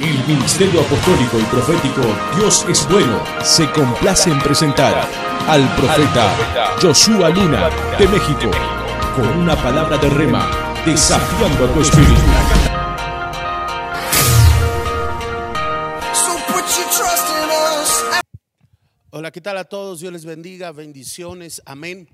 El 0.00 0.24
Ministerio 0.28 0.80
Apostólico 0.80 1.40
y 1.40 1.42
Profético 1.44 2.02
Dios 2.36 2.64
es 2.68 2.88
Bueno 2.88 3.20
se 3.42 3.68
complace 3.72 4.30
en 4.30 4.38
presentar 4.38 5.10
al 5.48 5.74
profeta 5.74 6.76
Joshua 6.80 7.30
Luna 7.30 7.68
de 7.98 8.06
México 8.06 8.48
con 9.16 9.26
una 9.38 9.60
palabra 9.60 9.98
de 9.98 10.08
rema 10.08 10.48
desafiando 10.86 11.64
a 11.64 11.74
tu 11.74 11.80
espíritu. 11.80 12.12
Hola, 19.10 19.32
¿qué 19.32 19.40
tal 19.40 19.58
a 19.58 19.64
todos? 19.64 19.98
Dios 19.98 20.12
les 20.12 20.24
bendiga, 20.24 20.70
bendiciones, 20.70 21.60
amén. 21.66 22.08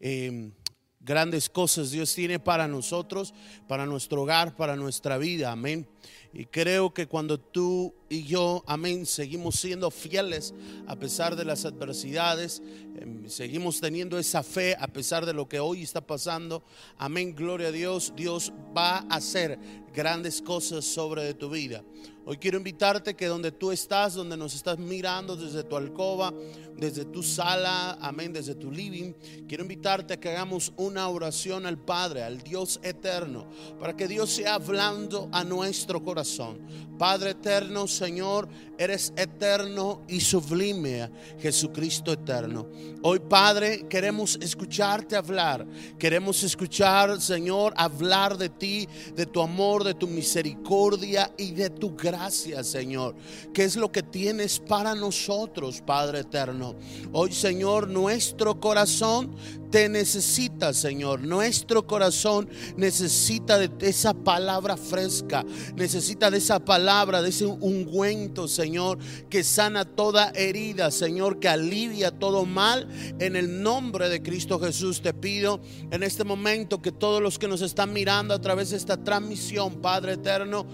Eh, 0.00 0.50
grandes 0.98 1.48
cosas 1.48 1.92
Dios 1.92 2.12
tiene 2.14 2.40
para 2.40 2.66
nosotros, 2.66 3.32
para 3.68 3.86
nuestro 3.86 4.22
hogar, 4.22 4.56
para 4.56 4.74
nuestra 4.74 5.18
vida, 5.18 5.52
amén. 5.52 5.86
Y 6.32 6.46
creo 6.46 6.92
que 6.92 7.06
cuando 7.06 7.38
tú 7.38 7.94
y 8.08 8.24
yo, 8.24 8.62
amén, 8.66 9.06
seguimos 9.06 9.56
siendo 9.56 9.90
fieles 9.90 10.54
a 10.86 10.96
pesar 10.96 11.36
de 11.36 11.44
las 11.44 11.64
adversidades, 11.64 12.62
em, 12.96 13.28
seguimos 13.28 13.80
teniendo 13.80 14.18
esa 14.18 14.42
fe 14.42 14.76
a 14.78 14.88
pesar 14.88 15.24
de 15.26 15.32
lo 15.32 15.48
que 15.48 15.60
hoy 15.60 15.82
está 15.82 16.00
pasando, 16.00 16.62
amén, 16.96 17.34
gloria 17.34 17.68
a 17.68 17.72
Dios, 17.72 18.12
Dios 18.14 18.52
va 18.76 18.98
a 18.98 19.16
hacer 19.16 19.58
grandes 19.94 20.42
cosas 20.42 20.84
sobre 20.84 21.34
tu 21.34 21.50
vida. 21.50 21.82
Hoy 22.30 22.36
quiero 22.36 22.58
invitarte 22.58 23.16
que 23.16 23.26
donde 23.26 23.52
tú 23.52 23.72
estás, 23.72 24.12
donde 24.12 24.36
nos 24.36 24.54
estás 24.54 24.78
mirando 24.78 25.34
desde 25.34 25.64
tu 25.64 25.76
alcoba, 25.76 26.34
desde 26.76 27.06
tu 27.06 27.22
sala, 27.22 27.96
amén, 28.02 28.34
desde 28.34 28.54
tu 28.54 28.70
living, 28.70 29.14
quiero 29.48 29.62
invitarte 29.62 30.12
a 30.12 30.20
que 30.20 30.28
hagamos 30.28 30.72
una 30.76 31.08
oración 31.08 31.64
al 31.64 31.78
Padre, 31.78 32.22
al 32.22 32.42
Dios 32.42 32.80
eterno, 32.82 33.48
para 33.80 33.96
que 33.96 34.06
Dios 34.06 34.28
sea 34.30 34.56
hablando 34.56 35.30
a 35.32 35.42
nuestro 35.42 35.97
corazón. 36.02 36.58
Padre 36.98 37.30
eterno, 37.30 37.86
Señor, 37.86 38.48
eres 38.76 39.12
eterno 39.16 40.02
y 40.08 40.20
sublime, 40.20 41.10
Jesucristo 41.38 42.12
eterno. 42.12 42.68
Hoy, 43.02 43.20
Padre, 43.20 43.86
queremos 43.88 44.38
escucharte 44.40 45.16
hablar. 45.16 45.66
Queremos 45.98 46.42
escuchar, 46.42 47.20
Señor, 47.20 47.72
hablar 47.76 48.36
de 48.36 48.48
ti, 48.48 48.88
de 49.14 49.26
tu 49.26 49.40
amor, 49.40 49.84
de 49.84 49.94
tu 49.94 50.08
misericordia 50.08 51.32
y 51.36 51.52
de 51.52 51.70
tu 51.70 51.94
gracia, 51.94 52.64
Señor. 52.64 53.14
¿Qué 53.54 53.64
es 53.64 53.76
lo 53.76 53.92
que 53.92 54.02
tienes 54.02 54.58
para 54.58 54.94
nosotros, 54.94 55.82
Padre 55.84 56.20
eterno? 56.20 56.74
Hoy, 57.12 57.32
Señor, 57.32 57.88
nuestro 57.88 58.60
corazón 58.60 59.36
te 59.70 59.88
necesita, 59.88 60.72
Señor. 60.72 61.20
Nuestro 61.20 61.86
corazón 61.86 62.48
necesita 62.76 63.58
de 63.58 63.70
esa 63.88 64.14
palabra 64.14 64.76
fresca, 64.76 65.44
necesita 65.78 66.30
de 66.30 66.38
esa 66.38 66.58
palabra, 66.58 67.22
de 67.22 67.30
ese 67.30 67.46
ungüento, 67.46 68.48
Señor, 68.48 68.98
que 69.30 69.42
sana 69.42 69.84
toda 69.84 70.32
herida, 70.34 70.90
Señor, 70.90 71.38
que 71.38 71.48
alivia 71.48 72.10
todo 72.10 72.44
mal. 72.44 72.88
En 73.18 73.36
el 73.36 73.62
nombre 73.62 74.08
de 74.08 74.22
Cristo 74.22 74.58
Jesús 74.58 75.00
te 75.00 75.14
pido 75.14 75.60
en 75.90 76.02
este 76.02 76.24
momento 76.24 76.82
que 76.82 76.92
todos 76.92 77.22
los 77.22 77.38
que 77.38 77.48
nos 77.48 77.62
están 77.62 77.92
mirando 77.92 78.34
a 78.34 78.40
través 78.40 78.70
de 78.70 78.76
esta 78.76 79.02
transmisión, 79.02 79.80
Padre 79.80 80.14
eterno, 80.14 80.66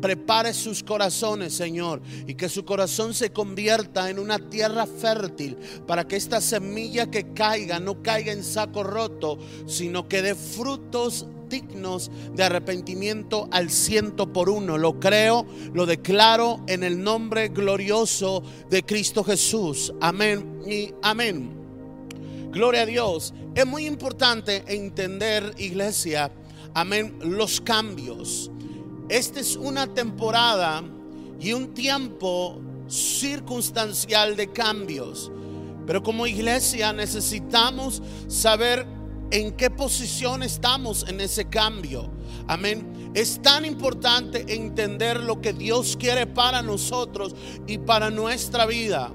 Prepare 0.00 0.54
sus 0.54 0.84
corazones, 0.84 1.54
Señor, 1.54 2.00
y 2.26 2.34
que 2.34 2.48
su 2.48 2.64
corazón 2.64 3.14
se 3.14 3.30
convierta 3.30 4.08
en 4.10 4.20
una 4.20 4.38
tierra 4.38 4.86
fértil 4.86 5.56
para 5.88 6.06
que 6.06 6.14
esta 6.14 6.40
semilla 6.40 7.10
que 7.10 7.32
caiga 7.32 7.80
no 7.80 8.00
caiga 8.00 8.32
en 8.32 8.44
saco 8.44 8.84
roto, 8.84 9.38
sino 9.66 10.08
que 10.08 10.22
dé 10.22 10.36
frutos 10.36 11.26
dignos 11.48 12.10
de 12.34 12.44
arrepentimiento 12.44 13.48
al 13.50 13.70
ciento 13.70 14.32
por 14.32 14.48
uno. 14.50 14.78
Lo 14.78 15.00
creo, 15.00 15.46
lo 15.72 15.86
declaro 15.86 16.60
en 16.66 16.84
el 16.84 17.02
nombre 17.02 17.48
glorioso 17.48 18.42
de 18.70 18.82
Cristo 18.82 19.24
Jesús. 19.24 19.92
Amén 20.00 20.62
y 20.66 20.92
amén. 21.02 21.58
Gloria 22.50 22.82
a 22.82 22.86
Dios. 22.86 23.34
Es 23.54 23.66
muy 23.66 23.86
importante 23.86 24.62
entender, 24.66 25.54
iglesia, 25.58 26.30
amén, 26.74 27.18
los 27.20 27.60
cambios. 27.60 28.50
Esta 29.08 29.40
es 29.40 29.56
una 29.56 29.92
temporada 29.92 30.82
y 31.40 31.52
un 31.52 31.74
tiempo 31.74 32.60
circunstancial 32.88 34.36
de 34.36 34.52
cambios. 34.52 35.30
Pero 35.86 36.02
como 36.02 36.26
iglesia 36.26 36.92
necesitamos 36.92 38.02
saber 38.26 38.86
en 39.30 39.52
qué 39.52 39.70
posición 39.70 40.42
estamos 40.42 41.06
en 41.08 41.20
ese 41.20 41.46
cambio. 41.46 42.10
Amén. 42.46 43.10
Es 43.14 43.40
tan 43.42 43.64
importante 43.64 44.44
entender 44.54 45.20
lo 45.20 45.40
que 45.40 45.52
Dios 45.52 45.96
quiere 45.98 46.26
para 46.26 46.62
nosotros 46.62 47.34
y 47.66 47.78
para 47.78 48.10
nuestra 48.10 48.66
vida. 48.66 49.12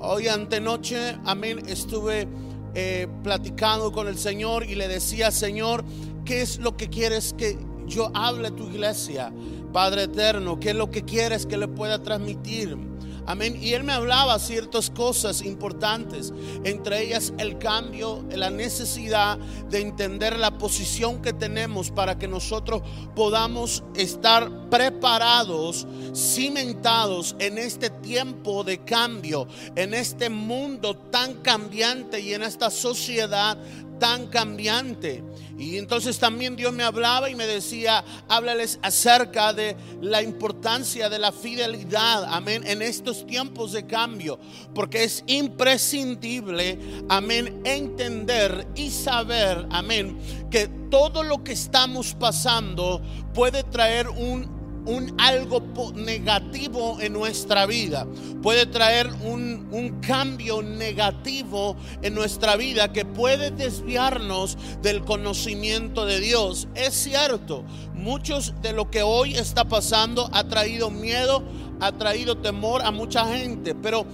Hoy 0.00 0.28
antenoche, 0.28 1.16
amén, 1.24 1.62
estuve 1.68 2.28
eh, 2.74 3.08
platicando 3.22 3.90
con 3.92 4.08
el 4.08 4.18
Señor 4.18 4.64
y 4.64 4.74
le 4.74 4.88
decía, 4.88 5.30
Señor, 5.30 5.84
¿qué 6.24 6.42
es 6.42 6.58
lo 6.58 6.76
que 6.76 6.88
quieres 6.88 7.34
que 7.36 7.58
yo 7.86 8.10
hable 8.14 8.48
a 8.48 8.50
tu 8.50 8.64
iglesia? 8.64 9.32
Padre 9.72 10.04
eterno, 10.04 10.60
¿qué 10.60 10.70
es 10.70 10.76
lo 10.76 10.90
que 10.90 11.02
quieres 11.02 11.46
que 11.46 11.56
le 11.56 11.68
pueda 11.68 12.02
transmitir? 12.02 12.76
Amén. 13.26 13.58
Y 13.60 13.72
él 13.72 13.82
me 13.82 13.92
hablaba 13.92 14.38
ciertas 14.38 14.88
cosas 14.90 15.42
importantes, 15.42 16.32
entre 16.64 17.02
ellas 17.02 17.32
el 17.38 17.58
cambio, 17.58 18.24
la 18.30 18.50
necesidad 18.50 19.38
de 19.68 19.80
entender 19.80 20.38
la 20.38 20.58
posición 20.58 21.20
que 21.20 21.32
tenemos 21.32 21.90
para 21.90 22.18
que 22.18 22.28
nosotros 22.28 22.82
podamos 23.14 23.82
estar 23.96 24.68
preparados, 24.70 25.86
cimentados 26.14 27.34
en 27.38 27.58
este 27.58 27.90
tiempo 27.90 28.62
de 28.62 28.78
cambio, 28.84 29.48
en 29.74 29.94
este 29.94 30.30
mundo 30.30 30.96
tan 30.96 31.34
cambiante 31.34 32.20
y 32.20 32.32
en 32.32 32.42
esta 32.42 32.70
sociedad 32.70 33.58
tan 33.98 34.26
cambiante. 34.26 35.22
Y 35.58 35.78
entonces 35.78 36.18
también 36.18 36.54
Dios 36.54 36.72
me 36.72 36.82
hablaba 36.82 37.30
y 37.30 37.34
me 37.34 37.46
decía, 37.46 38.04
háblales 38.28 38.78
acerca 38.82 39.52
de 39.52 39.76
la 40.02 40.22
importancia 40.22 41.08
de 41.08 41.18
la 41.18 41.32
fidelidad, 41.32 42.24
amén, 42.24 42.62
en 42.66 42.82
estos 42.82 43.26
tiempos 43.26 43.72
de 43.72 43.86
cambio, 43.86 44.38
porque 44.74 45.04
es 45.04 45.24
imprescindible, 45.26 46.78
amén, 47.08 47.62
entender 47.64 48.66
y 48.74 48.90
saber, 48.90 49.66
amén, 49.70 50.18
que 50.50 50.68
todo 50.90 51.22
lo 51.22 51.42
que 51.42 51.52
estamos 51.52 52.14
pasando 52.14 53.00
puede 53.32 53.62
traer 53.62 54.08
un 54.08 54.55
un 54.86 55.14
algo 55.18 55.60
negativo 55.94 56.98
en 57.00 57.12
nuestra 57.12 57.66
vida, 57.66 58.06
puede 58.42 58.66
traer 58.66 59.10
un, 59.24 59.68
un, 59.72 60.00
cambio 60.00 60.62
negativo 60.62 61.76
en 62.02 62.14
nuestra 62.14 62.56
vida 62.56 62.92
que 62.92 63.04
puede 63.04 63.50
desviarnos 63.50 64.56
del 64.82 65.04
conocimiento 65.04 66.06
de 66.06 66.20
Dios. 66.20 66.68
Es 66.74 66.94
cierto, 66.94 67.64
muchos 67.94 68.54
de 68.62 68.72
lo 68.72 68.90
que 68.90 69.02
hoy 69.02 69.34
está 69.34 69.64
pasando 69.64 70.30
ha 70.32 70.44
traído 70.44 70.90
miedo, 70.90 71.42
ha 71.80 71.92
traído 71.92 72.36
temor 72.38 72.82
a 72.82 72.92
mucha 72.92 73.26
gente, 73.26 73.74
pero 73.74 74.06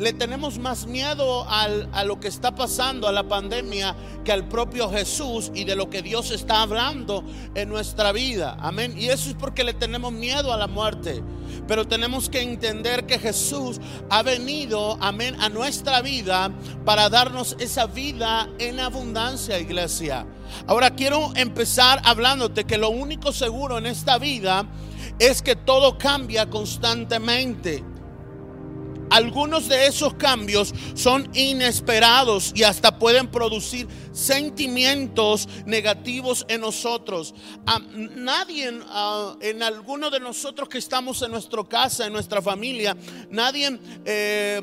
le 0.00 0.14
tenemos 0.14 0.58
más 0.58 0.86
miedo 0.86 1.46
a 1.48 2.04
lo 2.04 2.18
que 2.18 2.28
está 2.28 2.54
pasando, 2.54 3.06
a 3.06 3.12
la 3.12 3.28
pandemia, 3.28 3.94
que 4.24 4.32
al 4.32 4.48
propio 4.48 4.90
Jesús 4.90 5.52
y 5.54 5.64
de 5.64 5.76
lo 5.76 5.90
que 5.90 6.00
Dios 6.00 6.30
está 6.30 6.62
hablando 6.62 7.22
en 7.54 7.68
nuestra 7.68 8.10
vida. 8.10 8.56
Amén. 8.60 8.94
Y 8.96 9.08
eso 9.08 9.28
es 9.28 9.36
porque 9.36 9.62
le 9.62 9.74
tenemos 9.74 10.12
miedo 10.12 10.52
a 10.54 10.56
la 10.56 10.66
muerte. 10.66 11.22
Pero 11.68 11.86
tenemos 11.86 12.30
que 12.30 12.40
entender 12.40 13.04
que 13.04 13.18
Jesús 13.18 13.78
ha 14.08 14.22
venido, 14.22 14.96
amén, 15.00 15.36
a 15.38 15.50
nuestra 15.50 16.00
vida 16.00 16.50
para 16.86 17.10
darnos 17.10 17.54
esa 17.58 17.86
vida 17.86 18.48
en 18.58 18.80
abundancia, 18.80 19.58
iglesia. 19.58 20.26
Ahora 20.66 20.94
quiero 20.94 21.30
empezar 21.36 22.00
hablándote 22.04 22.64
que 22.64 22.78
lo 22.78 22.88
único 22.88 23.32
seguro 23.32 23.76
en 23.76 23.86
esta 23.86 24.18
vida 24.18 24.64
es 25.18 25.42
que 25.42 25.56
todo 25.56 25.98
cambia 25.98 26.48
constantemente. 26.48 27.84
Algunos 29.10 29.68
de 29.68 29.86
esos 29.86 30.14
cambios 30.14 30.72
son 30.94 31.28
inesperados 31.34 32.52
y 32.54 32.62
hasta 32.62 32.98
pueden 32.98 33.28
producir 33.28 33.88
sentimientos 34.12 35.48
negativos 35.66 36.46
en 36.48 36.62
nosotros. 36.62 37.34
nadie, 38.16 38.72
en 39.40 39.62
alguno 39.62 40.10
de 40.10 40.20
nosotros 40.20 40.68
que 40.68 40.78
estamos 40.78 41.20
en 41.22 41.32
nuestra 41.32 41.64
casa, 41.64 42.06
en 42.06 42.12
nuestra 42.12 42.40
familia, 42.40 42.96
nadie... 43.30 43.78
Eh, 44.04 44.62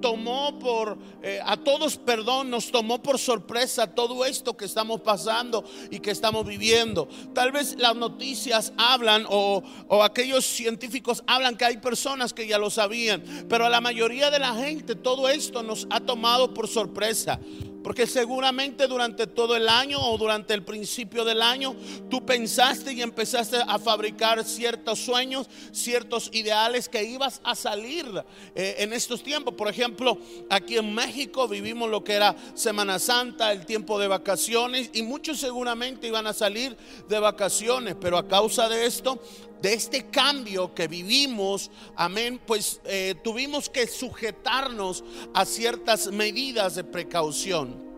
tomó 0.00 0.58
por, 0.58 0.98
eh, 1.22 1.40
a 1.44 1.56
todos, 1.56 1.96
perdón, 1.96 2.50
nos 2.50 2.70
tomó 2.70 3.02
por 3.02 3.18
sorpresa 3.18 3.94
todo 3.94 4.24
esto 4.24 4.56
que 4.56 4.64
estamos 4.64 5.00
pasando 5.00 5.64
y 5.90 6.00
que 6.00 6.10
estamos 6.10 6.46
viviendo. 6.46 7.08
Tal 7.34 7.52
vez 7.52 7.76
las 7.78 7.96
noticias 7.96 8.72
hablan 8.76 9.26
o, 9.28 9.62
o 9.88 10.02
aquellos 10.02 10.44
científicos 10.44 11.22
hablan 11.26 11.56
que 11.56 11.64
hay 11.64 11.76
personas 11.78 12.32
que 12.32 12.46
ya 12.46 12.58
lo 12.58 12.70
sabían, 12.70 13.22
pero 13.48 13.66
a 13.66 13.70
la 13.70 13.80
mayoría 13.80 14.30
de 14.30 14.38
la 14.38 14.54
gente 14.54 14.94
todo 14.94 15.28
esto 15.28 15.62
nos 15.62 15.86
ha 15.90 16.00
tomado 16.00 16.52
por 16.54 16.68
sorpresa. 16.68 17.38
Porque 17.82 18.06
seguramente 18.06 18.86
durante 18.86 19.26
todo 19.26 19.56
el 19.56 19.68
año 19.68 19.98
o 20.00 20.18
durante 20.18 20.54
el 20.54 20.62
principio 20.62 21.24
del 21.24 21.42
año 21.42 21.74
tú 22.10 22.24
pensaste 22.24 22.92
y 22.92 23.02
empezaste 23.02 23.58
a 23.66 23.78
fabricar 23.78 24.44
ciertos 24.44 24.98
sueños, 24.98 25.48
ciertos 25.72 26.30
ideales 26.32 26.88
que 26.88 27.04
ibas 27.04 27.40
a 27.44 27.54
salir 27.54 28.06
eh, 28.54 28.76
en 28.78 28.92
estos 28.92 29.22
tiempos. 29.22 29.54
Por 29.54 29.68
ejemplo, 29.68 30.18
aquí 30.48 30.76
en 30.76 30.94
México 30.94 31.48
vivimos 31.48 31.88
lo 31.90 32.04
que 32.04 32.14
era 32.14 32.36
Semana 32.54 32.98
Santa, 32.98 33.52
el 33.52 33.66
tiempo 33.66 33.98
de 33.98 34.08
vacaciones 34.08 34.90
y 34.92 35.02
muchos 35.02 35.38
seguramente 35.38 36.06
iban 36.06 36.26
a 36.26 36.32
salir 36.32 36.76
de 37.08 37.18
vacaciones, 37.18 37.96
pero 38.00 38.18
a 38.18 38.28
causa 38.28 38.68
de 38.68 38.86
esto 38.86 39.20
de 39.60 39.74
este 39.74 40.06
cambio 40.06 40.74
que 40.74 40.88
vivimos, 40.88 41.70
amén, 41.96 42.40
pues 42.46 42.80
eh, 42.84 43.14
tuvimos 43.22 43.68
que 43.68 43.86
sujetarnos 43.86 45.04
a 45.34 45.44
ciertas 45.44 46.08
medidas 46.08 46.74
de 46.74 46.84
precaución. 46.84 47.90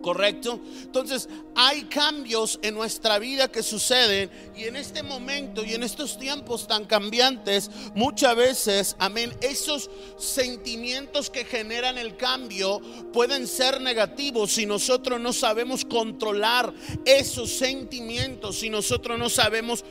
¿Correcto? 0.00 0.58
Entonces 0.82 1.28
hay 1.54 1.82
cambios 1.82 2.58
en 2.62 2.74
nuestra 2.74 3.18
vida 3.18 3.52
que 3.52 3.62
suceden 3.62 4.30
y 4.56 4.64
en 4.64 4.76
este 4.76 5.02
momento 5.02 5.62
y 5.62 5.74
en 5.74 5.82
estos 5.82 6.18
tiempos 6.18 6.66
tan 6.66 6.86
cambiantes, 6.86 7.70
muchas 7.94 8.34
veces, 8.34 8.96
amén, 8.98 9.30
esos 9.42 9.90
sentimientos 10.16 11.28
que 11.28 11.44
generan 11.44 11.98
el 11.98 12.16
cambio 12.16 12.80
pueden 13.12 13.46
ser 13.46 13.82
negativos 13.82 14.52
si 14.52 14.64
nosotros 14.64 15.20
no 15.20 15.34
sabemos 15.34 15.84
controlar 15.84 16.72
esos 17.04 17.50
sentimientos, 17.50 18.60
si 18.60 18.70
nosotros 18.70 19.18
no 19.18 19.28
sabemos 19.28 19.84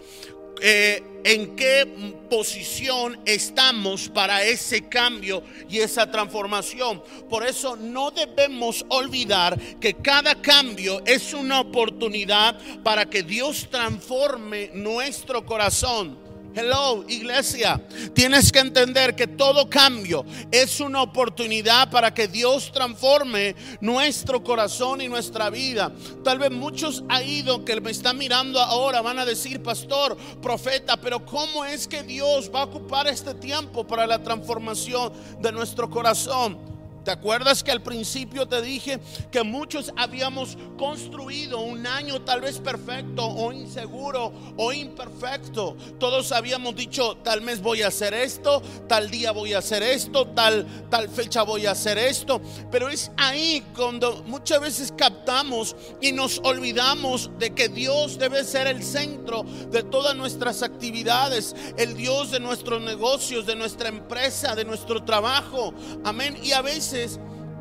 eh, 0.62 1.04
en 1.24 1.56
qué 1.56 1.86
posición 2.30 3.20
estamos 3.26 4.10
para 4.10 4.44
ese 4.44 4.88
cambio 4.88 5.44
y 5.70 5.80
esa 5.80 6.10
transformación. 6.10 7.04
Por 7.30 7.46
eso 7.46 7.76
no 7.76 8.12
debemos 8.12 8.86
olvidar 8.90 9.60
que 9.80 9.96
cada 9.96 10.42
cambio 10.42 11.02
es 11.06 11.34
una 11.34 11.60
oportunidad 11.60 12.58
para 12.84 13.06
que 13.06 13.24
Dios 13.24 13.68
transforme 13.70 14.72
nuestro 14.74 15.46
corazón. 15.46 16.29
Hello, 16.56 17.06
iglesia. 17.08 17.80
Tienes 18.14 18.52
que 18.52 18.60
entender 18.60 19.16
que 19.16 19.28
todo 19.28 19.70
cambio 19.70 20.26
es 20.52 20.80
una 20.80 21.04
oportunidad 21.04 21.92
para 21.92 22.14
que 22.14 22.28
Dios 22.28 22.72
transforme 22.72 23.56
nuestro 23.82 24.44
corazón 24.44 25.02
y 25.02 25.08
nuestra 25.08 25.50
vida. 25.52 25.92
Tal 26.24 26.40
vez 26.40 26.52
muchos 26.52 27.04
ha 27.08 27.22
ido 27.22 27.64
que 27.64 27.80
me 27.80 27.92
están 27.92 28.18
mirando 28.18 28.60
ahora 28.60 29.02
van 29.02 29.20
a 29.20 29.26
decir, 29.26 29.62
pastor, 29.62 30.18
profeta, 30.42 30.98
pero 30.98 31.24
¿cómo 31.24 31.66
es 31.66 31.88
que 31.88 32.02
Dios 32.02 32.50
va 32.54 32.62
a 32.62 32.66
ocupar 32.66 33.08
este 33.08 33.36
tiempo 33.36 33.86
para 33.86 34.08
la 34.08 34.24
transformación 34.24 35.14
de 35.40 35.52
nuestro 35.52 35.90
corazón? 35.90 36.79
¿Te 37.04 37.12
acuerdas 37.12 37.64
que 37.64 37.72
al 37.72 37.82
principio 37.82 38.48
te 38.48 38.62
dije 38.62 39.00
que 39.32 39.44
muchos 39.44 39.94
habíamos 39.96 40.58
construido 40.78 41.62
un 41.62 41.88
año 41.88 42.22
tal 42.22 42.42
vez 42.42 42.60
perfecto 42.60 43.26
o 43.26 43.54
inseguro 43.54 44.34
o 44.58 44.74
imperfecto? 44.74 45.78
Todos 45.98 46.32
habíamos 46.32 46.76
dicho, 46.76 47.18
tal 47.24 47.42
mes 47.42 47.62
voy 47.62 47.82
a 47.82 47.88
hacer 47.88 48.14
esto, 48.14 48.62
tal 48.88 49.10
día 49.10 49.32
voy 49.32 49.54
a 49.54 49.60
hacer 49.60 49.82
esto, 49.82 50.28
tal, 50.28 50.66
tal 50.90 51.10
fecha 51.10 51.44
voy 51.44 51.66
a 51.66 51.72
hacer 51.72 51.98
esto. 51.98 52.42
Pero 52.70 52.90
es 52.90 53.12
ahí 53.18 53.64
cuando 53.76 54.24
muchas 54.28 54.60
veces 54.60 54.94
captamos 54.96 55.76
y 56.02 56.12
nos 56.12 56.40
olvidamos 56.40 57.32
de 57.40 57.54
que 57.54 57.70
Dios 57.70 58.18
debe 58.18 58.44
ser 58.44 58.68
el 58.68 58.84
centro 58.84 59.44
de 59.72 59.84
todas 59.84 60.16
nuestras 60.16 60.64
actividades, 60.64 61.56
el 61.78 61.96
Dios 61.96 62.32
de 62.32 62.40
nuestros 62.40 62.82
negocios, 62.82 63.46
de 63.46 63.56
nuestra 63.56 63.90
empresa, 63.90 64.56
de 64.56 64.66
nuestro 64.66 65.04
trabajo. 65.04 65.74
Amén. 66.04 66.38
Y 66.44 66.52
a 66.52 66.62
veces 66.62 66.90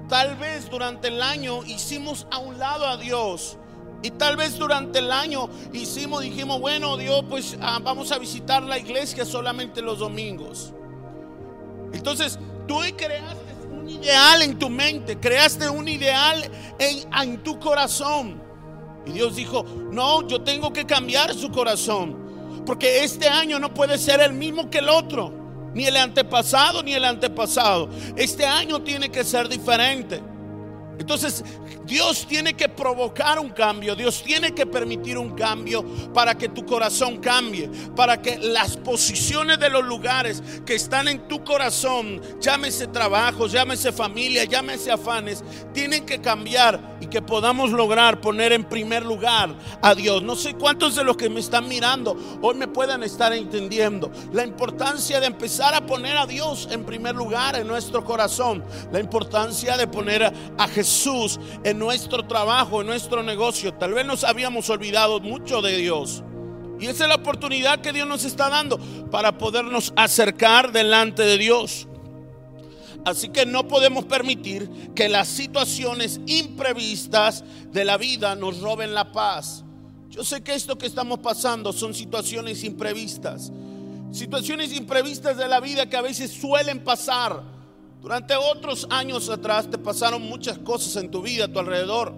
tal 0.08 0.36
vez 0.36 0.70
durante 0.70 1.08
el 1.08 1.22
año 1.22 1.64
hicimos 1.64 2.26
a 2.30 2.38
un 2.38 2.58
lado 2.58 2.86
a 2.86 2.96
Dios. 2.96 3.58
Y 4.02 4.10
tal 4.10 4.36
vez 4.36 4.58
durante 4.58 5.00
el 5.00 5.10
año 5.10 5.48
hicimos, 5.72 6.22
dijimos, 6.22 6.60
bueno, 6.60 6.96
Dios, 6.96 7.24
pues 7.28 7.56
ah, 7.60 7.80
vamos 7.82 8.12
a 8.12 8.18
visitar 8.18 8.62
la 8.62 8.78
iglesia 8.78 9.24
solamente 9.24 9.82
los 9.82 9.98
domingos. 9.98 10.72
Entonces, 11.92 12.38
tú 12.66 12.78
creaste 12.96 13.54
un 13.72 13.88
ideal 13.88 14.42
en 14.42 14.58
tu 14.58 14.70
mente, 14.70 15.18
creaste 15.18 15.68
un 15.68 15.88
ideal 15.88 16.48
en, 16.78 17.12
en 17.12 17.42
tu 17.42 17.58
corazón. 17.58 18.40
Y 19.04 19.12
Dios 19.12 19.34
dijo, 19.34 19.64
no, 19.90 20.26
yo 20.28 20.42
tengo 20.42 20.72
que 20.72 20.84
cambiar 20.86 21.34
su 21.34 21.50
corazón. 21.50 22.64
Porque 22.64 23.02
este 23.02 23.28
año 23.28 23.58
no 23.58 23.74
puede 23.74 23.98
ser 23.98 24.20
el 24.20 24.32
mismo 24.32 24.70
que 24.70 24.78
el 24.78 24.90
otro 24.90 25.37
ni 25.74 25.86
el 25.86 25.96
antepasado, 25.96 26.82
ni 26.82 26.94
el 26.94 27.04
antepasado. 27.04 27.88
Este 28.16 28.46
año 28.46 28.80
tiene 28.82 29.10
que 29.10 29.24
ser 29.24 29.48
diferente. 29.48 30.20
Entonces, 30.98 31.44
Dios 31.84 32.26
tiene 32.26 32.54
que 32.54 32.68
provocar 32.68 33.38
un 33.38 33.50
cambio, 33.50 33.94
Dios 33.94 34.22
tiene 34.22 34.52
que 34.52 34.66
permitir 34.66 35.16
un 35.16 35.30
cambio 35.30 35.84
para 36.12 36.36
que 36.36 36.48
tu 36.48 36.66
corazón 36.66 37.18
cambie, 37.18 37.70
para 37.94 38.20
que 38.20 38.36
las 38.38 38.76
posiciones 38.76 39.58
de 39.58 39.70
los 39.70 39.84
lugares 39.84 40.42
que 40.66 40.74
están 40.74 41.08
en 41.08 41.28
tu 41.28 41.44
corazón, 41.44 42.20
llámese 42.40 42.88
trabajo, 42.88 43.46
llámese 43.46 43.92
familia, 43.92 44.44
llámese 44.44 44.90
afanes, 44.90 45.42
tienen 45.72 46.04
que 46.04 46.20
cambiar 46.20 46.98
y 47.00 47.06
que 47.06 47.22
podamos 47.22 47.70
lograr 47.70 48.20
poner 48.20 48.52
en 48.52 48.64
primer 48.64 49.04
lugar 49.04 49.54
a 49.80 49.94
Dios. 49.94 50.22
No 50.22 50.34
sé 50.34 50.54
cuántos 50.54 50.96
de 50.96 51.04
los 51.04 51.16
que 51.16 51.30
me 51.30 51.40
están 51.40 51.68
mirando 51.68 52.16
hoy 52.42 52.56
me 52.56 52.66
puedan 52.66 53.02
estar 53.02 53.32
entendiendo 53.32 54.10
la 54.32 54.44
importancia 54.44 55.20
de 55.20 55.26
empezar 55.26 55.74
a 55.74 55.86
poner 55.86 56.16
a 56.16 56.26
Dios 56.26 56.68
en 56.70 56.84
primer 56.84 57.14
lugar 57.14 57.56
en 57.56 57.68
nuestro 57.68 58.04
corazón, 58.04 58.64
la 58.92 58.98
importancia 58.98 59.76
de 59.76 59.86
poner 59.86 60.24
a 60.58 60.68
Jesús 60.68 60.87
en 61.64 61.78
nuestro 61.78 62.26
trabajo, 62.26 62.80
en 62.80 62.86
nuestro 62.86 63.22
negocio. 63.22 63.74
Tal 63.74 63.92
vez 63.92 64.06
nos 64.06 64.24
habíamos 64.24 64.68
olvidado 64.70 65.20
mucho 65.20 65.62
de 65.62 65.76
Dios. 65.76 66.22
Y 66.80 66.86
esa 66.86 67.04
es 67.04 67.08
la 67.08 67.16
oportunidad 67.16 67.80
que 67.80 67.92
Dios 67.92 68.06
nos 68.06 68.24
está 68.24 68.48
dando 68.48 68.78
para 69.10 69.36
podernos 69.36 69.92
acercar 69.96 70.72
delante 70.72 71.22
de 71.22 71.38
Dios. 71.38 71.88
Así 73.04 73.28
que 73.30 73.46
no 73.46 73.66
podemos 73.66 74.04
permitir 74.04 74.68
que 74.94 75.08
las 75.08 75.28
situaciones 75.28 76.20
imprevistas 76.26 77.44
de 77.72 77.84
la 77.84 77.96
vida 77.96 78.34
nos 78.36 78.60
roben 78.60 78.94
la 78.94 79.12
paz. 79.12 79.64
Yo 80.10 80.24
sé 80.24 80.42
que 80.42 80.54
esto 80.54 80.78
que 80.78 80.86
estamos 80.86 81.20
pasando 81.20 81.72
son 81.72 81.94
situaciones 81.94 82.64
imprevistas. 82.64 83.52
Situaciones 84.12 84.72
imprevistas 84.72 85.36
de 85.36 85.48
la 85.48 85.60
vida 85.60 85.88
que 85.88 85.96
a 85.96 86.02
veces 86.02 86.30
suelen 86.30 86.82
pasar 86.82 87.57
durante 88.00 88.34
otros 88.36 88.86
años 88.90 89.28
atrás 89.28 89.70
te 89.70 89.78
pasaron 89.78 90.22
muchas 90.22 90.58
cosas 90.58 90.96
en 90.96 91.10
tu 91.10 91.22
vida, 91.22 91.46
a 91.46 91.48
tu 91.48 91.58
alrededor. 91.58 92.14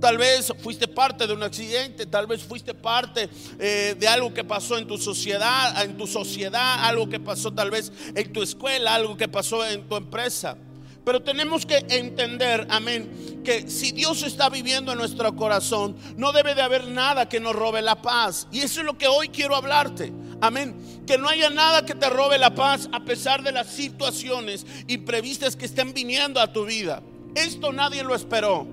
Tal 0.00 0.16
vez 0.16 0.52
fuiste 0.62 0.86
parte 0.86 1.26
de 1.26 1.32
un 1.32 1.42
accidente, 1.42 2.06
tal 2.06 2.28
vez 2.28 2.42
fuiste 2.42 2.72
parte 2.72 3.28
eh, 3.58 3.96
de 3.98 4.06
algo 4.06 4.32
que 4.32 4.44
pasó 4.44 4.78
en 4.78 4.86
tu 4.86 4.96
sociedad, 4.96 5.82
en 5.82 5.96
tu 5.96 6.06
sociedad, 6.06 6.84
algo 6.84 7.08
que 7.08 7.18
pasó 7.18 7.52
tal 7.52 7.70
vez 7.70 7.92
en 8.14 8.32
tu 8.32 8.42
escuela, 8.42 8.94
algo 8.94 9.16
que 9.16 9.26
pasó 9.26 9.66
en 9.66 9.88
tu 9.88 9.96
empresa. 9.96 10.56
Pero 11.04 11.22
tenemos 11.22 11.66
que 11.66 11.84
entender, 11.88 12.66
amén, 12.70 13.40
que 13.42 13.68
si 13.68 13.92
Dios 13.92 14.22
está 14.22 14.50
viviendo 14.50 14.92
en 14.92 14.98
nuestro 14.98 15.34
corazón, 15.34 15.96
no 16.16 16.32
debe 16.32 16.54
de 16.54 16.62
haber 16.62 16.86
nada 16.86 17.28
que 17.28 17.40
nos 17.40 17.56
robe 17.56 17.82
la 17.82 18.00
paz. 18.00 18.46
Y 18.52 18.60
eso 18.60 18.80
es 18.80 18.86
lo 18.86 18.98
que 18.98 19.08
hoy 19.08 19.30
quiero 19.30 19.56
hablarte. 19.56 20.12
Amén. 20.40 21.02
Que 21.06 21.18
no 21.18 21.28
haya 21.28 21.50
nada 21.50 21.84
que 21.84 21.94
te 21.94 22.08
robe 22.08 22.38
la 22.38 22.54
paz 22.54 22.88
a 22.92 23.04
pesar 23.04 23.42
de 23.42 23.52
las 23.52 23.68
situaciones 23.68 24.66
imprevistas 24.86 25.56
que 25.56 25.66
estén 25.66 25.92
viniendo 25.92 26.40
a 26.40 26.52
tu 26.52 26.64
vida. 26.64 27.02
Esto 27.34 27.72
nadie 27.72 28.02
lo 28.04 28.14
esperó. 28.14 28.66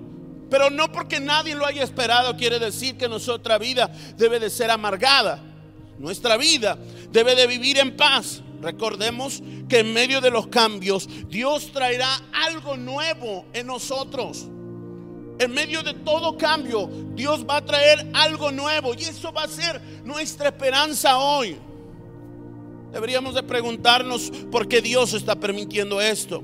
Pero 0.50 0.70
no 0.70 0.92
porque 0.92 1.20
nadie 1.20 1.56
lo 1.56 1.66
haya 1.66 1.84
esperado 1.84 2.38
quiere 2.38 2.60
decir 2.60 2.98
que 2.98 3.08
nuestra 3.08 3.58
vida 3.58 3.92
debe 4.16 4.40
de 4.40 4.50
ser 4.50 4.70
amargada. 4.70 5.42
Nuestra 5.98 6.38
vida 6.38 6.78
debe 7.12 7.36
de 7.36 7.48
vivir 7.48 7.80
en 7.80 7.96
paz. 7.96 8.42
Recordemos 8.62 9.42
que 9.68 9.80
en 9.80 9.94
medio 9.94 10.22
de 10.22 10.30
los 10.30 10.48
cambios 10.48 11.08
Dios 11.30 11.72
traerá 11.72 12.22
algo 12.32 12.78
nuevo 12.78 13.46
en 13.54 13.68
nosotros. 13.68 14.48
En 15.38 15.52
medio 15.52 15.84
de 15.84 15.94
todo 15.94 16.38
cambio, 16.38 16.90
Dios 17.14 17.46
va 17.48 17.58
a 17.58 17.66
traer 17.66 18.10
algo 18.14 18.52
nuevo 18.52 18.94
y 18.94 19.04
eso 19.04 19.34
va 19.34 19.44
a 19.44 19.48
ser 19.48 19.82
nuestra 20.04 20.50
esperanza 20.50 21.18
hoy. 21.18 21.58
Deberíamos 22.92 23.36
de 23.36 23.44
preguntarnos 23.44 24.32
por 24.52 24.68
qué 24.68 24.82
Dios 24.82 25.14
está 25.14 25.36
permitiendo 25.36 26.00
esto. 26.00 26.42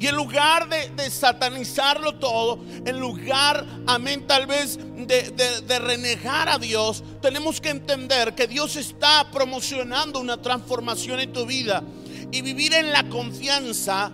Y 0.00 0.08
en 0.08 0.16
lugar 0.16 0.68
de, 0.68 1.10
satanizarlo 1.10 2.16
todo, 2.16 2.58
en 2.84 2.98
lugar, 2.98 3.64
amén, 3.86 4.26
tal 4.26 4.48
vez 4.48 4.76
de, 4.76 5.30
de, 5.64 5.78
renegar 5.78 6.48
a 6.48 6.58
Dios, 6.58 7.04
tenemos 7.20 7.60
que 7.60 7.70
entender 7.70 8.34
que 8.34 8.48
Dios 8.48 8.74
está 8.74 9.30
promocionando 9.30 10.18
una 10.18 10.42
transformación 10.42 11.20
en 11.20 11.32
tu 11.32 11.46
vida 11.46 11.84
y 12.32 12.42
vivir 12.42 12.74
en 12.74 12.90
la 12.90 13.08
confianza 13.08 14.10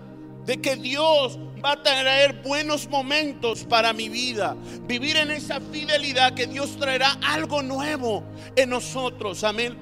de 0.49 0.62
que 0.62 0.76
Dios 0.76 1.38
va 1.62 1.73
a 1.73 1.83
traer 1.83 2.40
buenos 2.43 2.88
momentos 2.88 3.64
para 3.64 3.93
mi 3.93 4.09
vida. 4.09 4.57
Vivir 4.87 5.19
en 5.19 5.31
esa 5.31 5.61
fidelidad 5.61 6.33
que 6.33 6.47
Dios 6.47 6.78
traerá 6.78 7.19
algo 7.23 7.62
nuevo 7.62 8.25
en 8.57 8.71
nosotros. 8.71 9.45
Amén. 9.45 9.76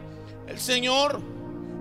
El 0.49 0.59
Señor 0.59 1.23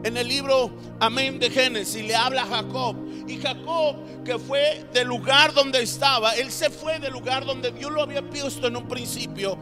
en 0.04 0.18
el 0.18 0.28
libro, 0.28 0.70
amén, 1.00 1.40
de 1.40 1.50
Génesis, 1.50 2.06
le 2.06 2.16
habla 2.16 2.44
a 2.44 2.46
Jacob. 2.46 2.96
Y 3.28 3.38
Jacob, 3.38 4.24
que 4.24 4.38
fue 4.38 4.86
del 4.94 5.08
lugar 5.08 5.52
donde 5.56 5.82
estaba, 5.82 6.36
él 6.36 6.52
se 6.52 6.70
fue 6.70 7.00
del 7.00 7.14
lugar 7.14 7.44
donde 7.44 7.72
Dios 7.72 7.92
lo 7.92 8.04
había 8.04 8.22
puesto 8.22 8.68
en 8.68 8.76
un 8.76 8.88
principio. 8.88 9.58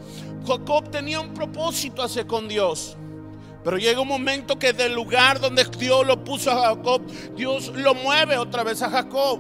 Jacob 0.46 0.92
tenía 0.92 1.22
un 1.22 1.34
propósito 1.34 2.04
hacia 2.04 2.28
con 2.28 2.50
Dios. 2.50 2.98
Pero 3.64 3.78
llega 3.78 4.02
un 4.02 4.08
momento 4.08 4.60
que 4.60 4.74
del 4.74 4.94
lugar 4.94 5.40
donde 5.40 5.64
Dios 5.64 6.06
lo 6.06 6.24
puso 6.24 6.52
a 6.52 6.76
Jacob, 6.76 7.02
Dios 7.36 7.72
lo 7.76 7.94
mueve 7.96 8.38
otra 8.38 8.64
vez 8.64 8.82
a 8.82 8.90
Jacob. 8.90 9.40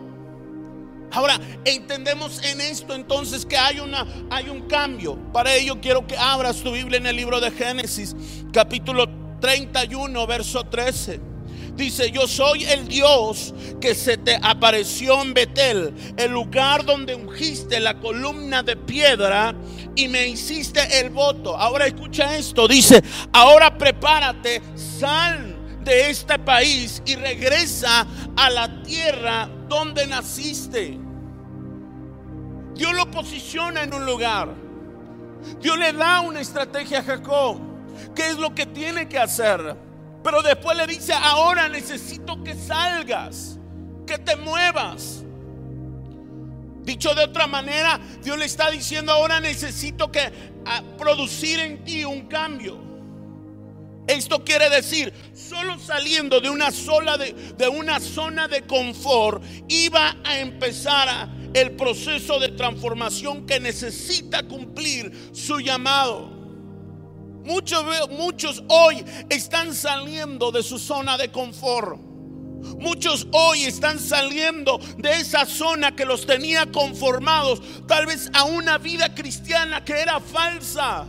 Ahora, 1.12 1.39
entendemos 1.63 2.44
en 2.44 2.60
esto 2.60 2.96
entonces 2.96 3.46
que 3.46 3.56
hay, 3.56 3.80
una, 3.80 4.08
hay 4.32 4.50
un 4.50 4.62
cambio. 4.62 5.15
Para 5.32 5.53
ello 5.53 5.80
quiero 5.80 6.08
que 6.08 6.18
abras 6.18 6.63
tu 6.63 6.72
Biblia 6.72 6.98
en 6.98 7.06
el 7.06 7.15
libro 7.15 7.39
de 7.39 7.51
Génesis, 7.51 8.15
capítulo 8.51 9.08
31, 9.39 10.25
verso 10.25 10.63
13. 10.63 11.34
Dice, 11.75 12.12
yo 12.12 12.27
soy 12.27 12.63
el 12.65 12.88
Dios 12.88 13.53
que 13.82 13.94
se 13.94 14.18
te 14.18 14.39
apareció 14.42 15.22
en 15.22 15.34
Betel, 15.34 15.94
el 16.18 16.32
lugar 16.32 16.86
donde 16.86 17.15
ungiste 17.15 17.80
la 17.80 18.00
columna 18.00 18.63
de 18.63 18.75
piedra 18.75 19.56
y 19.95 20.07
me 20.07 20.27
hiciste 20.27 21.00
el 21.00 21.09
voto. 21.09 21.55
Ahora 21.57 21.88
escucha 21.88 22.35
esto, 22.35 22.67
dice, 22.67 23.03
ahora 23.31 23.77
prepárate, 23.77 24.62
sal 24.75 25.55
de 25.83 26.09
este 26.09 26.39
país 26.39 27.01
y 27.05 27.15
regresa 27.15 28.07
a 28.35 28.50
la 28.50 28.81
tierra 28.83 29.50
donde 29.67 30.07
naciste. 30.07 30.97
Dios 32.75 32.93
lo 32.93 33.09
posiciona 33.12 33.83
en 33.83 33.93
un 33.93 34.05
lugar. 34.05 34.50
Dios 35.59 35.77
le 35.77 35.93
da 35.93 36.21
una 36.21 36.39
estrategia 36.39 37.00
a 37.00 37.03
Jacob. 37.03 37.59
¿Qué 38.15 38.29
es 38.29 38.38
lo 38.38 38.55
que 38.55 38.65
tiene 38.65 39.07
que 39.07 39.19
hacer? 39.19 39.77
Pero 40.23 40.41
después 40.41 40.75
le 40.77 40.88
dice, 40.88 41.13
ahora 41.13 41.67
necesito 41.67 42.41
que 42.43 42.55
salgas, 42.55 43.59
que 44.07 44.17
te 44.17 44.35
muevas. 44.38 45.23
Dicho 46.84 47.16
de 47.16 47.24
otra 47.24 47.48
manera, 47.48 48.00
Dios 48.22 48.38
le 48.38 48.46
está 48.46 48.70
diciendo, 48.70 49.12
ahora 49.12 49.40
necesito 49.40 50.12
que 50.12 50.32
producir 50.98 51.60
en 51.60 51.84
ti 51.84 52.04
un 52.04 52.28
cambio. 52.28 52.78
Esto 54.06 54.44
quiere 54.44 54.70
decir, 54.70 55.13
solo 55.34 55.80
saliendo 55.80 56.42
de 56.42 56.50
una 56.50 56.72
sola 56.72 57.18
de, 57.18 57.32
de 57.58 57.68
una 57.70 58.02
zona 58.02 58.50
de 58.50 58.63
confort 58.63 59.42
iba 59.70 60.18
a 60.25 60.40
empezar 60.40 61.30
el 61.54 61.72
proceso 61.78 62.38
de 62.40 62.50
transformación 62.50 63.46
que 63.46 63.62
necesita 63.62 64.44
cumplir 64.44 65.30
su 65.32 65.60
llamado. 65.60 66.34
Muchos, 67.46 67.84
muchos 68.12 68.63
hoy 68.68 69.06
están 69.30 69.74
saliendo 69.74 70.52
de 70.52 70.63
su 70.63 70.80
zona 70.80 71.18
de 71.18 71.32
confort. 71.32 72.12
Muchos 72.79 73.27
hoy 73.32 73.63
están 73.63 74.00
saliendo 74.00 74.79
de 74.98 75.15
esa 75.15 75.46
zona 75.46 75.96
que 75.96 76.05
los 76.05 76.25
tenía 76.25 76.72
conformados, 76.72 77.62
tal 77.88 78.05
vez 78.05 78.29
a 78.34 78.43
una 78.43 78.77
vida 78.77 79.13
cristiana 79.13 79.84
que 79.84 79.93
era 79.93 80.20
falsa. 80.20 81.05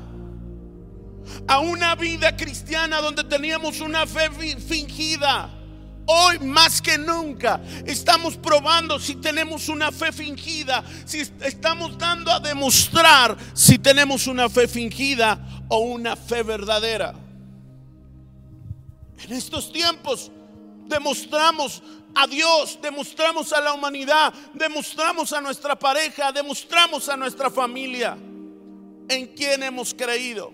A 1.49 1.58
una 1.61 1.94
vida 1.94 2.37
cristiana 2.37 3.00
donde 3.00 3.25
teníamos 3.25 3.80
una 3.80 4.06
fe 4.06 4.30
fingida 4.61 5.50
Hoy 6.06 6.38
más 6.40 6.82
que 6.82 6.99
nunca 6.99 7.61
estamos 7.87 8.37
probando 8.37 8.99
si 8.99 9.16
tenemos 9.16 9.68
una 9.68 9.90
fe 9.90 10.12
fingida, 10.12 10.84
si 11.06 11.20
estamos 11.20 11.96
dando 11.96 12.30
a 12.30 12.40
demostrar 12.40 13.37
si 13.54 13.78
tenemos 13.78 14.26
una 14.26 14.50
fe 14.50 14.68
fingida 14.68 15.64
o 15.68 15.78
una 15.78 16.14
fe 16.14 16.42
verdadera. 16.42 17.14
En 19.23 19.32
estos 19.32 19.73
tiempos 19.73 20.30
demostramos 20.86 21.82
a 22.14 22.26
Dios, 22.26 22.78
demostramos 22.80 23.52
a 23.52 23.60
la 23.60 23.72
humanidad, 23.72 24.32
demostramos 24.52 25.32
a 25.32 25.40
nuestra 25.40 25.76
pareja, 25.76 26.32
demostramos 26.32 27.08
a 27.08 27.16
nuestra 27.16 27.50
familia 27.50 28.16
en 29.08 29.26
quien 29.34 29.62
hemos 29.62 29.92
creído. 29.94 30.52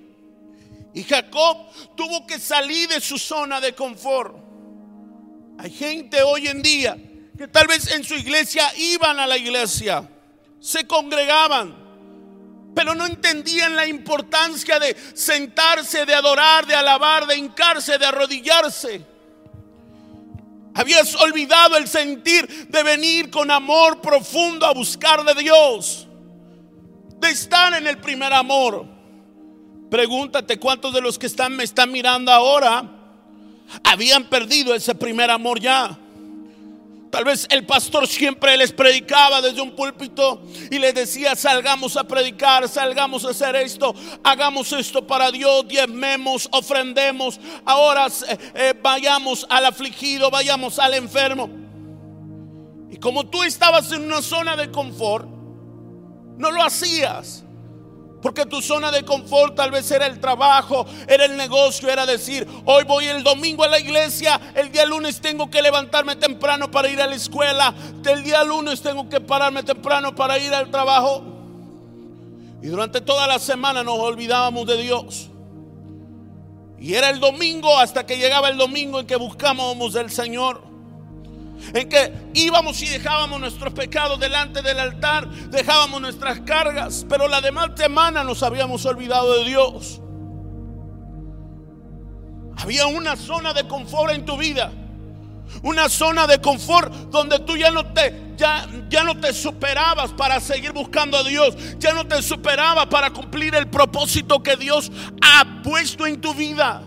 Y 0.94 1.04
Jacob 1.04 1.68
tuvo 1.96 2.26
que 2.26 2.38
salir 2.38 2.88
de 2.88 3.00
su 3.00 3.18
zona 3.18 3.60
de 3.60 3.74
confort. 3.74 4.34
Hay 5.58 5.70
gente 5.70 6.22
hoy 6.22 6.48
en 6.48 6.62
día 6.62 6.96
que 7.36 7.48
tal 7.48 7.66
vez 7.66 7.92
en 7.92 8.04
su 8.04 8.14
iglesia 8.14 8.70
iban 8.76 9.20
a 9.20 9.26
la 9.26 9.36
iglesia, 9.36 10.08
se 10.58 10.86
congregaban, 10.86 11.74
pero 12.74 12.94
no 12.94 13.06
entendían 13.06 13.76
la 13.76 13.86
importancia 13.86 14.78
de 14.78 14.96
sentarse, 15.14 16.06
de 16.06 16.14
adorar, 16.14 16.66
de 16.66 16.74
alabar, 16.74 17.26
de 17.26 17.36
hincarse, 17.36 17.98
de 17.98 18.06
arrodillarse. 18.06 19.06
Habías 20.80 21.14
olvidado 21.16 21.76
el 21.76 21.86
sentir 21.86 22.68
de 22.68 22.82
venir 22.82 23.28
con 23.28 23.50
amor 23.50 24.00
profundo 24.00 24.64
a 24.64 24.72
buscar 24.72 25.22
de 25.26 25.34
Dios, 25.34 26.08
de 27.18 27.28
estar 27.28 27.74
en 27.74 27.86
el 27.86 27.98
primer 27.98 28.32
amor. 28.32 28.86
Pregúntate 29.90 30.58
cuántos 30.58 30.94
de 30.94 31.02
los 31.02 31.18
que 31.18 31.26
están 31.26 31.54
me 31.54 31.64
están 31.64 31.92
mirando 31.92 32.32
ahora 32.32 32.90
habían 33.84 34.24
perdido 34.24 34.74
ese 34.74 34.94
primer 34.94 35.30
amor 35.30 35.60
ya. 35.60 35.98
Tal 37.10 37.24
vez 37.24 37.46
el 37.50 37.66
pastor 37.66 38.06
siempre 38.06 38.56
les 38.56 38.72
predicaba 38.72 39.42
desde 39.42 39.60
un 39.60 39.72
púlpito 39.72 40.42
y 40.70 40.78
les 40.78 40.94
decía, 40.94 41.34
salgamos 41.34 41.96
a 41.96 42.04
predicar, 42.04 42.68
salgamos 42.68 43.24
a 43.24 43.30
hacer 43.30 43.56
esto, 43.56 43.94
hagamos 44.22 44.72
esto 44.72 45.04
para 45.04 45.32
Dios, 45.32 45.66
diezmemos, 45.66 46.48
ofrendemos, 46.52 47.40
ahora 47.64 48.06
eh, 48.06 48.38
eh, 48.54 48.74
vayamos 48.80 49.44
al 49.50 49.66
afligido, 49.66 50.30
vayamos 50.30 50.78
al 50.78 50.94
enfermo. 50.94 51.50
Y 52.90 52.96
como 52.98 53.26
tú 53.26 53.42
estabas 53.42 53.90
en 53.90 54.04
una 54.04 54.22
zona 54.22 54.54
de 54.54 54.70
confort, 54.70 55.26
no 56.38 56.50
lo 56.52 56.62
hacías. 56.62 57.44
Porque 58.22 58.44
tu 58.44 58.60
zona 58.60 58.90
de 58.90 59.04
confort 59.04 59.54
tal 59.54 59.70
vez 59.70 59.90
era 59.90 60.06
el 60.06 60.20
trabajo, 60.20 60.84
era 61.08 61.24
el 61.24 61.36
negocio, 61.36 61.88
era 61.88 62.04
decir, 62.04 62.46
hoy 62.66 62.84
voy 62.84 63.06
el 63.06 63.22
domingo 63.22 63.64
a 63.64 63.68
la 63.68 63.80
iglesia, 63.80 64.38
el 64.54 64.70
día 64.70 64.84
lunes 64.84 65.20
tengo 65.20 65.50
que 65.50 65.62
levantarme 65.62 66.16
temprano 66.16 66.70
para 66.70 66.88
ir 66.88 67.00
a 67.00 67.06
la 67.06 67.14
escuela, 67.14 67.74
el 68.04 68.22
día 68.22 68.44
lunes 68.44 68.82
tengo 68.82 69.08
que 69.08 69.20
pararme 69.20 69.62
temprano 69.62 70.14
para 70.14 70.38
ir 70.38 70.52
al 70.52 70.70
trabajo. 70.70 71.22
Y 72.62 72.66
durante 72.66 73.00
toda 73.00 73.26
la 73.26 73.38
semana 73.38 73.82
nos 73.82 73.98
olvidábamos 73.98 74.66
de 74.66 74.76
Dios. 74.82 75.30
Y 76.78 76.94
era 76.94 77.08
el 77.10 77.20
domingo 77.20 77.78
hasta 77.78 78.04
que 78.04 78.18
llegaba 78.18 78.48
el 78.48 78.58
domingo 78.58 79.00
en 79.00 79.06
que 79.06 79.16
buscábamos 79.16 79.94
del 79.94 80.10
Señor 80.10 80.69
en 81.74 81.88
que 81.88 82.12
íbamos 82.34 82.80
y 82.82 82.88
dejábamos 82.88 83.40
nuestros 83.40 83.72
pecados 83.72 84.18
delante 84.18 84.62
del 84.62 84.78
altar, 84.78 85.28
dejábamos 85.28 86.00
nuestras 86.00 86.40
cargas, 86.40 87.06
pero 87.08 87.28
la 87.28 87.40
demás 87.40 87.70
semana 87.76 88.24
nos 88.24 88.42
habíamos 88.42 88.84
olvidado 88.86 89.38
de 89.38 89.44
Dios. 89.44 90.00
Había 92.56 92.86
una 92.86 93.16
zona 93.16 93.52
de 93.52 93.66
confort 93.66 94.12
en 94.12 94.24
tu 94.24 94.36
vida. 94.36 94.72
Una 95.62 95.88
zona 95.88 96.26
de 96.26 96.40
confort 96.40 96.92
donde 97.10 97.40
tú 97.40 97.56
ya 97.56 97.70
no 97.70 97.92
te 97.92 98.34
ya, 98.36 98.66
ya 98.88 99.04
no 99.04 99.18
te 99.18 99.32
superabas 99.32 100.12
para 100.12 100.40
seguir 100.40 100.72
buscando 100.72 101.18
a 101.18 101.24
Dios, 101.24 101.54
ya 101.78 101.92
no 101.92 102.06
te 102.06 102.22
superabas 102.22 102.86
para 102.86 103.10
cumplir 103.10 103.54
el 103.54 103.68
propósito 103.68 104.42
que 104.42 104.56
Dios 104.56 104.90
ha 105.20 105.62
puesto 105.62 106.06
en 106.06 106.20
tu 106.20 106.34
vida. 106.34 106.82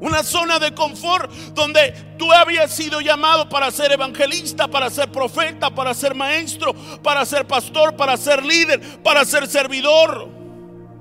Una 0.00 0.22
zona 0.22 0.58
de 0.58 0.74
confort 0.74 1.30
donde 1.54 1.92
tú 2.18 2.32
habías 2.32 2.74
sido 2.74 3.00
llamado 3.00 3.48
para 3.48 3.70
ser 3.70 3.92
evangelista, 3.92 4.68
para 4.68 4.90
ser 4.90 5.10
profeta, 5.10 5.70
para 5.70 5.94
ser 5.94 6.14
maestro, 6.14 6.74
para 7.02 7.24
ser 7.24 7.46
pastor, 7.46 7.96
para 7.96 8.16
ser 8.16 8.44
líder, 8.44 9.02
para 9.02 9.24
ser 9.24 9.46
servidor. 9.46 10.28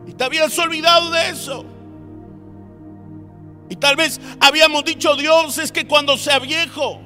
Y 0.07 0.13
te 0.13 0.23
habías 0.23 0.57
olvidado 0.59 1.09
de 1.11 1.29
eso. 1.29 1.65
Y 3.69 3.75
tal 3.75 3.95
vez 3.95 4.21
habíamos 4.39 4.85
dicho, 4.85 5.15
Dios 5.15 5.57
es 5.57 5.71
que 5.71 5.87
cuando 5.87 6.17
sea 6.17 6.39
viejo, 6.39 7.01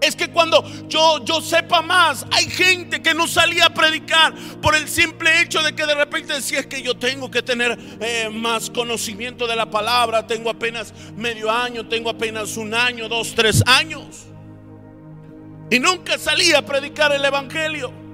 es 0.00 0.14
que 0.14 0.30
cuando 0.30 0.64
yo, 0.88 1.24
yo 1.24 1.40
sepa 1.40 1.82
más, 1.82 2.24
hay 2.30 2.44
gente 2.44 3.02
que 3.02 3.14
no 3.14 3.26
salía 3.26 3.66
a 3.66 3.74
predicar 3.74 4.34
por 4.62 4.76
el 4.76 4.88
simple 4.88 5.40
hecho 5.42 5.62
de 5.62 5.74
que 5.74 5.86
de 5.86 5.94
repente 5.94 6.34
decía 6.34 6.60
es 6.60 6.66
que 6.66 6.82
yo 6.82 6.96
tengo 6.96 7.30
que 7.30 7.42
tener 7.42 7.78
eh, 8.00 8.28
más 8.32 8.70
conocimiento 8.70 9.46
de 9.46 9.56
la 9.56 9.70
palabra, 9.70 10.26
tengo 10.26 10.50
apenas 10.50 10.92
medio 11.16 11.50
año, 11.50 11.88
tengo 11.88 12.10
apenas 12.10 12.56
un 12.56 12.74
año, 12.74 13.08
dos, 13.08 13.34
tres 13.34 13.62
años. 13.66 14.26
Y 15.70 15.78
nunca 15.78 16.16
salía 16.18 16.58
a 16.58 16.62
predicar 16.62 17.12
el 17.12 17.24
Evangelio. 17.24 18.07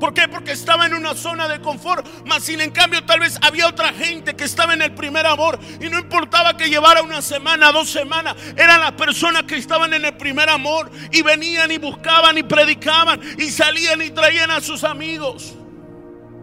¿Por 0.00 0.14
qué? 0.14 0.26
Porque 0.28 0.52
estaba 0.52 0.86
en 0.86 0.94
una 0.94 1.14
zona 1.14 1.46
de 1.46 1.60
confort. 1.60 2.06
Mas 2.24 2.44
sin 2.44 2.62
en 2.62 2.70
cambio 2.70 3.04
tal 3.04 3.20
vez 3.20 3.38
había 3.42 3.68
otra 3.68 3.92
gente 3.92 4.34
que 4.34 4.44
estaba 4.44 4.72
en 4.72 4.80
el 4.80 4.94
primer 4.94 5.26
amor. 5.26 5.60
Y 5.78 5.90
no 5.90 5.98
importaba 5.98 6.56
que 6.56 6.70
llevara 6.70 7.02
una 7.02 7.20
semana, 7.20 7.70
dos 7.70 7.90
semanas. 7.90 8.34
Eran 8.56 8.80
las 8.80 8.92
personas 8.92 9.42
que 9.42 9.56
estaban 9.56 9.92
en 9.92 10.06
el 10.06 10.16
primer 10.16 10.48
amor. 10.48 10.90
Y 11.12 11.20
venían 11.20 11.70
y 11.70 11.76
buscaban 11.76 12.38
y 12.38 12.42
predicaban. 12.42 13.20
Y 13.38 13.50
salían 13.50 14.00
y 14.00 14.10
traían 14.10 14.50
a 14.50 14.62
sus 14.62 14.84
amigos. 14.84 15.54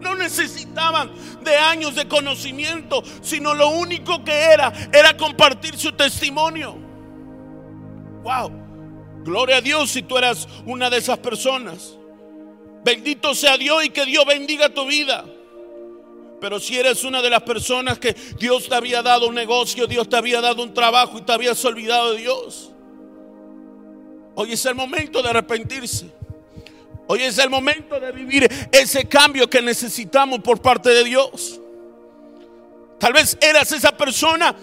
No 0.00 0.14
necesitaban 0.14 1.10
de 1.42 1.56
años 1.56 1.96
de 1.96 2.06
conocimiento, 2.06 3.02
sino 3.20 3.54
lo 3.54 3.70
único 3.70 4.22
que 4.22 4.32
era 4.32 4.72
era 4.92 5.16
compartir 5.16 5.76
su 5.76 5.90
testimonio. 5.92 6.76
Wow. 8.22 8.68
Gloria 9.24 9.56
a 9.56 9.60
Dios 9.60 9.90
si 9.90 10.02
tú 10.02 10.16
eras 10.16 10.46
una 10.64 10.88
de 10.88 10.98
esas 10.98 11.18
personas. 11.18 11.98
Bendito 12.88 13.34
sea 13.34 13.58
Dios 13.58 13.84
y 13.84 13.90
que 13.90 14.06
Dios 14.06 14.24
bendiga 14.24 14.70
tu 14.70 14.86
vida. 14.86 15.22
Pero 16.40 16.58
si 16.58 16.78
eres 16.78 17.04
una 17.04 17.20
de 17.20 17.28
las 17.28 17.42
personas 17.42 17.98
que 17.98 18.14
Dios 18.38 18.66
te 18.66 18.74
había 18.74 19.02
dado 19.02 19.28
un 19.28 19.34
negocio, 19.34 19.86
Dios 19.86 20.08
te 20.08 20.16
había 20.16 20.40
dado 20.40 20.62
un 20.62 20.72
trabajo 20.72 21.18
y 21.18 21.20
te 21.20 21.30
habías 21.30 21.62
olvidado 21.66 22.12
de 22.12 22.20
Dios. 22.20 22.70
Hoy 24.36 24.54
es 24.54 24.64
el 24.64 24.74
momento 24.74 25.22
de 25.22 25.28
arrepentirse. 25.28 26.06
Hoy 27.08 27.24
es 27.24 27.36
el 27.36 27.50
momento 27.50 28.00
de 28.00 28.10
vivir 28.10 28.48
ese 28.72 29.04
cambio 29.04 29.50
que 29.50 29.60
necesitamos 29.60 30.40
por 30.40 30.62
parte 30.62 30.88
de 30.88 31.04
Dios. 31.04 31.60
Tal 32.98 33.12
vez 33.12 33.36
eras 33.42 33.70
esa 33.70 33.94
persona 33.94 34.56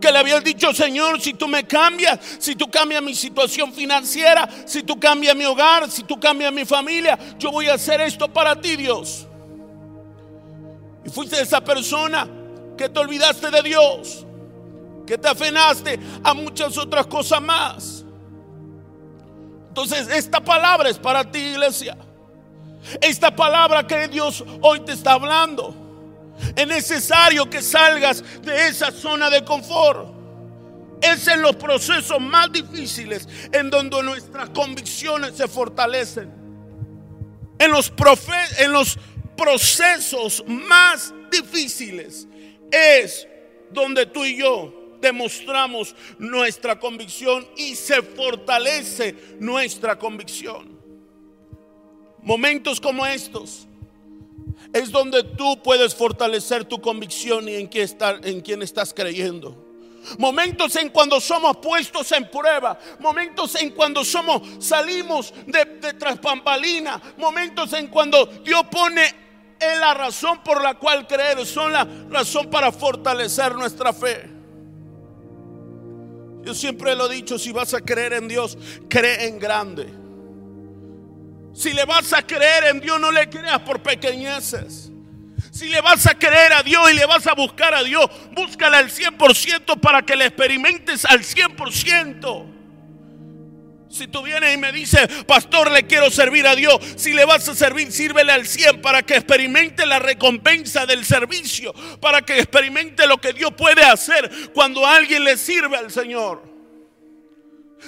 que 0.00 0.10
le 0.10 0.18
había 0.18 0.40
dicho, 0.40 0.72
Señor, 0.72 1.20
si 1.20 1.34
tú 1.34 1.46
me 1.46 1.64
cambias, 1.64 2.18
si 2.38 2.56
tú 2.56 2.70
cambias 2.70 3.02
mi 3.02 3.14
situación 3.14 3.72
financiera, 3.72 4.48
si 4.64 4.82
tú 4.82 4.98
cambias 4.98 5.36
mi 5.36 5.44
hogar, 5.44 5.90
si 5.90 6.02
tú 6.02 6.18
cambias 6.18 6.52
mi 6.52 6.64
familia, 6.64 7.18
yo 7.38 7.50
voy 7.50 7.68
a 7.68 7.74
hacer 7.74 8.00
esto 8.00 8.32
para 8.32 8.60
ti, 8.60 8.76
Dios. 8.76 9.26
Y 11.04 11.10
fuiste 11.10 11.40
esa 11.40 11.60
persona 11.60 12.28
que 12.76 12.88
te 12.88 12.98
olvidaste 12.98 13.50
de 13.50 13.62
Dios, 13.62 14.26
que 15.06 15.18
te 15.18 15.28
afenaste 15.28 15.98
a 16.24 16.34
muchas 16.34 16.76
otras 16.78 17.06
cosas 17.06 17.42
más. 17.42 18.04
Entonces, 19.68 20.08
esta 20.08 20.40
palabra 20.40 20.88
es 20.88 20.98
para 20.98 21.30
ti, 21.30 21.38
iglesia. 21.38 21.96
Esta 23.00 23.34
palabra 23.34 23.86
que 23.86 24.08
Dios 24.08 24.42
hoy 24.62 24.80
te 24.80 24.92
está 24.92 25.12
hablando. 25.12 25.89
Es 26.56 26.66
necesario 26.66 27.48
que 27.48 27.62
salgas 27.62 28.22
de 28.42 28.68
esa 28.68 28.90
zona 28.90 29.30
de 29.30 29.44
confort. 29.44 30.14
Es 31.00 31.26
en 31.28 31.40
los 31.40 31.56
procesos 31.56 32.20
más 32.20 32.52
difíciles 32.52 33.26
en 33.52 33.70
donde 33.70 34.02
nuestras 34.02 34.50
convicciones 34.50 35.36
se 35.36 35.48
fortalecen. 35.48 36.40
En 37.58 37.70
los, 37.72 37.90
procesos 39.36 40.44
más 40.46 41.14
difíciles 41.30 42.26
es 42.70 43.26
donde 43.70 44.04
tú 44.06 44.24
y 44.24 44.36
yo 44.36 44.98
demostramos 45.00 45.94
nuestra 46.18 46.78
convicción 46.78 47.46
y 47.56 47.74
se 47.74 48.02
fortalece 48.02 49.14
nuestra 49.38 49.98
convicción. 49.98 50.78
Momentos 52.22 52.80
como 52.80 53.06
estos 53.06 53.66
es 54.72 54.90
donde 54.90 55.22
tú 55.24 55.62
puedes 55.62 55.94
fortalecer 55.94 56.64
tu 56.64 56.80
convicción 56.80 57.48
y 57.48 57.54
en 57.54 57.66
quién, 57.66 57.88
en 58.24 58.40
quién 58.40 58.62
estás 58.62 58.94
creyendo. 58.94 59.70
Momentos 60.18 60.76
en 60.76 60.88
cuando 60.88 61.20
somos 61.20 61.58
puestos 61.58 62.10
en 62.12 62.30
prueba. 62.30 62.78
Momentos 62.98 63.54
en 63.56 63.70
cuando 63.70 64.04
somos, 64.04 64.42
salimos 64.58 65.32
de, 65.46 65.64
de 65.64 65.94
traspambalina. 65.94 67.00
Momentos 67.18 67.72
en 67.74 67.88
cuando 67.88 68.26
Dios 68.26 68.62
pone 68.70 69.02
en 69.60 69.80
la 69.80 69.92
razón 69.94 70.42
por 70.42 70.62
la 70.62 70.74
cual 70.74 71.06
creer. 71.06 71.44
Son 71.44 71.72
la 71.72 71.86
razón 72.08 72.48
para 72.48 72.72
fortalecer 72.72 73.54
nuestra 73.54 73.92
fe. 73.92 74.30
Yo 76.42 76.54
siempre 76.54 76.94
lo 76.94 77.10
he 77.10 77.14
dicho, 77.16 77.38
si 77.38 77.52
vas 77.52 77.74
a 77.74 77.80
creer 77.80 78.14
en 78.14 78.26
Dios, 78.26 78.56
cree 78.88 79.26
en 79.26 79.38
grande. 79.38 79.86
Si 81.52 81.72
le 81.72 81.84
vas 81.84 82.12
a 82.12 82.22
creer 82.22 82.64
en 82.64 82.80
Dios, 82.80 83.00
no 83.00 83.10
le 83.10 83.28
creas 83.28 83.60
por 83.60 83.82
pequeñeces. 83.82 84.90
Si 85.50 85.68
le 85.68 85.80
vas 85.80 86.06
a 86.06 86.14
creer 86.14 86.52
a 86.52 86.62
Dios 86.62 86.90
y 86.90 86.94
le 86.94 87.04
vas 87.06 87.26
a 87.26 87.34
buscar 87.34 87.74
a 87.74 87.82
Dios, 87.82 88.06
búscale 88.32 88.76
al 88.76 88.90
100% 88.90 89.80
para 89.80 90.02
que 90.02 90.16
le 90.16 90.26
experimentes 90.26 91.04
al 91.04 91.20
100%. 91.20 92.46
Si 93.90 94.06
tú 94.06 94.22
vienes 94.22 94.54
y 94.54 94.56
me 94.56 94.70
dices, 94.70 95.08
pastor, 95.26 95.70
le 95.72 95.84
quiero 95.84 96.10
servir 96.10 96.46
a 96.46 96.54
Dios, 96.54 96.78
si 96.94 97.12
le 97.12 97.24
vas 97.24 97.48
a 97.48 97.56
servir, 97.56 97.90
sírvele 97.90 98.30
al 98.30 98.46
100 98.46 98.80
para 98.80 99.02
que 99.02 99.16
experimente 99.16 99.84
la 99.84 99.98
recompensa 99.98 100.86
del 100.86 101.04
servicio, 101.04 101.74
para 102.00 102.22
que 102.22 102.38
experimente 102.38 103.08
lo 103.08 103.18
que 103.18 103.32
Dios 103.32 103.52
puede 103.56 103.82
hacer 103.82 104.30
cuando 104.54 104.86
alguien 104.86 105.24
le 105.24 105.36
sirve 105.36 105.76
al 105.76 105.90
Señor. 105.90 106.59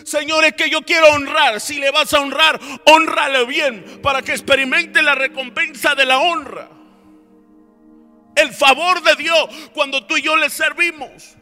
Señor, 0.04 0.44
es 0.44 0.54
que 0.54 0.70
yo 0.70 0.82
quiero 0.82 1.08
honrar. 1.08 1.60
Si 1.60 1.78
le 1.78 1.90
vas 1.90 2.12
a 2.14 2.20
honrar, 2.20 2.58
honrale 2.86 3.44
bien 3.46 4.00
para 4.02 4.22
que 4.22 4.32
experimente 4.32 5.02
la 5.02 5.14
recompensa 5.14 5.94
de 5.94 6.06
la 6.06 6.18
honra. 6.18 6.68
El 8.34 8.52
favor 8.52 9.02
de 9.02 9.14
Dios 9.16 9.48
cuando 9.74 10.06
tú 10.06 10.16
y 10.16 10.22
yo 10.22 10.36
le 10.36 10.48
servimos. 10.50 11.36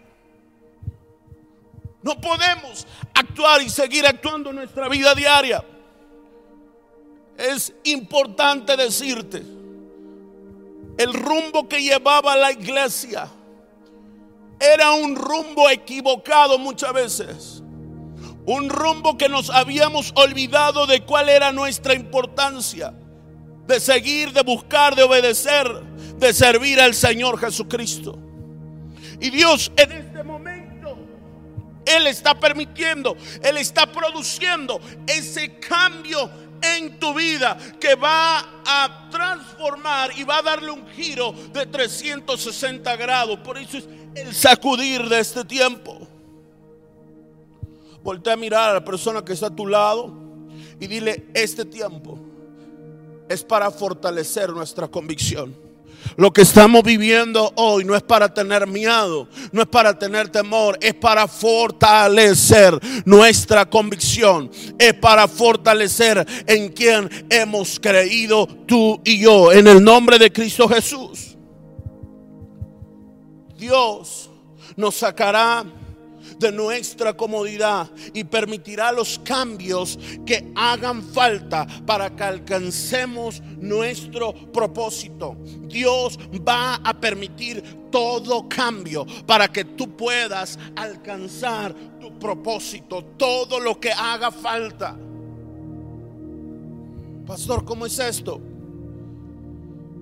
No 2.02 2.20
podemos 2.20 2.86
actuar 3.14 3.62
y 3.62 3.68
seguir 3.68 4.06
actuando 4.06 4.50
en 4.50 4.56
nuestra 4.56 4.88
vida 4.88 5.14
diaria. 5.14 5.64
Es 7.36 7.72
importante 7.84 8.76
decirte, 8.76 9.42
el 10.98 11.14
rumbo 11.14 11.68
que 11.68 11.82
llevaba 11.82 12.36
la 12.36 12.52
iglesia 12.52 13.30
era 14.58 14.92
un 14.92 15.16
rumbo 15.16 15.70
equivocado 15.70 16.58
muchas 16.58 16.92
veces. 16.92 17.59
Un 18.50 18.68
rumbo 18.68 19.16
que 19.16 19.28
nos 19.28 19.48
habíamos 19.48 20.12
olvidado 20.16 20.88
de 20.88 21.02
cuál 21.02 21.28
era 21.28 21.52
nuestra 21.52 21.94
importancia. 21.94 22.92
De 23.68 23.78
seguir, 23.78 24.32
de 24.32 24.42
buscar, 24.42 24.96
de 24.96 25.04
obedecer, 25.04 25.68
de 26.16 26.34
servir 26.34 26.80
al 26.80 26.94
Señor 26.94 27.38
Jesucristo. 27.38 28.18
Y 29.20 29.30
Dios 29.30 29.70
en 29.76 29.92
este 29.92 30.24
momento 30.24 30.98
él 31.86 32.08
está 32.08 32.40
permitiendo, 32.40 33.16
Él 33.40 33.56
está 33.56 33.86
produciendo 33.86 34.80
ese 35.06 35.60
cambio 35.60 36.28
en 36.60 36.98
tu 36.98 37.14
vida 37.14 37.56
que 37.80 37.94
va 37.94 38.62
a 38.66 39.08
transformar 39.12 40.10
y 40.16 40.24
va 40.24 40.38
a 40.38 40.42
darle 40.42 40.72
un 40.72 40.88
giro 40.88 41.32
de 41.52 41.66
360 41.66 42.96
grados. 42.96 43.38
Por 43.38 43.58
eso 43.58 43.78
es 43.78 43.88
el 44.16 44.34
sacudir 44.34 45.08
de 45.08 45.20
este 45.20 45.44
tiempo. 45.44 46.09
Voltea 48.02 48.32
a 48.32 48.36
mirar 48.36 48.70
a 48.70 48.74
la 48.74 48.84
persona 48.84 49.24
que 49.24 49.32
está 49.32 49.46
a 49.46 49.54
tu 49.54 49.66
lado 49.66 50.12
y 50.78 50.86
dile, 50.86 51.26
este 51.34 51.64
tiempo 51.64 52.18
es 53.28 53.44
para 53.44 53.70
fortalecer 53.70 54.50
nuestra 54.50 54.88
convicción. 54.88 55.54
Lo 56.16 56.32
que 56.32 56.42
estamos 56.42 56.82
viviendo 56.82 57.52
hoy 57.56 57.84
no 57.84 57.94
es 57.94 58.02
para 58.02 58.32
tener 58.32 58.66
miedo, 58.66 59.28
no 59.52 59.62
es 59.62 59.68
para 59.68 59.98
tener 59.98 60.28
temor, 60.28 60.78
es 60.80 60.94
para 60.94 61.28
fortalecer 61.28 62.78
nuestra 63.04 63.68
convicción, 63.68 64.50
es 64.78 64.94
para 64.94 65.28
fortalecer 65.28 66.26
en 66.46 66.70
quien 66.70 67.08
hemos 67.28 67.78
creído 67.78 68.46
tú 68.66 69.00
y 69.04 69.20
yo, 69.20 69.52
en 69.52 69.66
el 69.68 69.82
nombre 69.84 70.18
de 70.18 70.32
Cristo 70.32 70.68
Jesús. 70.68 71.36
Dios 73.58 74.30
nos 74.76 74.96
sacará 74.96 75.64
de 76.40 76.50
nuestra 76.50 77.12
comodidad 77.16 77.88
y 78.14 78.24
permitirá 78.24 78.90
los 78.90 79.18
cambios 79.20 79.98
que 80.26 80.50
hagan 80.56 81.02
falta 81.02 81.66
para 81.86 82.16
que 82.16 82.24
alcancemos 82.24 83.42
nuestro 83.58 84.32
propósito. 84.50 85.36
Dios 85.68 86.18
va 86.46 86.76
a 86.76 86.98
permitir 86.98 87.62
todo 87.90 88.48
cambio 88.48 89.06
para 89.26 89.48
que 89.48 89.64
tú 89.64 89.96
puedas 89.96 90.58
alcanzar 90.74 91.74
tu 92.00 92.18
propósito, 92.18 93.04
todo 93.16 93.60
lo 93.60 93.78
que 93.78 93.92
haga 93.92 94.30
falta. 94.30 94.96
Pastor, 97.26 97.64
¿cómo 97.64 97.86
es 97.86 97.98
esto? 97.98 98.40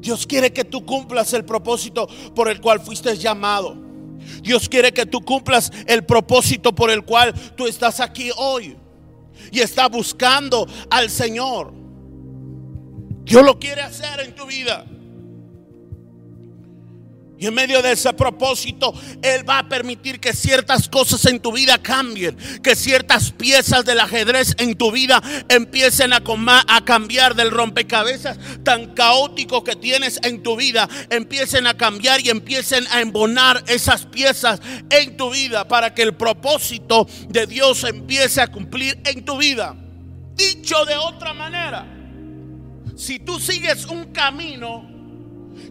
Dios 0.01 0.27
quiere 0.27 0.53
que 0.53 0.65
tú 0.65 0.87
cumplas 0.87 1.33
el 1.33 1.45
propósito 1.45 2.09
por 2.35 2.49
el 2.49 2.61
cual 2.61 2.81
fuiste 2.81 3.17
llamado. 3.17 3.88
Dios 4.43 4.69
quiere 4.69 4.93
que 4.93 5.07
tú 5.07 5.21
cumplas 5.21 5.71
el 5.87 6.05
propósito 6.05 6.75
por 6.75 6.91
el 6.91 7.05
cual 7.05 7.35
tú 7.57 7.67
estás 7.67 8.01
aquí 8.01 8.31
hoy. 8.37 8.77
Y 9.51 9.61
está 9.61 9.89
buscando 9.89 10.67
al 10.91 11.11
Señor. 11.11 11.73
Dios 13.25 13.45
lo 13.45 13.59
quiere 13.59 13.83
hacer 13.83 14.21
en 14.21 14.35
tu 14.35 14.47
vida. 14.47 14.85
Y 17.39 17.47
en 17.47 17.55
medio 17.55 17.81
de 17.83 17.93
ese 17.93 18.13
propósito, 18.15 18.93
Él 19.23 19.49
va 19.49 19.61
a 19.61 19.69
permitir 19.69 20.19
que 20.19 20.33
ciertas 20.33 20.89
cosas 20.89 21.25
en 21.27 21.39
tu 21.39 21.53
vida 21.53 21.79
cambien, 21.79 22.37
que 22.63 22.75
ciertas 22.75 23.31
piezas 23.31 23.85
del 23.85 24.01
ajedrez 24.01 24.57
en 24.59 24.75
tu 24.75 24.91
vida 24.91 25.23
empiecen 25.49 26.13
a, 26.13 26.21
a, 26.67 26.85
cambiar 26.85 27.37
del 27.37 27.53
rompecabezas 27.53 28.39
tan 28.65 28.95
caótico 28.95 29.63
que 29.63 29.77
tienes 29.77 30.19
en 30.25 30.43
tu 30.43 30.57
vida, 30.57 30.89
empiecen 31.11 31.69
a 31.69 31.77
cambiar 31.77 32.21
y 32.21 32.31
empiecen 32.31 32.85
a 32.91 33.01
embonar 33.01 33.63
esas 33.69 34.07
piezas 34.07 34.61
en 34.91 35.17
tu 35.17 35.31
vida 35.31 35.69
para 35.69 35.95
que 35.95 36.03
el 36.03 36.17
propósito 36.17 37.07
de 37.29 37.47
Dios 37.47 37.85
empiece 37.85 38.41
a 38.41 38.49
cumplir 38.49 39.01
en 39.05 39.25
tu 39.25 39.39
vida. 39.39 39.77
Dicho 40.35 40.85
de 40.85 40.97
otra 40.97 41.35
manera, 41.35 41.87
si 42.97 43.21
tú 43.21 43.39
sigues 43.39 43.87
un 43.87 44.13
camino, 44.13 44.98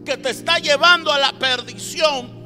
que 0.04 0.16
te 0.16 0.30
está 0.30 0.58
llevando 0.58 1.12
a 1.12 1.18
la 1.18 1.32
perdición, 1.38 2.38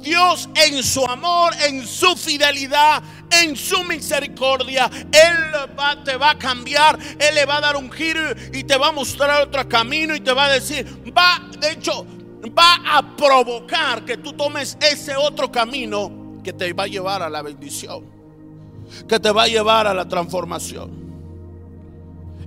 Dios 0.00 0.48
en 0.54 0.82
su 0.82 1.04
amor, 1.06 1.54
en 1.66 1.86
su 1.86 2.16
fidelidad, 2.16 3.02
en 3.30 3.56
su 3.56 3.82
misericordia, 3.84 4.90
Él 5.12 5.36
te 6.04 6.16
va 6.16 6.30
a 6.30 6.38
cambiar, 6.38 6.98
Él 7.18 7.34
le 7.34 7.46
va 7.46 7.58
a 7.58 7.60
dar 7.60 7.76
un 7.76 7.90
giro 7.90 8.20
y 8.52 8.64
te 8.64 8.76
va 8.76 8.88
a 8.88 8.92
mostrar 8.92 9.42
otro 9.42 9.68
camino 9.68 10.14
y 10.14 10.20
te 10.20 10.32
va 10.32 10.46
a 10.46 10.52
decir, 10.52 10.86
va, 11.16 11.42
de 11.58 11.72
hecho, 11.72 12.06
va 12.56 12.96
a 12.96 13.16
provocar 13.16 14.04
que 14.04 14.16
tú 14.16 14.32
tomes 14.32 14.76
ese 14.80 15.16
otro 15.16 15.50
camino 15.50 16.40
que 16.42 16.52
te 16.52 16.72
va 16.72 16.84
a 16.84 16.88
llevar 16.88 17.22
a 17.22 17.30
la 17.30 17.42
bendición, 17.42 18.04
que 19.08 19.20
te 19.20 19.30
va 19.30 19.44
a 19.44 19.48
llevar 19.48 19.86
a 19.86 19.94
la 19.94 20.08
transformación. 20.08 21.00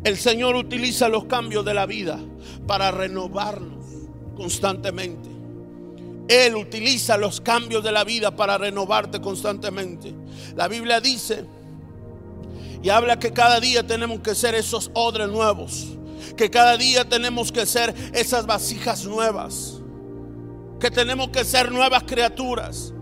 El 0.03 0.17
Señor 0.17 0.55
utiliza 0.55 1.07
los 1.07 1.25
cambios 1.25 1.63
de 1.63 1.73
la 1.73 1.85
vida 1.85 2.19
para 2.67 2.91
renovarnos 2.91 3.82
constantemente. 4.35 5.29
Él 6.27 6.55
utiliza 6.55 7.17
los 7.17 7.41
cambios 7.41 7.83
de 7.83 7.91
la 7.91 8.03
vida 8.03 8.35
para 8.35 8.57
renovarte 8.57 9.19
constantemente. 9.19 10.13
La 10.55 10.67
Biblia 10.67 11.01
dice 11.01 11.45
y 12.81 12.89
habla 12.89 13.17
que 13.17 13.31
cada 13.31 13.59
día 13.59 13.85
tenemos 13.85 14.19
que 14.19 14.35
ser 14.35 14.55
esos 14.55 14.91
odres 14.93 15.29
nuevos, 15.29 15.87
que 16.35 16.49
cada 16.49 16.77
día 16.77 17.07
tenemos 17.07 17.51
que 17.51 17.65
ser 17.65 17.93
esas 18.13 18.45
vasijas 18.45 19.05
nuevas, 19.05 19.81
que 20.79 20.91
tenemos 20.91 21.29
que 21.29 21.45
ser 21.45 21.71
nuevas 21.71 22.03
criaturas. 22.03 22.93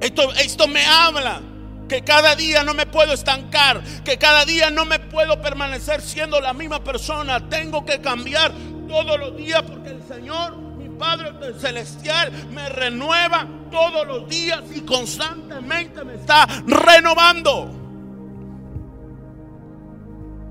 Esto, 0.00 0.32
esto 0.34 0.68
me 0.68 0.84
habla 0.84 1.40
que 1.88 2.02
cada 2.02 2.34
día 2.34 2.62
no 2.62 2.74
me 2.74 2.86
puedo 2.86 3.12
estancar, 3.12 3.82
que 4.04 4.18
cada 4.18 4.44
día 4.44 4.70
no 4.70 4.84
me 4.84 4.98
puedo 4.98 5.40
permanecer 5.40 6.00
siendo 6.00 6.40
la 6.40 6.52
misma 6.52 6.82
persona. 6.82 7.48
Tengo 7.48 7.84
que 7.84 8.00
cambiar 8.00 8.52
todos 8.88 9.18
los 9.18 9.36
días 9.36 9.62
porque 9.62 9.90
el 9.90 10.02
Señor, 10.02 10.56
mi 10.56 10.88
Padre 10.88 11.32
Celestial, 11.58 12.32
me 12.50 12.68
renueva 12.68 13.46
todos 13.70 14.06
los 14.06 14.28
días 14.28 14.62
y 14.74 14.80
constantemente 14.82 16.04
me 16.04 16.14
está 16.14 16.46
renovando. 16.66 17.70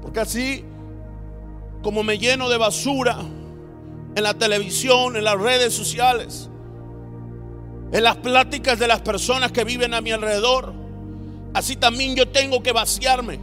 Porque 0.02 0.19
así 0.19 0.65
como 1.82 2.04
me 2.04 2.17
lleno 2.17 2.50
de 2.50 2.58
basura 2.58 3.19
en 4.15 4.24
la 4.24 4.34
televisión, 4.34 5.15
en 5.15 5.24
las 5.24 5.39
redes 5.39 5.74
sociales, 5.74 6.50
en 7.91 8.04
las 8.04 8.17
pláticas 8.17 8.80
de 8.80 8.88
las 8.88 9.02
personas 9.02 9.52
que 9.52 9.63
viven 9.63 9.93
a 9.93 10.02
mi 10.02 10.12
alrededor, 10.12 10.74
así 11.54 11.76
también 11.76 12.15
yo 12.15 12.28
tengo 12.30 12.63
que 12.63 12.72
vaciarme 12.72 13.39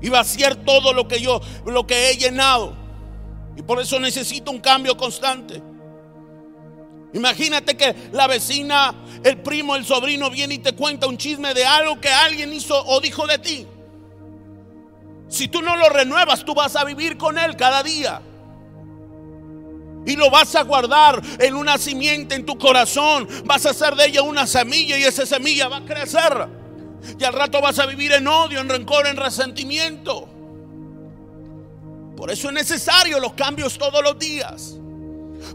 y 0.00 0.08
vaciar 0.10 0.56
todo 0.56 0.92
lo 0.92 1.08
que 1.08 1.20
yo 1.20 1.40
lo 1.66 1.86
que 1.86 2.10
he 2.10 2.16
llenado. 2.16 2.87
Y 3.58 3.62
por 3.62 3.80
eso 3.80 3.98
necesito 3.98 4.52
un 4.52 4.60
cambio 4.60 4.96
constante. 4.96 5.60
Imagínate 7.12 7.76
que 7.76 7.92
la 8.12 8.28
vecina, 8.28 8.94
el 9.24 9.38
primo, 9.38 9.74
el 9.74 9.84
sobrino 9.84 10.30
viene 10.30 10.54
y 10.54 10.58
te 10.58 10.76
cuenta 10.76 11.08
un 11.08 11.18
chisme 11.18 11.52
de 11.54 11.66
algo 11.66 12.00
que 12.00 12.08
alguien 12.08 12.52
hizo 12.52 12.80
o 12.86 13.00
dijo 13.00 13.26
de 13.26 13.38
ti. 13.38 13.66
Si 15.26 15.48
tú 15.48 15.60
no 15.60 15.74
lo 15.74 15.88
renuevas, 15.88 16.44
tú 16.44 16.54
vas 16.54 16.76
a 16.76 16.84
vivir 16.84 17.18
con 17.18 17.36
él 17.36 17.56
cada 17.56 17.82
día. 17.82 18.22
Y 20.06 20.14
lo 20.14 20.30
vas 20.30 20.54
a 20.54 20.62
guardar 20.62 21.20
en 21.40 21.56
una 21.56 21.78
simiente 21.78 22.36
en 22.36 22.46
tu 22.46 22.56
corazón. 22.56 23.26
Vas 23.44 23.66
a 23.66 23.70
hacer 23.70 23.96
de 23.96 24.06
ella 24.06 24.22
una 24.22 24.46
semilla 24.46 24.96
y 24.96 25.02
esa 25.02 25.26
semilla 25.26 25.66
va 25.66 25.78
a 25.78 25.84
crecer. 25.84 26.48
Y 27.18 27.24
al 27.24 27.32
rato 27.32 27.60
vas 27.60 27.80
a 27.80 27.86
vivir 27.86 28.12
en 28.12 28.28
odio, 28.28 28.60
en 28.60 28.68
rencor, 28.68 29.08
en 29.08 29.16
resentimiento. 29.16 30.37
Por 32.18 32.32
eso 32.32 32.48
es 32.48 32.54
necesario 32.54 33.20
los 33.20 33.34
cambios 33.34 33.78
todos 33.78 34.02
los 34.02 34.18
días. 34.18 34.76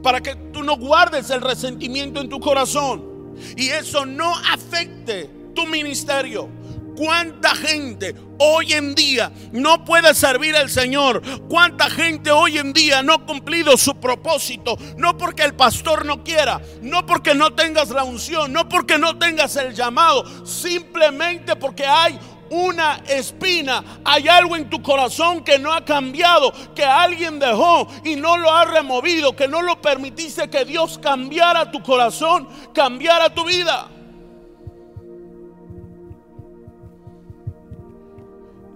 Para 0.01 0.21
que 0.21 0.33
tú 0.53 0.63
no 0.63 0.77
guardes 0.77 1.29
el 1.29 1.41
resentimiento 1.41 2.21
en 2.21 2.29
tu 2.29 2.39
corazón. 2.39 3.35
Y 3.57 3.67
eso 3.67 4.05
no 4.05 4.33
afecte 4.33 5.29
tu 5.53 5.65
ministerio. 5.65 6.47
¿Cuánta 6.95 7.53
gente 7.53 8.15
hoy 8.39 8.71
en 8.71 8.95
día 8.95 9.29
no 9.51 9.83
puede 9.83 10.13
servir 10.15 10.55
al 10.55 10.69
Señor? 10.69 11.21
¿Cuánta 11.49 11.89
gente 11.89 12.31
hoy 12.31 12.57
en 12.57 12.71
día 12.71 13.03
no 13.03 13.15
ha 13.15 13.25
cumplido 13.25 13.75
su 13.75 13.95
propósito? 13.95 14.77
No 14.95 15.17
porque 15.17 15.43
el 15.43 15.55
pastor 15.55 16.05
no 16.05 16.23
quiera, 16.23 16.61
no 16.81 17.05
porque 17.05 17.35
no 17.35 17.53
tengas 17.53 17.89
la 17.89 18.05
unción, 18.05 18.53
no 18.53 18.69
porque 18.69 18.97
no 18.97 19.17
tengas 19.17 19.57
el 19.57 19.73
llamado, 19.73 20.45
simplemente 20.45 21.57
porque 21.57 21.85
hay 21.85 22.17
una 22.53 23.01
espina, 23.07 23.83
hay 24.05 24.27
algo 24.27 24.55
en 24.55 24.69
tu 24.69 24.81
corazón 24.81 25.43
que 25.43 25.57
no 25.57 25.73
ha 25.73 25.83
cambiado, 25.83 26.53
que 26.75 26.83
alguien 26.83 27.39
dejó 27.39 27.87
y 28.03 28.15
no 28.15 28.37
lo 28.37 28.51
ha 28.51 28.65
removido, 28.65 29.35
que 29.35 29.47
no 29.47 29.61
lo 29.61 29.81
permitiste 29.81 30.49
que 30.49 30.63
Dios 30.63 30.99
cambiara 30.99 31.71
tu 31.71 31.81
corazón, 31.81 32.47
cambiara 32.73 33.33
tu 33.33 33.43
vida. 33.43 33.89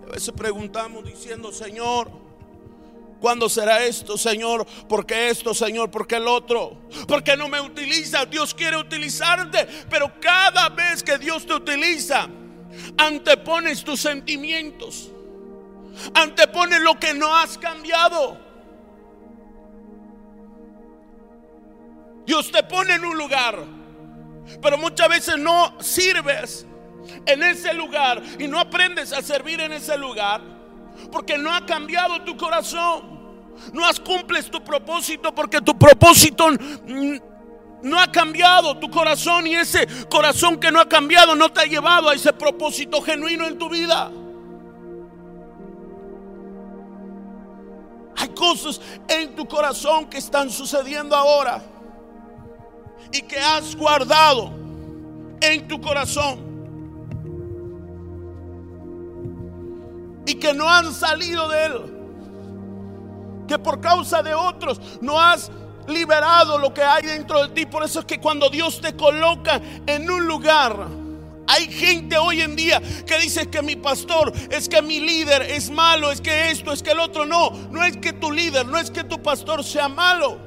A 0.07 0.11
veces 0.11 0.33
preguntamos 0.35 1.05
diciendo, 1.05 1.51
Señor, 1.51 2.09
¿cuándo 3.19 3.47
será 3.47 3.83
esto, 3.85 4.17
Señor? 4.17 4.65
¿Por 4.89 5.05
qué 5.05 5.29
esto, 5.29 5.53
Señor? 5.53 5.91
¿Por 5.91 6.07
qué 6.07 6.15
el 6.15 6.27
otro? 6.27 6.79
¿Por 7.07 7.23
qué 7.23 7.37
no 7.37 7.47
me 7.47 7.61
utiliza? 7.61 8.25
Dios 8.25 8.55
quiere 8.55 8.77
utilizarte, 8.77 9.67
pero 9.87 10.11
cada 10.19 10.69
vez 10.69 11.03
que 11.03 11.19
Dios 11.19 11.45
te 11.45 11.53
utiliza, 11.53 12.27
antepones 12.97 13.83
tus 13.83 13.99
sentimientos, 14.01 15.09
antepones 16.13 16.81
lo 16.81 16.99
que 16.99 17.13
no 17.13 17.35
has 17.35 17.57
cambiado. 17.57 18.37
Dios 22.25 22.51
te 22.51 22.61
pone 22.63 22.95
en 22.95 23.05
un 23.05 23.17
lugar, 23.17 23.63
pero 24.61 24.77
muchas 24.77 25.07
veces 25.07 25.37
no 25.37 25.81
sirves 25.81 26.65
en 27.25 27.43
ese 27.43 27.73
lugar 27.73 28.21
y 28.37 28.47
no 28.47 28.59
aprendes 28.59 29.13
a 29.13 29.21
servir 29.21 29.61
en 29.61 29.71
ese 29.71 29.97
lugar 29.97 30.41
porque 31.11 31.37
no 31.37 31.53
ha 31.53 31.65
cambiado 31.65 32.21
tu 32.23 32.35
corazón. 32.35 33.17
No 33.73 33.85
has 33.85 33.99
cumples 33.99 34.51
tu 34.51 34.63
propósito 34.63 35.33
porque 35.33 35.61
tu 35.61 35.77
propósito 35.77 36.49
no 37.83 37.99
ha 37.99 38.11
cambiado 38.11 38.77
tu 38.77 38.89
corazón 38.89 39.47
y 39.47 39.55
ese 39.55 39.87
corazón 40.09 40.59
que 40.59 40.71
no 40.71 40.79
ha 40.79 40.87
cambiado 40.87 41.35
no 41.35 41.49
te 41.49 41.61
ha 41.61 41.65
llevado 41.65 42.09
a 42.09 42.15
ese 42.15 42.33
propósito 42.33 43.01
genuino 43.01 43.45
en 43.47 43.57
tu 43.57 43.69
vida. 43.69 44.11
Hay 48.17 48.29
cosas 48.29 48.81
en 49.07 49.35
tu 49.35 49.47
corazón 49.47 50.07
que 50.07 50.17
están 50.17 50.49
sucediendo 50.49 51.15
ahora 51.15 51.63
y 53.11 53.21
que 53.21 53.37
has 53.39 53.75
guardado 53.75 54.51
en 55.41 55.67
tu 55.67 55.79
corazón. 55.79 56.47
y 60.27 60.35
que 60.35 60.53
no 60.53 60.69
han 60.69 60.93
salido 60.93 61.47
de 61.47 61.65
él. 61.65 61.73
Que 63.47 63.57
por 63.57 63.79
causa 63.79 64.21
de 64.21 64.35
otros 64.35 64.79
no 65.01 65.19
has 65.19 65.49
liberado 65.87 66.57
lo 66.57 66.73
que 66.73 66.83
hay 66.83 67.03
dentro 67.03 67.47
de 67.47 67.53
ti. 67.53 67.65
Por 67.65 67.83
eso 67.83 67.99
es 67.99 68.05
que 68.05 68.19
cuando 68.19 68.49
Dios 68.49 68.81
te 68.81 68.95
coloca 68.95 69.61
en 69.85 70.09
un 70.09 70.27
lugar, 70.27 70.87
hay 71.47 71.71
gente 71.71 72.17
hoy 72.17 72.41
en 72.41 72.55
día 72.55 72.81
que 73.05 73.17
dice 73.19 73.49
que 73.49 73.61
mi 73.61 73.77
pastor, 73.77 74.33
es 74.51 74.67
que 74.67 74.81
mi 74.81 74.99
líder 74.99 75.43
es 75.43 75.69
malo, 75.69 76.11
es 76.11 76.19
que 76.19 76.51
esto, 76.51 76.73
es 76.73 76.83
que 76.83 76.91
el 76.91 76.99
otro. 76.99 77.25
No, 77.25 77.51
no 77.71 77.83
es 77.83 77.95
que 77.97 78.13
tu 78.13 78.31
líder, 78.31 78.65
no 78.65 78.77
es 78.77 78.91
que 78.91 79.03
tu 79.03 79.21
pastor 79.21 79.63
sea 79.63 79.87
malo. 79.87 80.37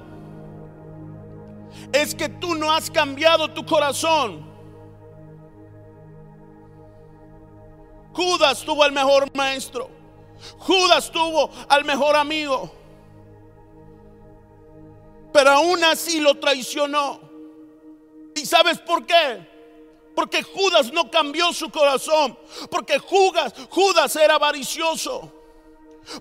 Es 1.92 2.14
que 2.14 2.28
tú 2.28 2.54
no 2.54 2.70
has 2.70 2.90
cambiado 2.90 3.50
tu 3.50 3.64
corazón. 3.64 4.48
Judas 8.12 8.62
tuvo 8.62 8.84
al 8.84 8.92
mejor 8.92 9.34
maestro. 9.34 9.90
Judas 10.58 11.10
tuvo 11.10 11.50
al 11.68 11.84
mejor 11.84 12.16
amigo. 12.16 12.79
Pero 15.32 15.50
aún 15.50 15.82
así 15.84 16.20
lo 16.20 16.34
traicionó. 16.36 17.20
¿Y 18.34 18.46
sabes 18.46 18.78
por 18.78 19.06
qué? 19.06 19.48
Porque 20.14 20.42
Judas 20.42 20.92
no 20.92 21.10
cambió 21.10 21.52
su 21.52 21.70
corazón. 21.70 22.38
Porque 22.70 22.98
Judas, 22.98 23.54
Judas 23.70 24.14
era 24.16 24.34
avaricioso. 24.34 25.32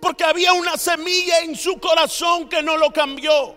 Porque 0.01 0.23
había 0.23 0.53
una 0.53 0.77
semilla 0.77 1.39
en 1.39 1.55
su 1.55 1.79
corazón 1.79 2.47
que 2.49 2.61
no 2.61 2.77
lo 2.77 2.91
cambió. 2.91 3.55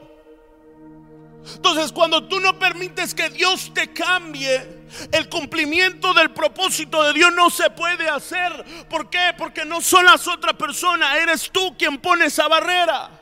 Entonces 1.55 1.93
cuando 1.93 2.29
tú 2.29 2.39
no 2.41 2.59
permites 2.59 3.15
que 3.15 3.29
Dios 3.31 3.73
te 3.75 3.93
cambie, 3.93 4.85
el 5.11 5.29
cumplimiento 5.29 6.15
del 6.15 6.31
propósito 6.31 7.03
de 7.03 7.13
Dios 7.13 7.33
no 7.33 7.51
se 7.51 7.71
puede 7.71 8.09
hacer. 8.09 8.65
¿Por 8.89 9.11
qué? 9.11 9.35
Porque 9.37 9.65
no 9.65 9.81
son 9.81 10.05
las 10.05 10.27
otras 10.29 10.55
personas, 10.55 11.17
eres 11.17 11.51
tú 11.51 11.77
quien 11.77 11.99
pone 11.99 12.27
esa 12.27 12.47
barrera. 12.49 13.22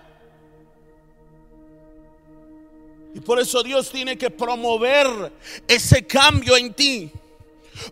Y 3.15 3.21
por 3.21 3.41
eso 3.41 3.63
Dios 3.63 3.91
tiene 3.91 4.17
que 4.17 4.31
promover 4.31 5.33
ese 5.67 6.07
cambio 6.07 6.57
en 6.57 6.73
ti. 6.73 7.11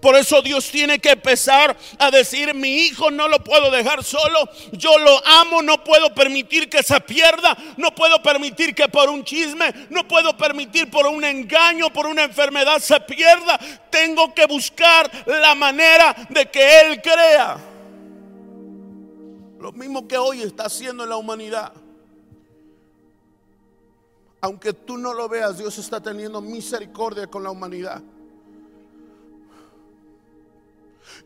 Por 0.00 0.16
eso 0.16 0.42
Dios 0.42 0.70
tiene 0.70 0.98
que 0.98 1.10
empezar 1.10 1.76
a 1.98 2.10
decir, 2.10 2.54
mi 2.54 2.86
hijo 2.86 3.10
no 3.10 3.26
lo 3.26 3.42
puedo 3.42 3.70
dejar 3.70 4.04
solo, 4.04 4.48
yo 4.72 4.98
lo 4.98 5.26
amo, 5.26 5.62
no 5.62 5.82
puedo 5.82 6.14
permitir 6.14 6.68
que 6.68 6.82
se 6.82 7.00
pierda, 7.00 7.56
no 7.76 7.94
puedo 7.94 8.20
permitir 8.22 8.74
que 8.74 8.88
por 8.88 9.08
un 9.08 9.24
chisme, 9.24 9.72
no 9.90 10.06
puedo 10.06 10.36
permitir 10.36 10.90
por 10.90 11.06
un 11.06 11.24
engaño, 11.24 11.90
por 11.92 12.06
una 12.06 12.24
enfermedad 12.24 12.78
se 12.80 13.00
pierda. 13.00 13.58
Tengo 13.90 14.34
que 14.34 14.46
buscar 14.46 15.10
la 15.26 15.54
manera 15.54 16.14
de 16.28 16.50
que 16.50 16.80
Él 16.80 17.00
crea. 17.00 17.56
Lo 19.58 19.72
mismo 19.72 20.06
que 20.06 20.18
hoy 20.18 20.42
está 20.42 20.64
haciendo 20.64 21.04
en 21.04 21.10
la 21.10 21.16
humanidad. 21.16 21.72
Aunque 24.40 24.72
tú 24.72 24.96
no 24.96 25.12
lo 25.14 25.28
veas, 25.28 25.58
Dios 25.58 25.78
está 25.78 26.00
teniendo 26.00 26.40
misericordia 26.40 27.26
con 27.26 27.42
la 27.42 27.50
humanidad. 27.50 28.02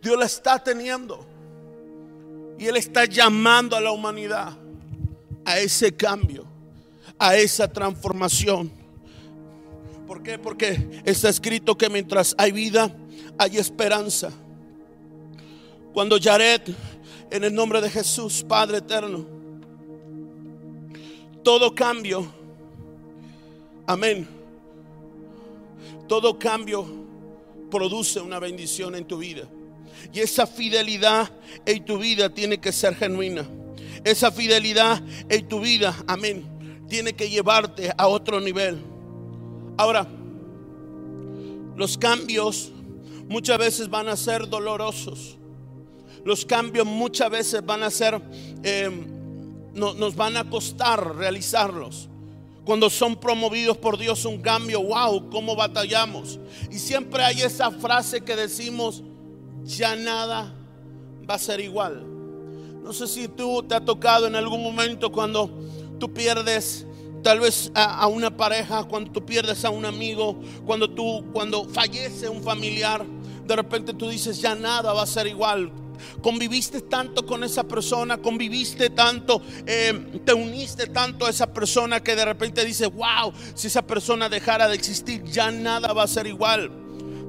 Dios 0.00 0.18
la 0.18 0.26
está 0.26 0.58
teniendo. 0.58 1.26
Y 2.58 2.66
Él 2.66 2.76
está 2.76 3.04
llamando 3.04 3.76
a 3.76 3.80
la 3.80 3.92
humanidad 3.92 4.56
a 5.44 5.58
ese 5.58 5.94
cambio, 5.94 6.44
a 7.18 7.36
esa 7.36 7.68
transformación. 7.68 8.70
¿Por 10.06 10.22
qué? 10.22 10.38
Porque 10.38 11.02
está 11.04 11.28
escrito 11.28 11.76
que 11.76 11.88
mientras 11.88 12.34
hay 12.38 12.52
vida, 12.52 12.94
hay 13.38 13.58
esperanza. 13.58 14.30
Cuando 15.92 16.18
Jared, 16.20 16.62
en 17.30 17.44
el 17.44 17.54
nombre 17.54 17.80
de 17.80 17.90
Jesús, 17.90 18.44
Padre 18.46 18.78
eterno, 18.78 19.26
todo 21.42 21.74
cambio, 21.74 22.26
amén, 23.86 24.28
todo 26.08 26.38
cambio 26.38 26.86
produce 27.70 28.20
una 28.20 28.38
bendición 28.38 28.94
en 28.94 29.06
tu 29.06 29.18
vida. 29.18 29.48
Y 30.12 30.20
esa 30.20 30.46
fidelidad 30.46 31.30
en 31.64 31.84
tu 31.84 31.98
vida 31.98 32.28
tiene 32.28 32.58
que 32.58 32.72
ser 32.72 32.94
genuina. 32.94 33.48
Esa 34.04 34.30
fidelidad 34.30 35.02
en 35.28 35.48
tu 35.48 35.60
vida, 35.60 35.96
amén, 36.06 36.44
tiene 36.88 37.14
que 37.14 37.30
llevarte 37.30 37.92
a 37.96 38.08
otro 38.08 38.40
nivel. 38.40 38.82
Ahora, 39.78 40.06
los 41.76 41.96
cambios 41.96 42.70
muchas 43.28 43.58
veces 43.58 43.88
van 43.88 44.08
a 44.08 44.16
ser 44.16 44.48
dolorosos. 44.48 45.38
Los 46.24 46.44
cambios 46.44 46.86
muchas 46.86 47.30
veces 47.30 47.64
van 47.64 47.82
a 47.82 47.90
ser, 47.90 48.20
eh, 48.62 48.90
nos 49.72 50.14
van 50.14 50.36
a 50.36 50.48
costar 50.48 51.16
realizarlos. 51.16 52.08
Cuando 52.64 52.88
son 52.90 53.16
promovidos 53.16 53.76
por 53.76 53.98
Dios 53.98 54.24
un 54.24 54.40
cambio, 54.40 54.82
wow, 54.82 55.28
cómo 55.30 55.56
batallamos. 55.56 56.38
Y 56.70 56.78
siempre 56.78 57.24
hay 57.24 57.42
esa 57.42 57.70
frase 57.72 58.20
que 58.20 58.36
decimos, 58.36 59.02
ya 59.64 59.96
nada 59.96 60.54
va 61.28 61.34
a 61.34 61.38
ser 61.38 61.60
igual. 61.60 62.06
No 62.82 62.92
sé 62.92 63.06
si 63.06 63.28
tú 63.28 63.62
te 63.62 63.74
ha 63.74 63.84
tocado 63.84 64.26
en 64.26 64.36
algún 64.36 64.62
momento 64.62 65.10
cuando 65.10 65.50
tú 65.98 66.12
pierdes 66.12 66.86
tal 67.22 67.40
vez 67.40 67.70
a, 67.74 68.06
una 68.08 68.36
pareja, 68.36 68.84
cuando 68.84 69.12
tú 69.12 69.24
pierdes 69.24 69.64
a 69.64 69.70
un 69.70 69.84
amigo, 69.84 70.40
cuando 70.66 70.90
tú 70.90 71.24
cuando 71.32 71.64
fallece 71.68 72.28
un 72.28 72.42
familiar, 72.42 73.06
de 73.46 73.56
repente 73.56 73.94
tú 73.94 74.08
dices 74.08 74.40
ya 74.40 74.54
nada 74.54 74.92
va 74.92 75.02
a 75.02 75.06
ser 75.06 75.26
igual. 75.26 75.70
Conviviste 76.20 76.82
tanto 76.82 77.26
con 77.26 77.44
esa 77.44 77.64
persona, 77.64 78.18
conviviste 78.18 78.90
tanto, 78.90 79.42
eh, 79.66 80.20
te 80.24 80.32
uniste 80.32 80.86
tanto 80.86 81.26
a 81.26 81.30
esa 81.30 81.52
persona 81.52 82.02
que 82.02 82.14
de 82.14 82.24
repente 82.24 82.64
dice, 82.64 82.86
wow, 82.86 83.32
si 83.54 83.66
esa 83.66 83.82
persona 83.82 84.28
dejara 84.28 84.68
de 84.68 84.74
existir, 84.74 85.22
ya 85.24 85.50
nada 85.50 85.92
va 85.92 86.04
a 86.04 86.08
ser 86.08 86.26
igual. 86.26 86.82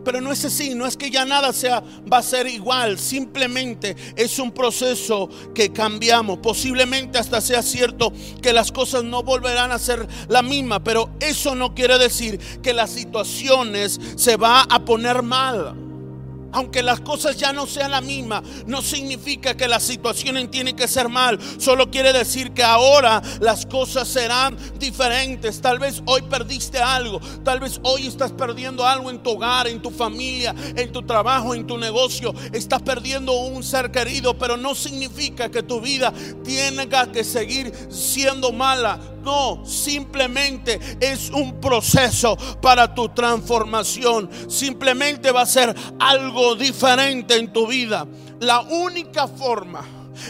Pero 0.04 0.20
no 0.22 0.32
es 0.32 0.44
así, 0.44 0.76
no 0.76 0.86
es 0.86 0.98
que 0.98 1.10
ya 1.10 1.26
nada 1.26 1.54
sea, 1.54 1.82
va 2.12 2.18
a 2.18 2.24
ser 2.24 2.48
igual, 2.48 3.00
simplemente 3.00 3.96
es 4.16 4.38
un 4.38 4.52
proceso 4.52 5.30
que 5.56 5.72
cambiamos. 5.72 6.40
Posiblemente 6.40 7.18
hasta 7.18 7.40
sea 7.40 7.62
cierto 7.62 8.12
que 8.42 8.54
las 8.54 8.72
cosas 8.72 9.04
no 9.04 9.24
volverán 9.24 9.72
a 9.72 9.80
ser 9.80 10.08
la 10.28 10.42
misma, 10.42 10.84
pero 10.84 11.10
eso 11.20 11.56
no 11.56 11.74
quiere 11.74 11.98
decir 11.98 12.40
que 12.62 12.74
las 12.74 12.92
situaciones 12.92 14.00
se 14.16 14.36
va 14.36 14.62
a 14.62 14.84
poner 14.84 15.22
mal 15.24 15.93
aunque 16.54 16.84
las 16.84 17.02
cosas 17.02 17.38
ya 17.38 17.52
no 17.52 17.68
sean 17.68 17.92
la 17.92 18.02
misma, 18.02 18.42
no 18.66 18.82
significa 18.82 19.56
que 19.56 19.68
la 19.68 19.80
situación 19.80 20.50
tiene 20.50 20.76
que 20.76 20.88
ser 20.88 21.10
mal. 21.10 21.40
Solo 21.58 21.90
quiere 21.90 22.14
decir 22.14 22.52
que 22.52 22.64
ahora 22.64 23.22
las 23.40 23.66
cosas 23.66 24.08
serán 24.08 24.58
diferentes. 24.80 25.62
Tal 25.62 25.80
vez 25.80 26.02
hoy 26.06 26.22
perdiste 26.24 26.80
algo. 26.80 27.20
Tal 27.44 27.60
vez 27.60 27.80
hoy 27.84 28.08
estás 28.08 28.32
perdiendo 28.32 28.86
algo 28.86 29.10
en 29.10 29.22
tu 29.22 29.32
hogar, 29.32 29.68
en 29.68 29.82
tu 29.82 29.90
familia, 29.90 30.56
en 30.76 30.92
tu 30.92 31.02
trabajo, 31.02 31.56
en 31.56 31.68
tu 31.68 31.78
negocio. 31.78 32.34
Estás 32.52 32.82
perdiendo 32.82 33.34
un 33.34 33.64
ser 33.64 33.92
querido, 33.92 34.38
pero 34.38 34.58
no 34.58 34.76
significa 34.76 35.50
que 35.50 35.64
tu 35.64 35.82
vida 35.82 36.14
tenga 36.44 37.12
que 37.12 37.24
seguir 37.24 37.74
siendo 37.90 38.52
mala. 38.52 39.13
No, 39.24 39.66
simplemente 39.66 40.80
es 41.00 41.30
un 41.30 41.62
proceso 41.62 42.36
para 42.62 42.94
tu 42.94 43.10
transformación. 43.10 44.30
Simplemente 44.50 45.32
va 45.32 45.42
a 45.42 45.46
ser 45.46 45.74
algo 46.00 46.56
diferente 46.56 47.38
en 47.38 47.54
tu 47.54 47.68
vida. 47.68 48.06
La 48.42 48.60
única 48.62 49.28
forma 49.28 49.86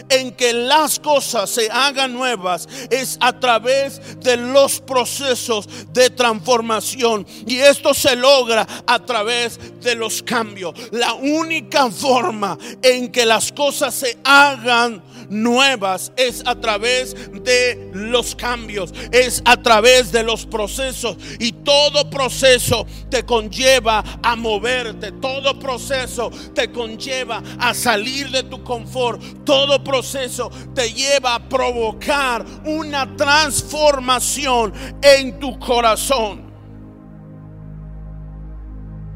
en 0.08 0.32
que 0.32 0.52
las 0.52 0.98
cosas 0.98 1.50
se 1.50 1.68
hagan 1.70 2.14
nuevas 2.14 2.68
es 2.90 3.16
a 3.20 3.38
través 3.38 4.20
de 4.20 4.36
los 4.36 4.80
procesos 4.80 5.68
de 5.92 6.10
transformación. 6.10 7.26
Y 7.46 7.56
esto 7.56 7.94
se 7.94 8.16
logra 8.16 8.66
a 8.86 8.98
través 9.00 9.58
de 9.80 9.94
los 9.94 10.22
cambios. 10.22 10.74
La 10.92 11.14
única 11.14 11.90
forma 11.90 12.56
en 12.82 13.10
que 13.10 13.26
las 13.26 13.52
cosas 13.52 13.94
se 13.94 14.18
hagan 14.24 15.02
nuevas 15.28 16.12
es 16.16 16.42
a 16.46 16.54
través 16.54 17.14
de 17.42 17.90
los 17.92 18.34
cambios, 18.34 18.92
es 19.12 19.42
a 19.44 19.56
través 19.56 20.12
de 20.12 20.22
los 20.22 20.46
procesos. 20.46 21.16
Y 21.38 21.52
todo 21.52 22.08
proceso 22.10 22.86
te 23.10 23.24
conlleva 23.24 24.02
a 24.22 24.36
moverte, 24.36 25.12
todo 25.12 25.58
proceso 25.58 26.30
te 26.54 26.70
conlleva 26.70 27.42
a 27.58 27.74
salir 27.74 28.30
de 28.30 28.44
tu 28.44 28.62
confort, 28.62 29.20
todo 29.44 29.82
proceso 29.82 30.50
te 30.74 30.92
lleva 30.92 31.34
a 31.36 31.48
provocar 31.48 32.44
una 32.64 33.16
transformación 33.16 34.72
en 35.02 35.38
tu 35.38 35.58
corazón. 35.58 36.52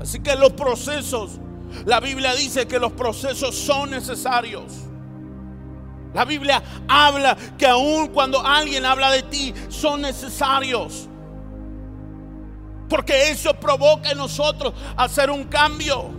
Así 0.01 0.21
que 0.21 0.37
los 0.37 0.53
procesos, 0.53 1.33
la 1.85 2.01
Biblia 2.01 2.35
dice 2.35 2.66
que 2.66 2.79
los 2.79 2.92
procesos 2.92 3.55
son 3.55 3.90
necesarios. 3.90 4.88
La 6.18 6.24
Biblia 6.24 6.61
habla 6.88 7.37
que 7.57 7.64
aun 7.64 8.09
cuando 8.09 8.44
alguien 8.44 8.85
habla 8.85 9.12
de 9.12 9.22
ti, 9.22 9.54
son 9.68 10.02
necesarios. 10.02 11.09
Porque 12.88 13.31
eso 13.31 13.54
provoca 13.54 14.11
en 14.11 14.18
nosotros 14.18 14.74
hacer 14.96 15.31
un 15.31 15.44
cambio. 15.44 16.11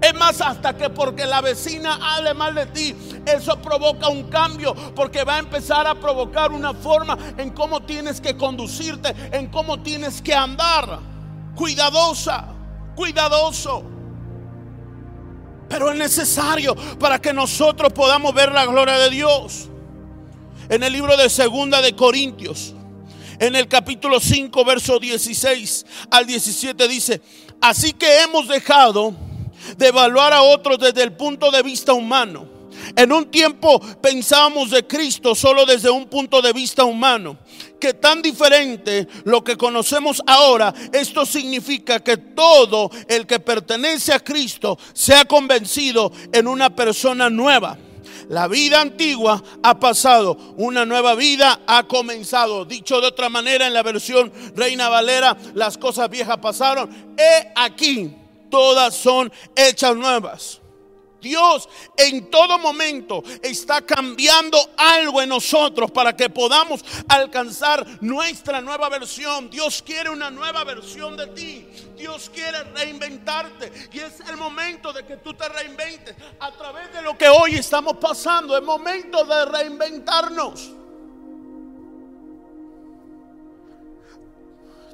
Es 0.00 0.12
más, 0.14 0.40
hasta 0.40 0.76
que 0.76 0.90
porque 0.90 1.26
la 1.26 1.40
vecina 1.40 1.96
hable 2.02 2.34
mal 2.34 2.56
de 2.56 2.66
ti, 2.66 2.96
eso 3.24 3.62
provoca 3.62 4.08
un 4.08 4.24
cambio, 4.24 4.74
porque 4.96 5.22
va 5.22 5.36
a 5.36 5.38
empezar 5.38 5.86
a 5.86 5.94
provocar 5.94 6.50
una 6.50 6.74
forma 6.74 7.16
en 7.36 7.50
cómo 7.50 7.82
tienes 7.82 8.20
que 8.20 8.36
conducirte, 8.36 9.14
en 9.30 9.46
cómo 9.46 9.80
tienes 9.80 10.20
que 10.20 10.34
andar. 10.34 10.98
Cuidadosa, 11.54 12.46
cuidadoso 12.96 13.99
pero 15.70 15.92
es 15.92 15.96
necesario 15.96 16.74
para 16.98 17.20
que 17.20 17.32
nosotros 17.32 17.92
podamos 17.92 18.34
ver 18.34 18.50
la 18.50 18.66
gloria 18.66 18.98
de 18.98 19.08
Dios. 19.08 19.68
En 20.68 20.82
el 20.82 20.92
libro 20.92 21.16
de 21.16 21.30
Segunda 21.30 21.80
de 21.80 21.94
Corintios, 21.94 22.74
en 23.38 23.54
el 23.54 23.68
capítulo 23.68 24.18
5, 24.18 24.64
verso 24.64 24.98
16 24.98 25.86
al 26.10 26.26
17 26.26 26.88
dice, 26.88 27.22
así 27.60 27.92
que 27.92 28.22
hemos 28.22 28.48
dejado 28.48 29.14
de 29.76 29.86
evaluar 29.86 30.32
a 30.32 30.42
otros 30.42 30.76
desde 30.80 31.04
el 31.04 31.12
punto 31.12 31.52
de 31.52 31.62
vista 31.62 31.92
humano. 31.92 32.48
En 32.96 33.12
un 33.12 33.30
tiempo 33.30 33.80
pensábamos 34.00 34.70
de 34.70 34.86
Cristo 34.86 35.34
solo 35.34 35.66
desde 35.66 35.90
un 35.90 36.06
punto 36.06 36.42
de 36.42 36.52
vista 36.52 36.84
humano 36.84 37.38
que 37.80 37.94
tan 37.94 38.22
diferente 38.22 39.08
lo 39.24 39.42
que 39.42 39.56
conocemos 39.56 40.22
ahora, 40.26 40.72
esto 40.92 41.24
significa 41.24 42.00
que 42.00 42.18
todo 42.18 42.90
el 43.08 43.26
que 43.26 43.40
pertenece 43.40 44.12
a 44.12 44.20
Cristo 44.20 44.78
se 44.92 45.14
ha 45.14 45.24
convencido 45.24 46.12
en 46.32 46.46
una 46.46 46.70
persona 46.70 47.30
nueva. 47.30 47.78
La 48.28 48.46
vida 48.46 48.80
antigua 48.80 49.42
ha 49.62 49.80
pasado, 49.80 50.36
una 50.56 50.84
nueva 50.84 51.16
vida 51.16 51.62
ha 51.66 51.88
comenzado. 51.88 52.64
Dicho 52.64 53.00
de 53.00 53.08
otra 53.08 53.28
manera, 53.28 53.66
en 53.66 53.74
la 53.74 53.82
versión 53.82 54.32
Reina 54.54 54.88
Valera, 54.88 55.36
las 55.54 55.76
cosas 55.76 56.08
viejas 56.08 56.38
pasaron. 56.38 57.14
He 57.18 57.52
aquí, 57.56 58.14
todas 58.48 58.94
son 58.94 59.32
hechas 59.56 59.96
nuevas. 59.96 60.59
Dios 61.20 61.68
en 61.96 62.30
todo 62.30 62.58
momento 62.58 63.22
está 63.42 63.82
cambiando 63.82 64.58
algo 64.76 65.20
en 65.20 65.28
nosotros 65.28 65.90
para 65.90 66.16
que 66.16 66.30
podamos 66.30 66.84
alcanzar 67.08 67.86
nuestra 68.00 68.60
nueva 68.60 68.88
versión. 68.88 69.50
Dios 69.50 69.82
quiere 69.82 70.10
una 70.10 70.30
nueva 70.30 70.64
versión 70.64 71.16
de 71.16 71.26
ti. 71.28 71.66
Dios 71.96 72.30
quiere 72.32 72.64
reinventarte. 72.64 73.72
Y 73.92 74.00
es 74.00 74.20
el 74.28 74.36
momento 74.36 74.92
de 74.92 75.04
que 75.04 75.18
tú 75.18 75.34
te 75.34 75.48
reinventes 75.48 76.16
a 76.40 76.50
través 76.52 76.92
de 76.92 77.02
lo 77.02 77.16
que 77.16 77.28
hoy 77.28 77.56
estamos 77.56 77.96
pasando. 77.98 78.56
Es 78.56 78.62
momento 78.62 79.24
de 79.24 79.44
reinventarnos. 79.44 80.70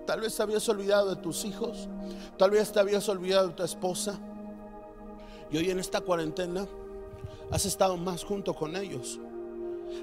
Tal 0.06 0.20
vez 0.20 0.36
te 0.36 0.42
habías 0.42 0.68
olvidado 0.68 1.14
de 1.14 1.20
tus 1.20 1.44
hijos. 1.44 1.88
Tal 2.38 2.50
vez 2.50 2.72
te 2.72 2.78
habías 2.78 3.08
olvidado 3.08 3.48
de 3.48 3.54
tu 3.54 3.64
esposa. 3.64 4.18
Y 5.50 5.56
hoy 5.58 5.70
en 5.70 5.78
esta 5.78 6.00
cuarentena 6.00 6.66
has 7.50 7.64
estado 7.64 7.96
más 7.96 8.24
junto 8.24 8.54
con 8.54 8.76
ellos. 8.76 9.20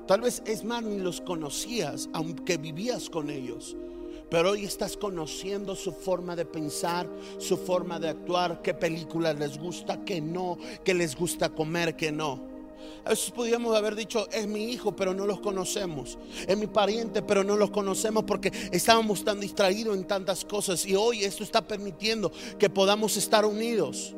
Tal 0.08 0.21
vez 0.21 0.41
es 0.45 0.63
más 0.63 0.84
ni 0.84 0.99
los 0.99 1.21
conocías, 1.21 2.10
aunque 2.13 2.58
vivías 2.58 3.10
con 3.10 3.29
ellos. 3.29 3.75
Pero 4.29 4.51
hoy 4.51 4.63
estás 4.63 4.97
conociendo 4.97 5.75
su 5.75 5.91
forma 5.91 6.36
de 6.36 6.45
pensar, 6.45 7.08
su 7.38 7.58
forma 7.58 7.99
de 7.99 8.10
actuar, 8.10 8.62
qué 8.62 8.73
películas 8.73 9.38
les 9.38 9.60
gusta, 9.60 10.03
qué 10.03 10.21
no, 10.21 10.58
qué 10.84 10.93
les 10.93 11.15
gusta 11.15 11.49
comer, 11.49 11.95
qué 11.95 12.12
no. 12.12 12.53
A 13.06 13.12
veces 13.12 13.32
podríamos 13.32 13.75
haber 13.75 13.95
dicho, 13.95 14.27
es 14.32 14.47
mi 14.47 14.71
hijo, 14.71 14.95
pero 14.95 15.13
no 15.13 15.25
los 15.25 15.39
conocemos. 15.39 16.17
Es 16.47 16.58
mi 16.58 16.67
pariente, 16.67 17.21
pero 17.21 17.43
no 17.43 17.58
los 17.58 17.69
conocemos 17.69 18.23
porque 18.23 18.51
estábamos 18.71 19.23
tan 19.23 19.39
distraídos 19.39 19.95
en 19.95 20.06
tantas 20.06 20.45
cosas. 20.45 20.86
Y 20.86 20.95
hoy 20.95 21.23
esto 21.23 21.43
está 21.43 21.62
permitiendo 21.62 22.32
que 22.58 22.69
podamos 22.69 23.17
estar 23.17 23.45
unidos 23.45 24.15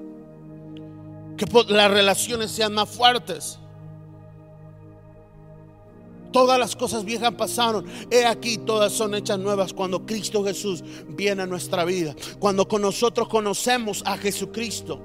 que 1.37 1.45
las 1.67 1.91
relaciones 1.91 2.51
sean 2.51 2.73
más 2.73 2.89
fuertes. 2.89 3.59
Todas 6.31 6.59
las 6.59 6.75
cosas 6.75 7.05
viejas 7.05 7.33
pasaron. 7.35 7.85
He 8.11 8.25
aquí, 8.25 8.57
todas 8.57 8.91
son 8.91 9.15
hechas 9.15 9.39
nuevas 9.39 9.71
cuando 9.71 10.05
Cristo 10.05 10.43
Jesús 10.43 10.83
viene 11.07 11.43
a 11.43 11.45
nuestra 11.45 11.85
vida. 11.85 12.13
Cuando 12.39 12.67
con 12.67 12.81
nosotros 12.81 13.29
conocemos 13.29 14.03
a 14.05 14.17
Jesucristo. 14.17 15.01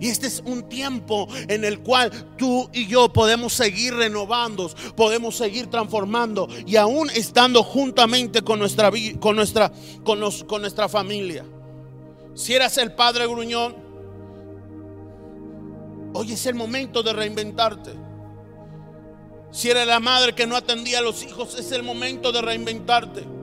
Y 0.00 0.08
este 0.08 0.26
es 0.26 0.42
un 0.44 0.68
tiempo 0.68 1.28
en 1.48 1.64
el 1.64 1.80
cual 1.80 2.34
tú 2.36 2.68
y 2.72 2.86
yo 2.86 3.12
podemos 3.12 3.54
seguir 3.54 3.94
renovando, 3.94 4.70
podemos 4.94 5.36
seguir 5.36 5.68
transformando 5.68 6.48
y 6.66 6.76
aún 6.76 7.08
estando 7.10 7.62
juntamente 7.62 8.42
con 8.42 8.58
nuestra, 8.58 8.90
con 9.20 9.36
nuestra, 9.36 9.72
con 10.04 10.20
con 10.46 10.60
nuestra 10.60 10.88
familia. 10.88 11.46
Si 12.34 12.52
eras 12.52 12.76
el 12.76 12.92
padre 12.92 13.26
gruñón, 13.26 13.85
Hoy 16.18 16.32
es 16.32 16.46
el 16.46 16.54
momento 16.54 17.02
de 17.02 17.12
reinventarte. 17.12 17.92
Si 19.50 19.68
eres 19.68 19.86
la 19.86 20.00
madre 20.00 20.34
que 20.34 20.46
no 20.46 20.56
atendía 20.56 21.00
a 21.00 21.02
los 21.02 21.22
hijos, 21.22 21.58
es 21.58 21.72
el 21.72 21.82
momento 21.82 22.32
de 22.32 22.40
reinventarte. 22.40 23.35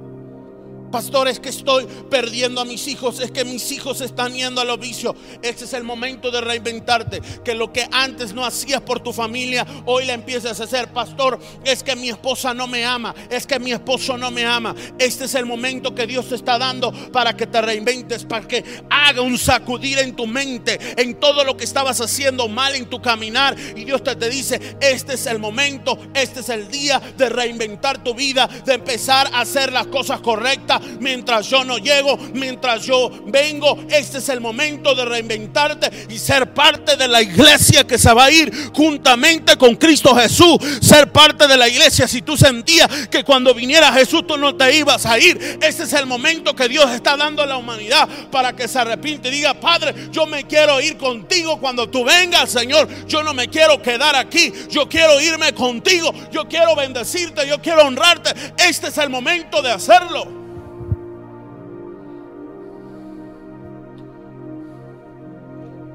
Pastor, 0.94 1.28
es 1.28 1.40
que 1.40 1.50
estoy 1.50 1.88
perdiendo 2.12 2.62
a 2.62 2.66
mis 2.66 2.88
hijos, 2.88 3.20
es 3.20 3.32
que 3.32 3.44
mis 3.44 3.72
hijos 3.72 4.00
están 4.02 4.32
yendo 4.36 4.62
a 4.62 4.64
los 4.64 4.80
vicios. 4.80 5.16
Este 5.42 5.66
es 5.66 5.74
el 5.74 5.84
momento 5.84 6.30
de 6.30 6.40
reinventarte. 6.40 7.20
Que 7.44 7.56
lo 7.56 7.74
que 7.74 7.88
antes 7.92 8.32
no 8.36 8.46
hacías 8.46 8.80
por 8.82 9.00
tu 9.00 9.12
familia, 9.12 9.66
hoy 9.88 10.06
la 10.06 10.14
empieces 10.14 10.60
a 10.60 10.66
hacer. 10.66 10.94
Pastor, 10.94 11.40
es 11.66 11.82
que 11.82 11.96
mi 11.96 12.10
esposa 12.10 12.54
no 12.54 12.68
me 12.68 12.86
ama, 12.86 13.16
es 13.32 13.48
que 13.48 13.58
mi 13.58 13.72
esposo 13.72 14.20
no 14.20 14.30
me 14.30 14.46
ama. 14.46 14.76
Este 15.00 15.26
es 15.26 15.34
el 15.34 15.48
momento 15.48 15.96
que 15.96 16.06
Dios 16.06 16.30
te 16.30 16.36
está 16.36 16.60
dando 16.60 16.92
para 17.12 17.36
que 17.36 17.48
te 17.48 17.60
reinventes, 17.60 18.24
para 18.24 18.48
que 18.48 18.64
haga 18.92 19.22
un 19.22 19.40
sacudir 19.40 19.98
en 19.98 20.16
tu 20.16 20.28
mente, 20.28 20.78
en 21.02 21.20
todo 21.20 21.44
lo 21.44 21.58
que 21.58 21.64
estabas 21.64 22.02
haciendo 22.02 22.48
mal 22.48 22.76
en 22.76 22.86
tu 22.86 23.02
caminar. 23.02 23.58
Y 23.76 23.84
Dios 23.84 24.04
te, 24.04 24.16
te 24.16 24.30
dice, 24.30 24.78
este 24.80 25.16
es 25.16 25.26
el 25.26 25.40
momento, 25.40 25.98
este 26.14 26.42
es 26.42 26.50
el 26.50 26.70
día 26.70 27.02
de 27.18 27.30
reinventar 27.30 28.04
tu 28.04 28.14
vida, 28.14 28.48
de 28.48 28.76
empezar 28.76 29.32
a 29.34 29.42
hacer 29.42 29.74
las 29.74 29.88
cosas 29.88 30.22
correctas 30.22 30.83
mientras 31.00 31.50
yo 31.50 31.64
no 31.64 31.78
llego, 31.78 32.18
mientras 32.34 32.84
yo 32.84 33.10
vengo. 33.28 33.78
Este 33.90 34.18
es 34.20 34.30
el 34.30 34.42
momento 34.42 34.96
de 34.96 35.06
reinventarte 35.06 35.90
y 36.10 36.18
ser 36.18 36.54
parte 36.54 36.96
de 36.96 37.08
la 37.08 37.22
iglesia 37.22 37.86
que 37.86 37.98
se 37.98 38.14
va 38.14 38.26
a 38.26 38.32
ir 38.32 38.52
juntamente 38.74 39.58
con 39.58 39.76
Cristo 39.76 40.16
Jesús. 40.16 40.58
Ser 40.82 41.12
parte 41.12 41.48
de 41.48 41.58
la 41.58 41.68
iglesia. 41.68 42.08
Si 42.08 42.22
tú 42.22 42.38
sentías 42.38 43.08
que 43.08 43.24
cuando 43.24 43.54
viniera 43.54 43.92
Jesús 43.94 44.26
tú 44.28 44.38
no 44.38 44.56
te 44.56 44.76
ibas 44.76 45.06
a 45.06 45.20
ir, 45.20 45.60
este 45.62 45.84
es 45.84 45.94
el 45.94 46.06
momento 46.06 46.56
que 46.56 46.68
Dios 46.68 46.90
está 46.92 47.18
dando 47.18 47.42
a 47.42 47.46
la 47.46 47.58
humanidad 47.58 48.08
para 48.32 48.54
que 48.54 48.68
se 48.68 48.80
arrepiente 48.80 49.30
y 49.30 49.32
diga, 49.32 49.54
Padre, 49.54 49.94
yo 50.12 50.26
me 50.26 50.46
quiero 50.46 50.82
ir 50.82 50.98
contigo 50.98 51.60
cuando 51.60 51.90
tú 51.90 52.04
vengas, 52.04 52.52
Señor. 52.52 52.88
Yo 53.08 53.24
no 53.24 53.34
me 53.34 53.48
quiero 53.48 53.82
quedar 53.82 54.16
aquí. 54.16 54.52
Yo 54.70 54.88
quiero 54.88 55.20
irme 55.22 55.54
contigo. 55.54 56.14
Yo 56.32 56.48
quiero 56.48 56.76
bendecirte. 56.76 57.48
Yo 57.48 57.62
quiero 57.62 57.86
honrarte. 57.86 58.32
Este 58.58 58.88
es 58.88 58.98
el 58.98 59.10
momento 59.10 59.62
de 59.62 59.72
hacerlo. 59.72 60.43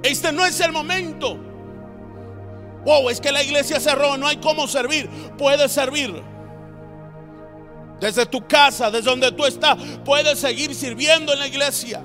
Este 0.02 0.32
no 0.32 0.44
es 0.44 0.60
el 0.60 0.72
momento. 0.72 1.38
Wow, 2.84 3.10
es 3.10 3.20
que 3.20 3.32
la 3.32 3.42
iglesia 3.42 3.80
cerró, 3.80 4.16
no 4.16 4.26
hay 4.26 4.36
cómo 4.36 4.66
servir. 4.66 5.08
Puedes 5.36 5.72
servir. 5.72 6.22
Desde 8.00 8.26
tu 8.26 8.46
casa, 8.46 8.90
desde 8.90 9.10
donde 9.10 9.32
tú 9.32 9.44
estás, 9.44 9.76
puedes 10.04 10.38
seguir 10.38 10.74
sirviendo 10.74 11.32
en 11.32 11.38
la 11.40 11.48
iglesia. 11.48 12.00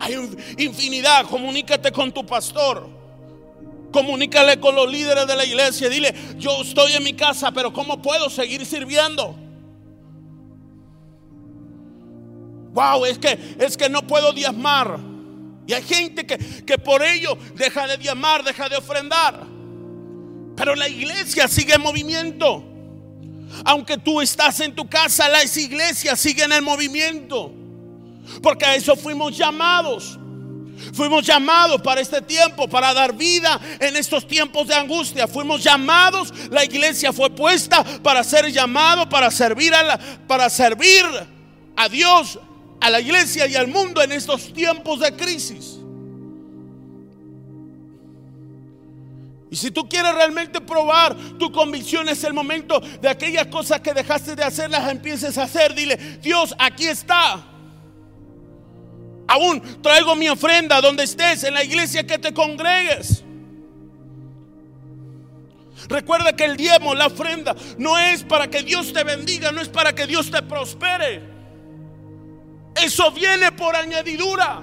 Hay 0.00 0.14
infinidad. 0.56 1.26
Comunícate 1.26 1.92
con 1.92 2.10
tu 2.10 2.24
pastor. 2.24 2.88
Comunícale 3.92 4.58
con 4.60 4.74
los 4.74 4.90
líderes 4.90 5.26
de 5.26 5.36
la 5.36 5.44
iglesia. 5.44 5.88
Dile, 5.88 6.14
yo 6.36 6.62
estoy 6.62 6.92
en 6.92 7.02
mi 7.04 7.14
casa, 7.14 7.52
pero 7.52 7.72
¿cómo 7.72 8.00
puedo 8.00 8.30
seguir 8.30 8.64
sirviendo? 8.64 9.34
Wow, 12.72 13.06
es 13.06 13.18
que 13.18 13.56
es 13.58 13.76
que 13.76 13.88
no 13.88 14.06
puedo 14.06 14.32
diezmar. 14.32 15.07
Y 15.68 15.74
hay 15.74 15.82
gente 15.82 16.26
que, 16.26 16.38
que 16.64 16.78
por 16.78 17.02
ello 17.02 17.36
deja 17.54 17.86
de 17.86 17.98
diamar, 17.98 18.42
deja 18.42 18.70
de 18.70 18.76
ofrendar. 18.76 19.46
Pero 20.56 20.74
la 20.74 20.88
iglesia 20.88 21.46
sigue 21.46 21.74
en 21.74 21.82
movimiento. 21.82 22.64
Aunque 23.66 23.98
tú 23.98 24.22
estás 24.22 24.60
en 24.60 24.74
tu 24.74 24.88
casa, 24.88 25.28
las 25.28 25.54
iglesias 25.58 26.18
siguen 26.18 26.52
en 26.52 26.64
movimiento. 26.64 27.52
Porque 28.42 28.64
a 28.64 28.76
eso 28.76 28.96
fuimos 28.96 29.36
llamados. 29.36 30.18
Fuimos 30.94 31.26
llamados 31.26 31.82
para 31.82 32.00
este 32.00 32.22
tiempo, 32.22 32.66
para 32.66 32.94
dar 32.94 33.12
vida 33.14 33.60
en 33.78 33.94
estos 33.94 34.26
tiempos 34.26 34.68
de 34.68 34.74
angustia. 34.74 35.28
Fuimos 35.28 35.62
llamados, 35.62 36.32
la 36.50 36.64
iglesia 36.64 37.12
fue 37.12 37.28
puesta 37.28 37.84
para 38.02 38.24
ser 38.24 38.50
llamado, 38.50 39.06
para 39.06 39.30
servir 39.30 39.74
a 39.74 39.82
la, 39.82 39.98
para 40.26 40.48
servir 40.48 41.04
a 41.76 41.88
Dios 41.90 42.38
a 42.80 42.90
la 42.90 43.00
iglesia 43.00 43.46
y 43.46 43.56
al 43.56 43.68
mundo 43.68 44.02
en 44.02 44.12
estos 44.12 44.52
tiempos 44.52 45.00
de 45.00 45.14
crisis. 45.16 45.78
Y 49.50 49.56
si 49.56 49.70
tú 49.70 49.88
quieres 49.88 50.14
realmente 50.14 50.60
probar 50.60 51.16
tu 51.38 51.50
convicción, 51.50 52.08
es 52.08 52.22
el 52.24 52.34
momento 52.34 52.80
de 52.80 53.08
aquellas 53.08 53.46
cosas 53.46 53.80
que 53.80 53.94
dejaste 53.94 54.36
de 54.36 54.44
hacer, 54.44 54.70
las 54.70 54.90
empieces 54.90 55.38
a 55.38 55.44
hacer. 55.44 55.74
Dile, 55.74 55.96
Dios, 56.20 56.54
aquí 56.58 56.86
está. 56.86 57.46
Aún 59.26 59.60
traigo 59.82 60.14
mi 60.14 60.28
ofrenda 60.28 60.80
donde 60.80 61.04
estés, 61.04 61.44
en 61.44 61.54
la 61.54 61.64
iglesia 61.64 62.06
que 62.06 62.18
te 62.18 62.34
congregues. 62.34 63.24
Recuerda 65.88 66.34
que 66.34 66.44
el 66.44 66.56
diezmo, 66.56 66.94
la 66.94 67.06
ofrenda, 67.06 67.56
no 67.78 67.98
es 67.98 68.22
para 68.24 68.48
que 68.48 68.62
Dios 68.62 68.92
te 68.92 69.04
bendiga, 69.04 69.52
no 69.52 69.62
es 69.62 69.68
para 69.68 69.94
que 69.94 70.06
Dios 70.06 70.30
te 70.30 70.42
prospere. 70.42 71.37
Eso 72.82 73.10
viene 73.10 73.52
por 73.52 73.74
añadidura. 73.74 74.62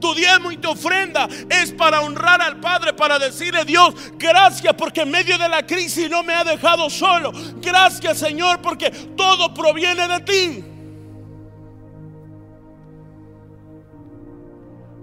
Tu 0.00 0.14
diezmo 0.14 0.50
y 0.50 0.56
tu 0.56 0.70
ofrenda 0.70 1.28
es 1.48 1.72
para 1.72 2.00
honrar 2.00 2.40
al 2.40 2.60
Padre, 2.60 2.92
para 2.92 3.18
decirle 3.18 3.64
Dios, 3.64 3.94
gracias 4.16 4.74
porque 4.74 5.02
en 5.02 5.10
medio 5.10 5.38
de 5.38 5.48
la 5.48 5.66
crisis 5.66 6.08
no 6.08 6.22
me 6.22 6.34
ha 6.34 6.44
dejado 6.44 6.88
solo. 6.90 7.32
Gracias 7.56 8.18
Señor 8.18 8.60
porque 8.62 8.90
todo 8.90 9.52
proviene 9.54 10.08
de 10.08 10.20
ti. 10.20 10.64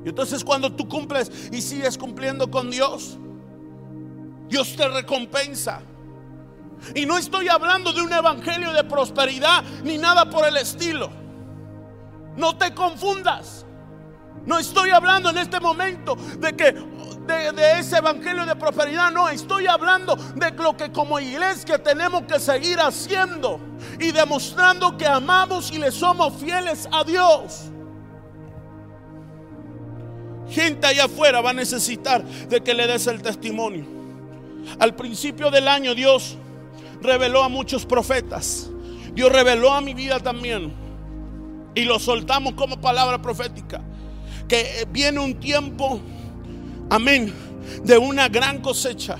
Y 0.06 0.10
entonces 0.10 0.44
cuando 0.44 0.72
tú 0.72 0.88
cumples 0.88 1.32
y 1.52 1.62
sigues 1.62 1.98
cumpliendo 1.98 2.50
con 2.50 2.70
Dios, 2.70 3.18
Dios 4.50 4.76
te 4.76 4.88
recompensa. 4.88 5.82
Y 6.94 7.06
no 7.06 7.18
estoy 7.18 7.48
hablando 7.48 7.94
de 7.94 8.02
un 8.02 8.12
evangelio 8.12 8.74
de 8.74 8.84
prosperidad 8.84 9.64
ni 9.84 9.98
nada 9.98 10.30
por 10.30 10.46
el 10.46 10.58
estilo. 10.58 11.23
No 12.36 12.58
te 12.58 12.74
confundas. 12.74 13.66
No 14.46 14.60
estoy 14.60 14.90
hablando 14.90 15.30
en 15.30 15.38
este 15.38 15.60
momento 15.60 16.16
de 16.38 16.54
que 16.54 16.74
de, 17.26 17.80
ese 17.80 17.98
evangelio 17.98 18.46
de 18.46 18.56
prosperidad, 18.56 19.12
no, 19.12 19.30
estoy 19.30 19.68
hablando 19.68 20.16
de 20.16 20.52
lo 20.52 20.76
que 20.76 20.92
como 20.92 21.20
iglesia 21.20 21.82
tenemos 21.82 22.24
que 22.24 22.40
seguir 22.40 22.80
haciendo 22.80 23.60
y 24.00 24.12
demostrando 24.12 24.98
que 24.98 25.08
amamos 25.08 25.72
y 25.72 25.78
le 25.78 25.92
somos 25.92 26.34
fieles 26.34 26.88
a 26.92 27.04
Dios. 27.04 27.70
gente 30.50 30.86
allá 30.86 31.06
afuera 31.06 31.42
va 31.42 31.50
a 31.50 31.54
necesitar 31.54 32.24
de 32.24 32.62
que 32.62 32.74
le 32.74 32.86
des 32.86 33.08
el 33.08 33.22
testimonio. 33.22 33.86
Al 34.80 34.94
principio 34.96 35.50
del 35.50 35.68
año 35.68 35.96
Dios 35.96 36.38
reveló 37.02 37.44
a 37.44 37.50
muchos 37.50 37.86
profetas. 37.86 38.70
Dios 39.14 39.32
reveló 39.32 39.72
a 39.72 39.82
mi 39.82 39.94
vida 39.94 40.20
también. 40.20 40.83
Y 41.76 41.86
lo 41.86 42.00
soltamos 42.00 42.54
como 42.54 42.80
palabra 42.80 43.22
profética. 43.22 43.82
Que 44.48 44.88
viene 44.92 45.20
un 45.20 45.40
tiempo, 45.40 46.00
amén, 46.90 47.34
de 47.84 47.98
una 47.98 48.28
gran 48.28 48.60
cosecha. 48.62 49.18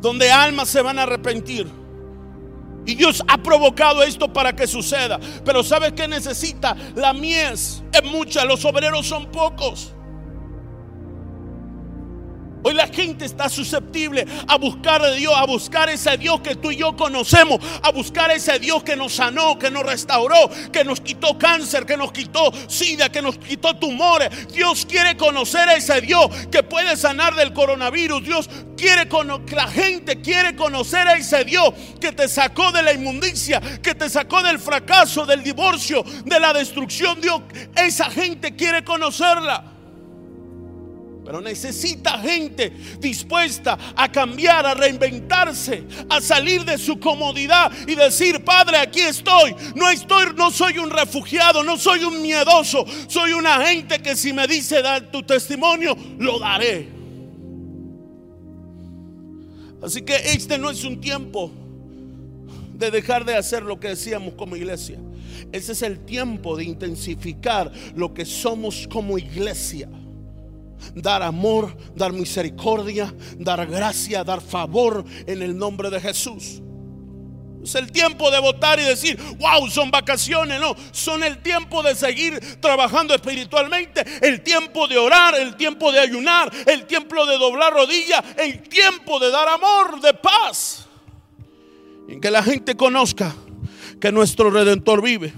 Donde 0.00 0.30
almas 0.30 0.68
se 0.68 0.82
van 0.82 0.98
a 0.98 1.04
arrepentir. 1.04 1.66
Y 2.86 2.94
Dios 2.94 3.22
ha 3.26 3.38
provocado 3.38 4.02
esto 4.02 4.32
para 4.32 4.54
que 4.54 4.66
suceda. 4.66 5.18
Pero 5.44 5.62
¿sabes 5.62 5.92
qué 5.92 6.06
necesita? 6.06 6.76
La 6.94 7.14
mies 7.14 7.82
es 7.92 8.04
mucha, 8.04 8.44
los 8.44 8.64
obreros 8.64 9.06
son 9.06 9.30
pocos. 9.30 9.93
Hoy 12.66 12.72
la 12.72 12.88
gente 12.88 13.26
está 13.26 13.50
susceptible 13.50 14.26
a 14.48 14.56
buscar 14.56 15.02
a 15.02 15.10
Dios, 15.10 15.34
a 15.36 15.44
buscar 15.44 15.90
ese 15.90 16.16
Dios 16.16 16.40
que 16.40 16.56
tú 16.56 16.70
y 16.70 16.76
yo 16.76 16.96
conocemos, 16.96 17.58
a 17.82 17.92
buscar 17.92 18.30
ese 18.30 18.58
Dios 18.58 18.82
que 18.82 18.96
nos 18.96 19.12
sanó, 19.12 19.58
que 19.58 19.70
nos 19.70 19.84
restauró, 19.84 20.48
que 20.72 20.82
nos 20.82 20.98
quitó 21.02 21.38
cáncer, 21.38 21.84
que 21.84 21.98
nos 21.98 22.10
quitó 22.10 22.50
sida, 22.66 23.12
que 23.12 23.20
nos 23.20 23.36
quitó 23.36 23.76
tumores. 23.76 24.48
Dios 24.50 24.86
quiere 24.86 25.14
conocer 25.14 25.68
a 25.68 25.74
ese 25.74 26.00
Dios 26.00 26.26
que 26.50 26.62
puede 26.62 26.96
sanar 26.96 27.34
del 27.34 27.52
coronavirus. 27.52 28.24
Dios 28.24 28.48
quiere 28.78 29.10
que 29.46 29.56
la 29.56 29.68
gente 29.68 30.22
quiere 30.22 30.56
conocer 30.56 31.06
a 31.06 31.16
ese 31.16 31.44
Dios 31.44 31.74
que 32.00 32.12
te 32.12 32.28
sacó 32.28 32.72
de 32.72 32.82
la 32.82 32.94
inmundicia, 32.94 33.60
que 33.82 33.94
te 33.94 34.08
sacó 34.08 34.42
del 34.42 34.58
fracaso, 34.58 35.26
del 35.26 35.42
divorcio, 35.42 36.02
de 36.24 36.40
la 36.40 36.54
destrucción. 36.54 37.20
Dios, 37.20 37.42
esa 37.76 38.10
gente 38.10 38.56
quiere 38.56 38.82
conocerla. 38.84 39.73
Pero 41.24 41.40
necesita 41.40 42.18
gente 42.18 42.70
dispuesta 43.00 43.78
a 43.96 44.12
cambiar, 44.12 44.66
a 44.66 44.74
reinventarse, 44.74 45.84
a 46.10 46.20
salir 46.20 46.64
de 46.64 46.76
su 46.76 47.00
comodidad 47.00 47.72
y 47.88 47.94
decir, 47.94 48.44
Padre, 48.44 48.76
aquí 48.76 49.00
estoy. 49.00 49.56
No 49.74 49.88
estoy, 49.88 50.26
no 50.36 50.50
soy 50.50 50.78
un 50.78 50.90
refugiado, 50.90 51.64
no 51.64 51.78
soy 51.78 52.04
un 52.04 52.20
miedoso, 52.20 52.84
soy 53.08 53.32
una 53.32 53.66
gente 53.66 54.00
que 54.00 54.16
si 54.16 54.34
me 54.34 54.46
dice 54.46 54.82
dar 54.82 55.10
tu 55.10 55.22
testimonio, 55.22 55.96
lo 56.18 56.38
daré. 56.38 56.88
Así 59.82 60.02
que 60.02 60.16
este 60.16 60.58
no 60.58 60.70
es 60.70 60.84
un 60.84 61.00
tiempo 61.00 61.50
de 62.74 62.90
dejar 62.90 63.24
de 63.24 63.34
hacer 63.34 63.62
lo 63.62 63.80
que 63.80 63.88
decíamos 63.88 64.34
como 64.34 64.56
iglesia. 64.56 64.98
Ese 65.52 65.72
es 65.72 65.82
el 65.82 66.04
tiempo 66.04 66.56
de 66.56 66.64
intensificar 66.64 67.72
lo 67.94 68.12
que 68.12 68.26
somos 68.26 68.86
como 68.88 69.16
iglesia 69.16 69.88
dar 70.94 71.22
amor, 71.22 71.76
dar 71.94 72.12
misericordia, 72.12 73.14
dar 73.38 73.66
gracia, 73.66 74.24
dar 74.24 74.40
favor 74.40 75.04
en 75.26 75.42
el 75.42 75.56
nombre 75.56 75.90
de 75.90 76.00
Jesús. 76.00 76.60
Es 77.64 77.74
el 77.76 77.90
tiempo 77.90 78.30
de 78.30 78.38
votar 78.40 78.78
y 78.78 78.82
decir, 78.82 79.18
wow, 79.38 79.68
son 79.70 79.90
vacaciones. 79.90 80.60
No, 80.60 80.76
son 80.92 81.24
el 81.24 81.38
tiempo 81.38 81.82
de 81.82 81.94
seguir 81.94 82.38
trabajando 82.60 83.14
espiritualmente, 83.14 84.04
el 84.20 84.42
tiempo 84.42 84.86
de 84.86 84.98
orar, 84.98 85.34
el 85.34 85.56
tiempo 85.56 85.90
de 85.90 85.98
ayunar, 85.98 86.52
el 86.66 86.84
tiempo 86.84 87.24
de 87.24 87.38
doblar 87.38 87.72
rodillas, 87.72 88.22
el 88.36 88.60
tiempo 88.68 89.18
de 89.18 89.30
dar 89.30 89.48
amor, 89.48 89.98
de 90.02 90.12
paz. 90.12 90.86
En 92.06 92.20
que 92.20 92.30
la 92.30 92.42
gente 92.42 92.76
conozca 92.76 93.34
que 93.98 94.12
nuestro 94.12 94.50
redentor 94.50 95.00
vive, 95.00 95.32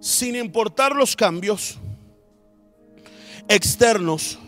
sin 0.00 0.34
importar 0.34 0.96
los 0.96 1.14
cambios 1.14 1.78
externos, 3.54 4.38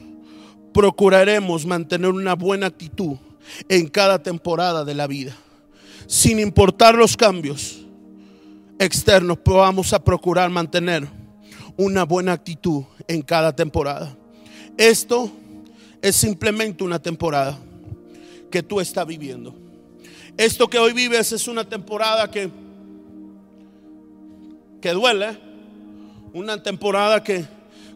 procuraremos 0.72 1.66
mantener 1.66 2.10
una 2.10 2.34
buena 2.34 2.66
actitud 2.66 3.16
en 3.68 3.86
cada 3.88 4.22
temporada 4.22 4.84
de 4.84 4.94
la 4.94 5.06
vida. 5.06 5.36
Sin 6.06 6.38
importar 6.38 6.94
los 6.94 7.16
cambios 7.16 7.84
externos, 8.78 9.38
vamos 9.44 9.92
a 9.92 10.02
procurar 10.02 10.48
mantener 10.48 11.06
una 11.76 12.04
buena 12.04 12.32
actitud 12.32 12.84
en 13.06 13.20
cada 13.20 13.54
temporada. 13.54 14.16
Esto 14.78 15.30
es 16.00 16.16
simplemente 16.16 16.82
una 16.82 16.98
temporada 16.98 17.58
que 18.50 18.62
tú 18.62 18.80
estás 18.80 19.06
viviendo. 19.06 19.54
Esto 20.36 20.68
que 20.68 20.78
hoy 20.78 20.94
vives 20.94 21.30
es 21.32 21.46
una 21.46 21.68
temporada 21.68 22.30
que, 22.30 22.50
que 24.80 24.90
duele, 24.92 25.38
una 26.32 26.62
temporada 26.62 27.22
que 27.22 27.53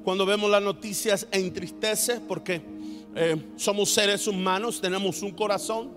cuando 0.08 0.24
vemos 0.24 0.50
las 0.50 0.62
noticias 0.62 1.28
entristece 1.30 2.18
porque 2.18 2.62
eh, 3.14 3.36
somos 3.56 3.92
seres 3.92 4.26
humanos, 4.26 4.80
tenemos 4.80 5.20
un 5.20 5.32
corazón, 5.32 5.90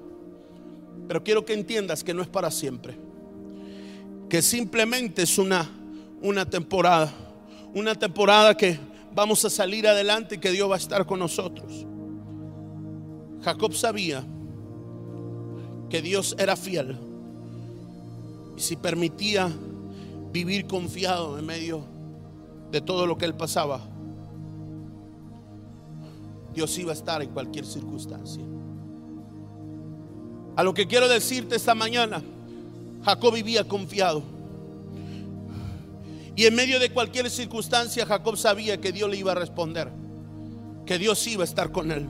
pero 1.08 1.24
quiero 1.24 1.46
que 1.46 1.54
entiendas 1.54 2.04
que 2.04 2.14
no 2.14 2.22
es 2.22 2.28
para 2.28 2.52
siempre, 2.52 2.98
que 4.28 4.42
simplemente 4.42 5.22
es 5.22 5.38
una, 5.38 5.72
una 6.22 6.46
temporada, 6.46 7.14
una 7.74 7.96
temporada 7.96 8.54
que 8.58 8.78
vamos 9.16 9.46
a 9.46 9.50
salir 9.50 9.88
adelante 9.88 10.36
y 10.36 10.40
que 10.40 10.52
Dios 10.52 10.70
va 10.70 10.76
a 10.76 10.80
estar 10.80 11.06
con 11.06 11.18
nosotros. 11.18 11.86
Jacob 13.46 13.74
sabía 13.74 14.26
que 15.90 16.02
Dios 16.02 16.36
era 16.38 16.58
fiel. 16.58 16.98
Y 18.58 18.62
si 18.62 18.76
permitía 18.76 19.50
vivir 20.34 20.68
confiado 20.68 21.40
en 21.40 21.46
medio 21.46 21.86
de 22.74 22.82
todo 22.82 23.08
lo 23.08 23.18
que 23.18 23.24
él 23.24 23.36
pasaba, 23.36 23.88
Dios 26.54 26.78
iba 26.78 26.92
a 26.92 26.96
estar 26.96 27.22
en 27.22 27.30
cualquier 27.30 27.66
circunstancia. 27.66 28.44
A 30.56 30.64
lo 30.64 30.74
que 30.74 30.88
quiero 30.88 31.08
decirte 31.08 31.56
esta 31.56 31.74
mañana, 31.74 32.22
Jacob 33.04 33.34
vivía 33.34 33.64
confiado. 33.64 34.22
Y 36.36 36.46
en 36.46 36.56
medio 36.56 36.80
de 36.80 36.92
cualquier 36.92 37.30
circunstancia, 37.30 38.06
Jacob 38.06 38.38
sabía 38.38 38.80
que 38.80 38.92
Dios 38.92 39.10
le 39.10 39.18
iba 39.18 39.32
a 39.32 39.36
responder, 39.36 39.92
que 40.86 40.98
Dios 40.98 41.26
iba 41.28 41.44
a 41.44 41.46
estar 41.46 41.72
con 41.72 41.92
él. 41.92 42.08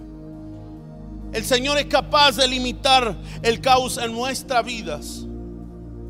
El 1.34 1.46
Señor 1.46 1.78
es 1.78 1.86
capaz 1.86 2.36
de 2.36 2.48
limitar 2.48 3.16
el 3.42 3.62
caos 3.62 3.98
en 3.98 4.12
nuestras 4.12 4.66
vidas, 4.66 5.26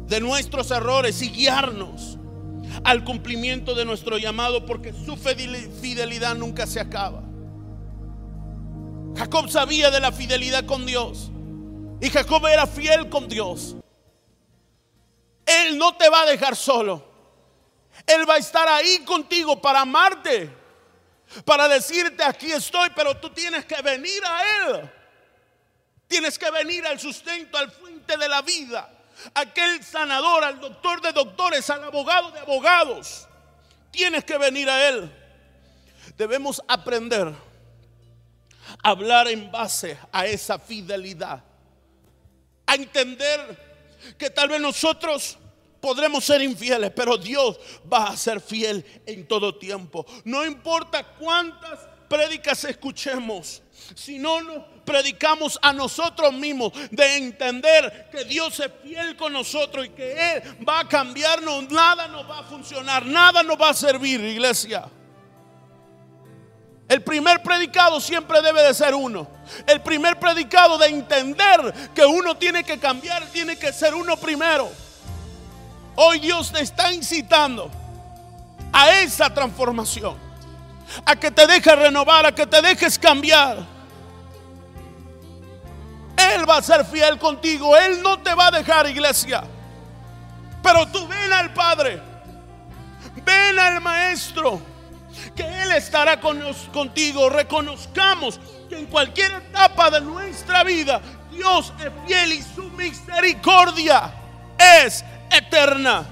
de 0.07 0.19
nuestros 0.19 0.71
errores 0.71 1.21
y 1.21 1.29
guiarnos 1.29 2.17
al 2.83 3.03
cumplimiento 3.03 3.75
de 3.75 3.85
nuestro 3.85 4.17
llamado, 4.17 4.65
porque 4.65 4.93
su 4.93 5.15
fidelidad 5.15 6.35
nunca 6.35 6.65
se 6.65 6.79
acaba. 6.79 7.30
Jacob 9.15 9.49
sabía 9.49 9.91
de 9.91 9.99
la 9.99 10.11
fidelidad 10.11 10.65
con 10.65 10.85
Dios. 10.85 11.29
Y 12.01 12.09
Jacob 12.09 12.45
era 12.47 12.65
fiel 12.65 13.09
con 13.09 13.27
Dios. 13.27 13.75
Él 15.45 15.77
no 15.77 15.95
te 15.95 16.09
va 16.09 16.21
a 16.21 16.25
dejar 16.25 16.55
solo. 16.55 17.05
Él 18.07 18.27
va 18.29 18.35
a 18.35 18.39
estar 18.39 18.67
ahí 18.67 18.99
contigo 19.05 19.61
para 19.61 19.81
amarte. 19.81 20.49
Para 21.45 21.67
decirte, 21.67 22.23
aquí 22.23 22.51
estoy, 22.51 22.89
pero 22.95 23.15
tú 23.17 23.29
tienes 23.29 23.65
que 23.65 23.81
venir 23.81 24.21
a 24.25 24.67
Él. 24.67 24.91
Tienes 26.07 26.37
que 26.37 26.49
venir 26.51 26.85
al 26.87 26.99
sustento, 26.99 27.57
al 27.57 27.71
fuente 27.71 28.17
de 28.17 28.27
la 28.27 28.41
vida. 28.41 28.89
Aquel 29.33 29.83
sanador, 29.83 30.43
al 30.43 30.59
doctor 30.59 31.01
de 31.01 31.11
doctores, 31.11 31.69
al 31.69 31.83
abogado 31.83 32.31
de 32.31 32.39
abogados. 32.39 33.27
Tienes 33.91 34.25
que 34.25 34.37
venir 34.37 34.69
a 34.69 34.89
Él. 34.89 35.11
Debemos 36.17 36.61
aprender 36.67 37.33
hablar 38.83 39.27
en 39.27 39.51
base 39.51 39.97
a 40.11 40.25
esa 40.25 40.59
fidelidad. 40.59 41.43
A 42.65 42.75
entender 42.75 44.15
que 44.17 44.29
tal 44.29 44.49
vez 44.49 44.61
nosotros 44.61 45.37
podremos 45.79 46.23
ser 46.23 46.41
infieles, 46.41 46.91
pero 46.95 47.17
Dios 47.17 47.59
va 47.91 48.07
a 48.07 48.17
ser 48.17 48.39
fiel 48.39 48.85
en 49.05 49.27
todo 49.27 49.55
tiempo. 49.55 50.05
No 50.23 50.45
importa 50.45 51.03
cuántas 51.03 51.79
prédicas 52.07 52.63
escuchemos, 52.65 53.61
si 53.95 54.19
no 54.19 54.41
nos 54.41 54.63
predicamos 54.85 55.57
a 55.61 55.73
nosotros 55.73 56.33
mismos 56.33 56.73
de 56.91 57.17
entender 57.17 58.09
que 58.11 58.25
Dios 58.25 58.59
es 58.59 58.71
fiel 58.83 59.15
con 59.15 59.33
nosotros 59.33 59.85
y 59.85 59.89
que 59.89 60.33
Él 60.33 60.43
va 60.67 60.81
a 60.81 60.87
cambiarnos, 60.87 61.69
nada 61.69 62.07
nos 62.07 62.29
va 62.29 62.39
a 62.39 62.43
funcionar, 62.43 63.05
nada 63.05 63.43
nos 63.43 63.59
va 63.59 63.69
a 63.69 63.73
servir, 63.73 64.19
iglesia. 64.21 64.89
El 66.91 67.03
primer 67.03 67.41
predicado 67.41 68.01
siempre 68.01 68.41
debe 68.41 68.63
de 68.63 68.73
ser 68.73 68.93
uno. 68.93 69.25
El 69.65 69.79
primer 69.79 70.19
predicado 70.19 70.77
de 70.77 70.87
entender 70.87 71.73
que 71.95 72.05
uno 72.05 72.35
tiene 72.35 72.65
que 72.65 72.79
cambiar, 72.79 73.23
tiene 73.27 73.55
que 73.55 73.71
ser 73.71 73.95
uno 73.95 74.17
primero. 74.17 74.69
Hoy 75.95 76.19
Dios 76.19 76.51
te 76.51 76.59
está 76.59 76.91
incitando 76.91 77.71
a 78.73 78.91
esa 78.99 79.33
transformación. 79.33 80.17
A 81.05 81.15
que 81.15 81.31
te 81.31 81.47
dejes 81.47 81.77
renovar, 81.77 82.25
a 82.25 82.35
que 82.35 82.45
te 82.45 82.61
dejes 82.61 82.99
cambiar. 82.99 83.59
Él 86.17 86.49
va 86.49 86.57
a 86.57 86.61
ser 86.61 86.83
fiel 86.83 87.17
contigo. 87.17 87.77
Él 87.77 88.01
no 88.01 88.19
te 88.19 88.35
va 88.35 88.47
a 88.47 88.51
dejar, 88.51 88.89
iglesia. 88.89 89.45
Pero 90.61 90.85
tú 90.87 91.07
ven 91.07 91.31
al 91.31 91.53
Padre. 91.53 92.01
Ven 93.23 93.57
al 93.57 93.79
Maestro 93.79 94.70
que 95.35 95.43
Él 95.43 95.71
estará 95.73 96.19
con 96.19 96.41
contigo. 96.73 97.29
Reconozcamos 97.29 98.39
que 98.69 98.77
en 98.77 98.85
cualquier 98.87 99.31
etapa 99.31 99.89
de 99.91 100.01
nuestra 100.01 100.63
vida 100.63 101.01
Dios 101.31 101.73
es 101.79 101.91
fiel 102.07 102.33
y 102.33 102.41
su 102.41 102.63
misericordia 102.71 104.13
es 104.83 105.03
eterna. 105.31 106.05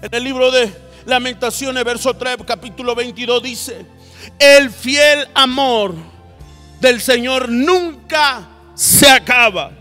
En 0.00 0.14
el 0.14 0.24
libro 0.24 0.50
de 0.50 0.72
Lamentaciones, 1.06 1.84
verso 1.84 2.14
3, 2.14 2.38
capítulo 2.46 2.94
22 2.94 3.42
dice, 3.42 3.86
el 4.38 4.70
fiel 4.70 5.28
amor 5.34 5.94
del 6.80 7.00
Señor 7.00 7.48
nunca 7.48 8.48
se 8.74 9.08
acaba. 9.08 9.72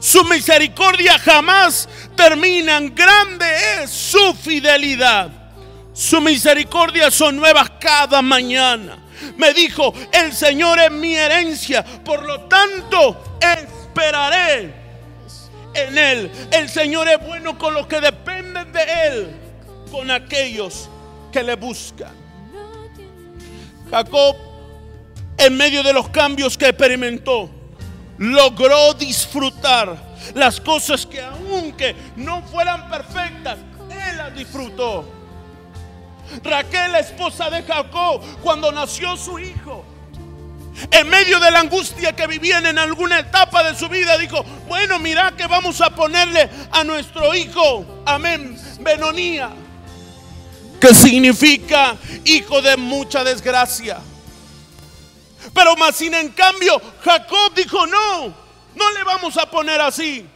Su 0.00 0.24
misericordia 0.24 1.18
jamás 1.18 1.88
termina. 2.14 2.80
Grande 2.80 3.46
es 3.82 3.90
su 3.90 4.34
fidelidad. 4.34 5.45
Su 5.96 6.20
misericordia 6.20 7.10
son 7.10 7.36
nuevas 7.36 7.70
cada 7.80 8.20
mañana. 8.20 8.98
Me 9.38 9.54
dijo, 9.54 9.94
el 10.12 10.30
Señor 10.34 10.78
es 10.78 10.90
mi 10.90 11.16
herencia, 11.16 11.82
por 11.82 12.22
lo 12.22 12.42
tanto 12.42 13.38
esperaré 13.40 14.74
en 15.72 15.96
Él. 15.96 16.30
El 16.50 16.68
Señor 16.68 17.08
es 17.08 17.26
bueno 17.26 17.56
con 17.56 17.72
los 17.72 17.86
que 17.86 18.02
dependen 18.02 18.70
de 18.72 18.82
Él, 19.06 19.36
con 19.90 20.10
aquellos 20.10 20.90
que 21.32 21.42
le 21.42 21.56
buscan. 21.56 22.14
Jacob, 23.90 24.36
en 25.38 25.56
medio 25.56 25.82
de 25.82 25.94
los 25.94 26.10
cambios 26.10 26.58
que 26.58 26.68
experimentó, 26.68 27.48
logró 28.18 28.92
disfrutar 28.92 29.96
las 30.34 30.60
cosas 30.60 31.06
que 31.06 31.22
aunque 31.22 31.96
no 32.16 32.42
fueran 32.42 32.86
perfectas, 32.90 33.56
él 34.10 34.16
las 34.18 34.34
disfrutó. 34.34 35.25
Raquel, 36.42 36.92
la 36.92 37.00
esposa 37.00 37.50
de 37.50 37.62
Jacob, 37.62 38.22
cuando 38.42 38.72
nació 38.72 39.16
su 39.16 39.38
hijo, 39.38 39.84
en 40.90 41.08
medio 41.08 41.40
de 41.40 41.50
la 41.50 41.60
angustia 41.60 42.14
que 42.14 42.26
vivían 42.26 42.66
en 42.66 42.78
alguna 42.78 43.18
etapa 43.18 43.62
de 43.62 43.78
su 43.78 43.88
vida, 43.88 44.18
dijo, 44.18 44.42
bueno, 44.68 44.98
mira 44.98 45.34
que 45.36 45.46
vamos 45.46 45.80
a 45.80 45.90
ponerle 45.90 46.48
a 46.70 46.84
nuestro 46.84 47.34
hijo, 47.34 48.02
amén, 48.04 48.60
Benonía, 48.80 49.50
que 50.80 50.94
significa 50.94 51.96
hijo 52.24 52.60
de 52.60 52.76
mucha 52.76 53.24
desgracia. 53.24 53.98
Pero 55.54 55.76
más 55.76 55.96
sin 55.96 56.12
en 56.12 56.30
cambio, 56.30 56.80
Jacob 57.02 57.54
dijo, 57.54 57.86
no, 57.86 58.26
no 58.74 58.90
le 58.92 59.04
vamos 59.04 59.36
a 59.38 59.50
poner 59.50 59.80
así. 59.80 60.26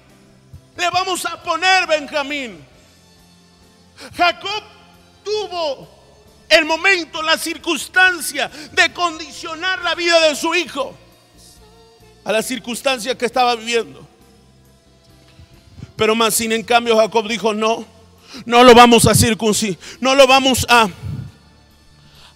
Le 0.76 0.90
vamos 0.90 1.26
a 1.26 1.42
poner 1.42 1.86
Benjamín. 1.86 2.64
Jacob 4.16 4.62
tuvo 5.30 5.88
el 6.48 6.64
momento, 6.64 7.22
la 7.22 7.38
circunstancia 7.38 8.50
de 8.72 8.92
condicionar 8.92 9.80
la 9.82 9.94
vida 9.94 10.20
de 10.28 10.34
su 10.34 10.54
hijo 10.54 10.94
a 12.24 12.32
la 12.32 12.42
circunstancia 12.42 13.16
que 13.16 13.26
estaba 13.26 13.54
viviendo. 13.54 14.06
Pero 15.96 16.14
más 16.14 16.34
sin 16.34 16.52
en 16.52 16.62
cambio 16.62 16.96
Jacob 16.96 17.28
dijo, 17.28 17.54
no, 17.54 17.84
no 18.44 18.64
lo 18.64 18.74
vamos 18.74 19.06
a 19.06 19.14
circuncidar, 19.14 19.78
no 20.00 20.14
lo 20.14 20.26
vamos 20.26 20.66
a, 20.68 20.88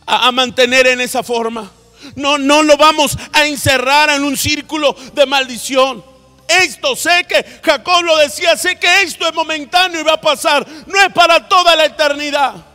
a, 0.07 0.29
a 0.29 0.33
mantener 0.33 0.87
en 0.87 1.01
esa 1.01 1.23
forma. 1.23 1.71
No, 2.17 2.37
no 2.37 2.63
lo 2.63 2.77
vamos 2.77 3.17
a 3.33 3.47
encerrar 3.47 4.11
en 4.11 4.25
un 4.25 4.37
círculo 4.37 4.95
de 5.15 5.25
maldición. 5.25 6.05
Esto 6.47 6.95
sé 6.95 7.25
que 7.27 7.43
Jacob 7.63 8.03
lo 8.03 8.19
decía, 8.19 8.57
sé 8.57 8.79
que 8.79 9.03
esto 9.03 9.27
es 9.27 9.35
momentáneo 9.35 10.01
y 10.01 10.05
va 10.05 10.13
a 10.13 10.21
pasar, 10.21 10.67
no 10.87 11.01
es 11.01 11.11
para 11.15 11.49
toda 11.49 11.75
la 11.75 11.87
eternidad. 11.87 12.74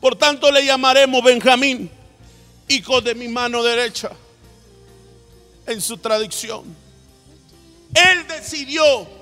Por 0.00 0.16
tanto 0.16 0.50
le 0.50 0.64
llamaremos 0.64 1.22
Benjamín, 1.22 1.90
hijo 2.68 3.00
de 3.00 3.14
mi 3.14 3.28
mano 3.28 3.62
derecha, 3.62 4.10
en 5.66 5.80
su 5.80 5.98
tradición. 5.98 6.64
Él 7.94 8.26
decidió 8.26 9.20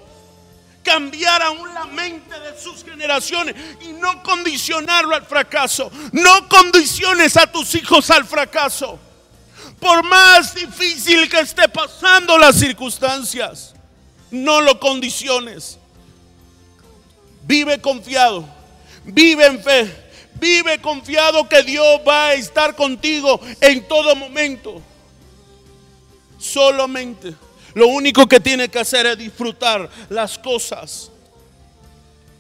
cambiar 0.82 1.42
aún 1.42 1.74
la 1.74 1.86
mente 1.86 2.38
de 2.40 2.58
sus 2.58 2.84
generaciones 2.84 3.54
y 3.82 3.92
no 3.92 4.22
condicionarlo 4.22 5.14
al 5.14 5.26
fracaso. 5.26 5.90
No 6.12 6.48
condiciones 6.48 7.36
a 7.36 7.50
tus 7.50 7.74
hijos 7.74 8.10
al 8.10 8.24
fracaso 8.24 8.98
por 9.80 10.04
más 10.04 10.54
difícil 10.54 11.28
que 11.28 11.40
esté 11.40 11.68
pasando 11.68 12.36
las 12.38 12.56
circunstancias, 12.56 13.74
no 14.30 14.60
lo 14.60 14.78
condiciones. 14.80 15.78
Vive 17.44 17.80
confiado, 17.80 18.46
vive 19.04 19.46
en 19.46 19.62
fe, 19.62 20.07
vive 20.40 20.80
confiado 20.80 21.48
que 21.48 21.62
Dios 21.62 22.00
va 22.06 22.28
a 22.28 22.34
estar 22.34 22.74
contigo 22.74 23.40
en 23.60 23.86
todo 23.86 24.14
momento. 24.16 24.80
Solamente 26.38 27.34
lo 27.74 27.88
único 27.88 28.26
que 28.26 28.40
tiene 28.40 28.68
que 28.68 28.78
hacer 28.78 29.06
es 29.06 29.18
disfrutar 29.18 29.88
las 30.08 30.38
cosas 30.38 31.10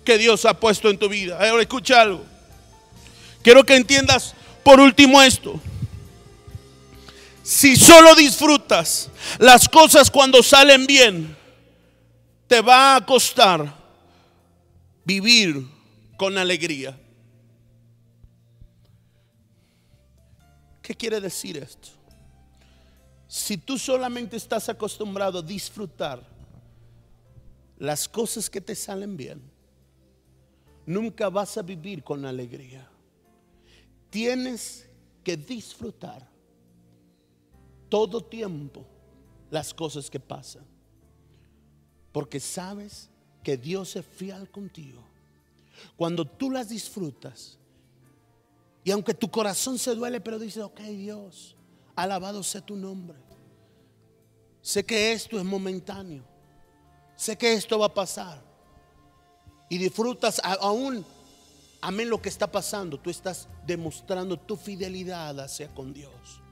que 0.04 0.18
Dios 0.18 0.44
ha 0.44 0.54
puesto 0.54 0.88
en 0.88 0.98
tu 0.98 1.08
vida. 1.08 1.38
Ahora 1.38 1.62
escucha 1.62 2.00
algo. 2.00 2.24
Quiero 3.42 3.64
que 3.64 3.76
entiendas 3.76 4.34
por 4.62 4.80
último 4.80 5.22
esto. 5.22 5.60
Si 7.42 7.76
solo 7.76 8.14
disfrutas 8.14 9.10
las 9.38 9.68
cosas 9.68 10.10
cuando 10.10 10.42
salen 10.42 10.86
bien, 10.86 11.36
te 12.46 12.60
va 12.60 12.96
a 12.96 13.06
costar 13.06 13.74
vivir 15.04 15.66
con 16.16 16.36
alegría. 16.36 16.98
¿Qué 20.88 20.94
quiere 20.94 21.20
decir 21.20 21.58
esto? 21.58 21.88
Si 23.26 23.58
tú 23.58 23.76
solamente 23.76 24.38
estás 24.38 24.70
acostumbrado 24.70 25.40
a 25.40 25.42
disfrutar 25.42 26.26
las 27.76 28.08
cosas 28.08 28.48
que 28.48 28.58
te 28.58 28.74
salen 28.74 29.14
bien, 29.14 29.38
nunca 30.86 31.28
vas 31.28 31.58
a 31.58 31.62
vivir 31.62 32.02
con 32.02 32.24
alegría. 32.24 32.88
Tienes 34.08 34.88
que 35.22 35.36
disfrutar 35.36 36.26
todo 37.90 38.24
tiempo 38.24 38.86
las 39.50 39.74
cosas 39.74 40.08
que 40.08 40.20
pasan. 40.20 40.64
Porque 42.12 42.40
sabes 42.40 43.10
que 43.44 43.58
Dios 43.58 43.94
es 43.94 44.06
fiel 44.06 44.50
contigo. 44.50 45.02
Cuando 45.98 46.24
tú 46.24 46.50
las 46.50 46.70
disfrutas, 46.70 47.58
y 48.84 48.90
aunque 48.90 49.14
tu 49.14 49.30
corazón 49.30 49.78
se 49.78 49.94
duele, 49.94 50.20
pero 50.20 50.38
dices, 50.38 50.62
ok 50.62 50.80
Dios, 50.80 51.56
alabado 51.94 52.42
sea 52.42 52.60
tu 52.60 52.76
nombre. 52.76 53.18
Sé 54.62 54.84
que 54.84 55.12
esto 55.12 55.38
es 55.38 55.44
momentáneo. 55.44 56.24
Sé 57.16 57.36
que 57.36 57.52
esto 57.52 57.78
va 57.78 57.86
a 57.86 57.94
pasar. 57.94 58.42
Y 59.68 59.78
disfrutas 59.78 60.40
aún, 60.44 61.04
amén 61.80 62.08
lo 62.08 62.20
que 62.22 62.28
está 62.28 62.50
pasando. 62.50 62.98
Tú 62.98 63.10
estás 63.10 63.48
demostrando 63.66 64.38
tu 64.38 64.56
fidelidad 64.56 65.38
hacia 65.40 65.68
con 65.74 65.92
Dios. 65.92 66.42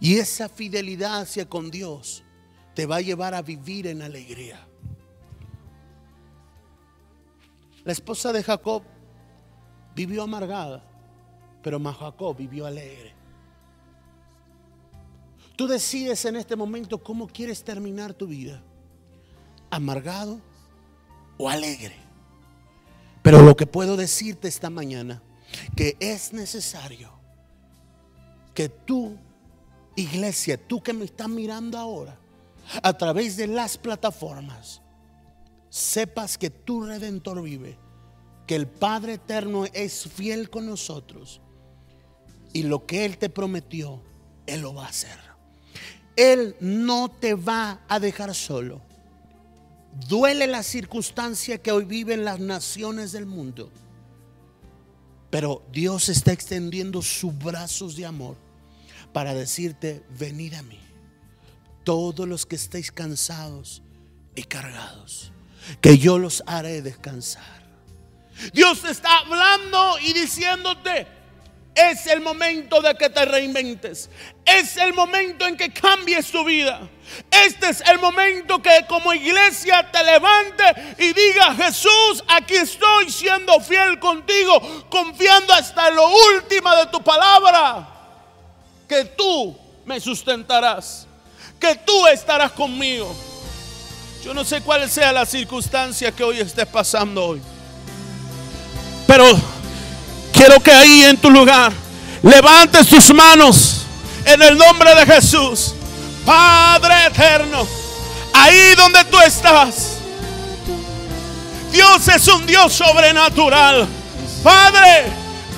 Y 0.00 0.18
esa 0.18 0.48
fidelidad 0.48 1.20
hacia 1.20 1.48
con 1.48 1.70
Dios 1.70 2.22
te 2.74 2.86
va 2.86 2.96
a 2.96 3.00
llevar 3.00 3.34
a 3.34 3.42
vivir 3.42 3.86
en 3.86 4.02
alegría. 4.02 4.66
La 7.84 7.92
esposa 7.92 8.32
de 8.32 8.42
Jacob 8.42 8.82
vivió 9.94 10.22
amargada, 10.22 10.84
pero 11.66 11.80
Jacob 11.82 12.36
vivió 12.36 12.64
alegre. 12.64 13.12
Tú 15.56 15.66
decides 15.66 16.24
en 16.24 16.36
este 16.36 16.54
momento 16.54 17.02
cómo 17.02 17.26
quieres 17.26 17.64
terminar 17.64 18.14
tu 18.14 18.28
vida, 18.28 18.62
amargado 19.68 20.40
o 21.36 21.48
alegre. 21.48 21.96
Pero 23.20 23.42
lo 23.42 23.56
que 23.56 23.66
puedo 23.66 23.96
decirte 23.96 24.46
esta 24.46 24.70
mañana, 24.70 25.20
que 25.74 25.96
es 25.98 26.32
necesario 26.32 27.10
que 28.54 28.68
tú 28.68 29.18
Iglesia, 29.96 30.64
tú 30.68 30.80
que 30.80 30.92
me 30.92 31.04
estás 31.04 31.28
mirando 31.28 31.78
ahora, 31.78 32.16
a 32.80 32.96
través 32.96 33.36
de 33.36 33.48
las 33.48 33.76
plataformas, 33.76 34.82
sepas 35.68 36.38
que 36.38 36.48
tu 36.48 36.84
redentor 36.84 37.42
vive, 37.42 37.76
que 38.46 38.54
el 38.54 38.68
Padre 38.68 39.14
Eterno 39.14 39.64
es 39.72 40.06
fiel 40.06 40.48
con 40.48 40.64
nosotros 40.64 41.40
y 42.56 42.62
lo 42.62 42.86
que 42.86 43.04
Él 43.04 43.18
te 43.18 43.28
prometió, 43.28 44.00
Él 44.46 44.62
lo 44.62 44.72
va 44.72 44.86
a 44.86 44.88
hacer. 44.88 45.18
Él 46.16 46.56
no 46.58 47.10
te 47.10 47.34
va 47.34 47.82
a 47.86 48.00
dejar 48.00 48.34
solo. 48.34 48.80
Duele 50.08 50.46
la 50.46 50.62
circunstancia 50.62 51.58
que 51.58 51.70
hoy 51.70 51.84
viven 51.84 52.24
las 52.24 52.40
naciones 52.40 53.12
del 53.12 53.26
mundo, 53.26 53.70
pero 55.28 55.66
Dios 55.70 56.08
está 56.08 56.32
extendiendo 56.32 57.02
sus 57.02 57.36
brazos 57.36 57.94
de 57.94 58.06
amor 58.06 58.38
para 59.12 59.34
decirte, 59.34 60.02
venid 60.18 60.54
a 60.54 60.62
mí, 60.62 60.80
todos 61.84 62.26
los 62.26 62.46
que 62.46 62.56
estéis 62.56 62.90
cansados 62.90 63.82
y 64.34 64.44
cargados, 64.44 65.30
que 65.82 65.98
yo 65.98 66.18
los 66.18 66.42
haré 66.46 66.80
descansar. 66.80 67.66
Dios 68.54 68.82
está 68.84 69.18
hablando 69.18 69.98
y 69.98 70.14
diciéndote, 70.14 71.15
Es 71.76 72.06
el 72.06 72.22
momento 72.22 72.80
de 72.80 72.94
que 72.94 73.10
te 73.10 73.26
reinventes. 73.26 74.08
Es 74.46 74.78
el 74.78 74.94
momento 74.94 75.46
en 75.46 75.58
que 75.58 75.70
cambies 75.70 76.30
tu 76.30 76.42
vida. 76.42 76.88
Este 77.30 77.68
es 77.68 77.82
el 77.82 77.98
momento 77.98 78.62
que 78.62 78.86
como 78.88 79.12
iglesia 79.12 79.86
te 79.92 80.02
levante 80.02 80.64
y 80.98 81.12
diga, 81.12 81.54
Jesús, 81.54 82.24
aquí 82.28 82.54
estoy 82.54 83.10
siendo 83.10 83.60
fiel 83.60 83.98
contigo, 83.98 84.86
confiando 84.88 85.52
hasta 85.52 85.90
lo 85.90 86.08
último 86.08 86.74
de 86.74 86.86
tu 86.86 87.04
palabra, 87.04 87.86
que 88.88 89.04
tú 89.04 89.56
me 89.84 90.00
sustentarás, 90.00 91.06
que 91.60 91.74
tú 91.76 92.06
estarás 92.06 92.52
conmigo. 92.52 93.14
Yo 94.24 94.32
no 94.32 94.44
sé 94.44 94.62
cuál 94.62 94.88
sea 94.90 95.12
la 95.12 95.26
circunstancia 95.26 96.10
que 96.10 96.24
hoy 96.24 96.40
estés 96.40 96.66
pasando 96.66 97.26
hoy. 97.26 97.42
Pero 99.06 99.24
quiero 100.36 100.62
que 100.62 100.70
ahí 100.70 101.04
en 101.04 101.16
tu 101.16 101.30
lugar 101.30 101.72
levantes 102.22 102.86
tus 102.86 103.12
manos 103.14 103.86
en 104.24 104.42
el 104.42 104.58
nombre 104.58 104.94
de 104.94 105.06
Jesús. 105.06 105.74
Padre 106.24 107.06
eterno, 107.06 107.66
ahí 108.34 108.74
donde 108.76 109.04
tú 109.04 109.18
estás. 109.20 109.92
Dios 111.72 112.08
es 112.08 112.28
un 112.28 112.46
Dios 112.46 112.72
sobrenatural. 112.72 113.86
Padre, 114.42 115.06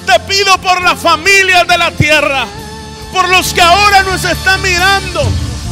te 0.06 0.20
pido 0.20 0.56
por 0.58 0.80
las 0.82 0.98
familias 0.98 1.66
de 1.66 1.78
la 1.78 1.90
tierra, 1.90 2.46
por 3.12 3.28
los 3.28 3.52
que 3.52 3.60
ahora 3.60 4.02
nos 4.04 4.24
están 4.24 4.62
mirando 4.62 5.22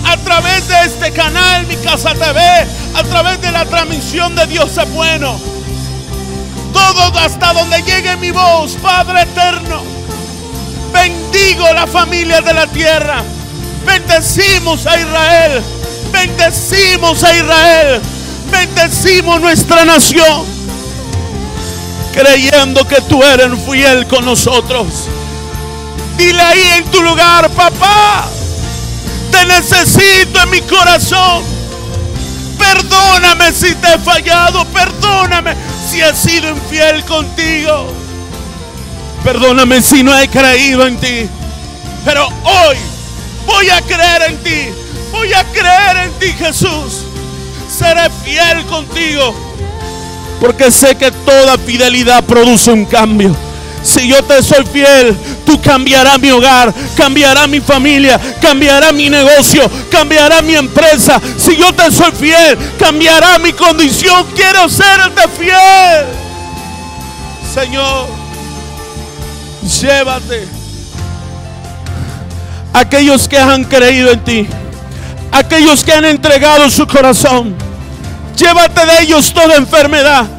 a 0.07 0.17
través 0.19 0.69
de 0.69 0.85
este 0.85 1.13
canal, 1.13 1.67
mi 1.67 1.77
casa 1.77 2.15
TV, 2.15 2.41
a 2.95 3.03
través 3.05 3.41
de 3.41 3.53
la 3.53 3.65
transmisión 3.67 4.35
de 4.35 4.47
Dios 4.47 4.77
es 4.77 4.91
bueno. 4.93 5.39
Todo 6.77 7.19
hasta 7.19 7.55
donde 7.55 7.83
llegue 7.83 8.19
mi 8.19 8.31
voz, 8.31 8.75
Padre 8.83 9.23
eterno. 9.23 9.83
Bendigo 10.93 11.73
la 11.73 11.87
familia 11.87 12.43
de 12.43 12.53
la 12.53 12.67
tierra. 12.67 13.23
Bendecimos 13.87 14.87
a 14.87 15.01
Israel. 15.01 15.63
Bendecimos 16.13 17.25
a 17.25 17.35
Israel. 17.35 18.03
Bendecimos 18.51 19.41
nuestra 19.41 19.87
nación. 19.87 20.45
Creyendo 22.13 22.87
que 22.87 23.01
tú 23.01 23.23
eres 23.25 23.53
fiel 23.65 24.07
con 24.07 24.27
nosotros. 24.27 25.09
Dile 26.19 26.43
ahí 26.43 26.63
en 26.77 26.85
tu 26.91 27.01
lugar, 27.01 27.49
papá. 27.53 28.29
Te 29.31 29.47
necesito 29.47 30.43
en 30.43 30.51
mi 30.51 30.61
corazón. 30.61 31.56
Perdóname 32.59 33.53
si 33.53 33.75
te 33.75 33.95
he 33.95 33.99
fallado. 33.99 34.65
Perdóname 34.67 35.55
si 35.89 36.01
he 36.01 36.15
sido 36.15 36.51
infiel 36.51 37.05
contigo. 37.05 37.93
Perdóname 39.25 39.83
si 39.83 40.03
no 40.03 40.17
he 40.17 40.29
creído 40.29 40.87
en 40.87 40.99
ti. 40.99 41.29
Pero 42.05 42.29
hoy 42.45 42.77
Voy 43.47 43.71
a 43.71 43.81
creer 43.81 44.23
en 44.31 44.37
ti. 44.43 44.69
Voy 45.13 45.33
a 45.33 45.45
creer 45.45 45.97
en 46.05 46.13
ti, 46.19 46.27
Jesús. 46.33 47.05
Seré 47.69 48.11
fiel 48.25 48.65
contigo. 48.67 49.35
Porque 50.41 50.71
sé 50.71 50.97
que 50.97 51.11
toda 51.11 51.57
fidelidad 51.57 52.25
produce 52.25 52.71
un 52.71 52.85
cambio. 52.85 53.35
Si 53.87 54.09
yo 54.09 54.21
te 54.25 54.43
soy 54.43 54.67
fiel, 54.67 55.17
tú 55.47 55.61
cambiarás 55.63 56.19
mi 56.19 56.29
hogar, 56.33 56.75
cambiará 56.97 57.47
mi 57.47 57.61
familia, 57.61 58.19
cambiará 58.41 58.91
mi 58.91 59.09
negocio, 59.09 59.71
cambiará 59.91 60.43
mi 60.43 60.57
empresa. 60.57 61.21
Si 61.39 61.57
yo 61.57 61.73
te 61.73 61.93
soy 61.93 62.11
fiel, 62.11 62.59
cambiará 62.81 63.39
mi 63.39 63.53
condición. 63.53 64.27
Quiero 64.35 64.69
serte 64.69 65.23
fiel. 65.39 66.05
Señor, 67.55 68.09
llévate 69.81 70.49
aquellos 72.73 73.29
que 73.29 73.39
han 73.39 73.63
creído 73.63 74.11
en 74.11 74.25
ti, 74.25 74.49
aquellos 75.31 75.85
que 75.85 75.93
han 75.93 76.07
entregado 76.07 76.69
su 76.71 76.89
corazón. 76.89 77.55
Llévate 78.37 78.85
de 78.85 79.03
ellos 79.03 79.33
toda 79.33 79.55
enfermedad. 79.55 80.36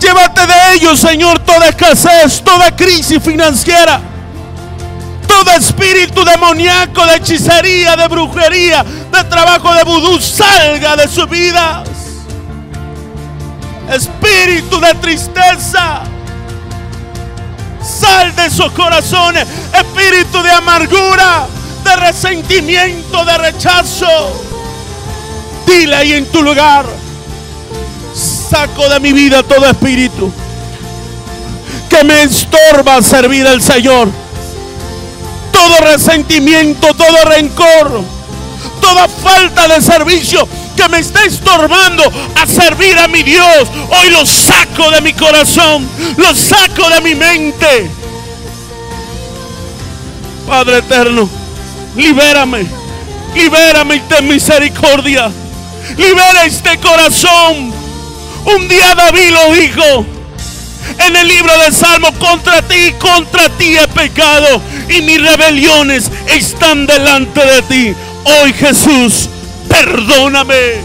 Llévate 0.00 0.46
de 0.46 0.74
ellos, 0.74 1.00
Señor, 1.00 1.38
toda 1.40 1.68
escasez, 1.68 2.42
toda 2.42 2.74
crisis 2.74 3.22
financiera. 3.22 4.00
Todo 5.26 5.50
espíritu 5.52 6.24
demoníaco 6.24 7.04
de 7.06 7.16
hechicería, 7.16 7.96
de 7.96 8.08
brujería, 8.08 8.84
de 8.84 9.24
trabajo 9.24 9.74
de 9.74 9.84
vudú, 9.84 10.20
salga 10.20 10.96
de 10.96 11.08
sus 11.08 11.28
vidas. 11.28 11.88
Espíritu 13.90 14.80
de 14.80 14.94
tristeza, 14.94 16.02
Sal 17.88 18.34
de 18.34 18.46
esos 18.46 18.70
corazones. 18.72 19.46
Espíritu 19.72 20.42
de 20.42 20.50
amargura, 20.50 21.46
de 21.84 21.96
resentimiento, 21.96 23.24
de 23.24 23.38
rechazo. 23.38 24.06
Dile 25.66 25.96
ahí 25.96 26.12
en 26.12 26.26
tu 26.26 26.42
lugar. 26.42 26.84
Saco 28.48 28.88
de 28.88 29.00
mi 29.00 29.12
vida 29.12 29.42
todo 29.42 29.66
espíritu 29.66 30.32
que 31.88 32.04
me 32.04 32.22
estorba 32.22 33.02
servir 33.02 33.46
al 33.46 33.62
Señor. 33.62 34.08
Todo 35.52 35.78
resentimiento, 35.80 36.94
todo 36.94 37.24
rencor, 37.24 38.02
toda 38.80 39.08
falta 39.08 39.66
de 39.68 39.80
servicio 39.80 40.46
que 40.76 40.88
me 40.88 40.98
está 40.98 41.24
estorbando 41.24 42.04
a 42.40 42.46
servir 42.46 42.96
a 42.98 43.08
mi 43.08 43.22
Dios, 43.24 43.68
hoy 43.90 44.10
lo 44.10 44.24
saco 44.24 44.90
de 44.92 45.00
mi 45.00 45.12
corazón, 45.12 45.88
lo 46.16 46.34
saco 46.34 46.88
de 46.88 47.00
mi 47.00 47.14
mente. 47.14 47.90
Padre 50.46 50.78
eterno, 50.78 51.28
libérame, 51.96 52.66
libérame 53.34 53.96
y 53.96 54.00
ten 54.00 54.28
misericordia. 54.28 55.30
Libera 55.96 56.44
este 56.44 56.78
corazón. 56.78 57.77
Un 58.56 58.66
día 58.66 58.94
David 58.94 59.30
lo 59.30 59.52
dijo 59.54 60.06
en 61.06 61.16
el 61.16 61.28
libro 61.28 61.52
de 61.58 61.70
Salmo, 61.70 62.12
contra 62.18 62.62
ti, 62.62 62.92
contra 62.98 63.48
ti 63.50 63.76
he 63.76 63.86
pecado 63.88 64.62
y 64.88 65.02
mis 65.02 65.20
rebeliones 65.20 66.10
están 66.28 66.86
delante 66.86 67.44
de 67.44 67.62
ti. 67.62 67.94
Hoy 68.24 68.52
Jesús, 68.54 69.28
perdóname. 69.68 70.80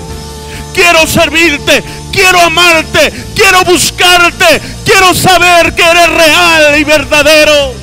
Quiero 0.73 1.07
servirte, 1.07 1.83
quiero 2.11 2.41
amarte, 2.41 3.13
quiero 3.35 3.63
buscarte, 3.63 4.61
quiero 4.83 5.13
saber 5.13 5.73
que 5.73 5.83
eres 5.83 6.09
real 6.09 6.79
y 6.79 6.83
verdadero. 6.83 7.73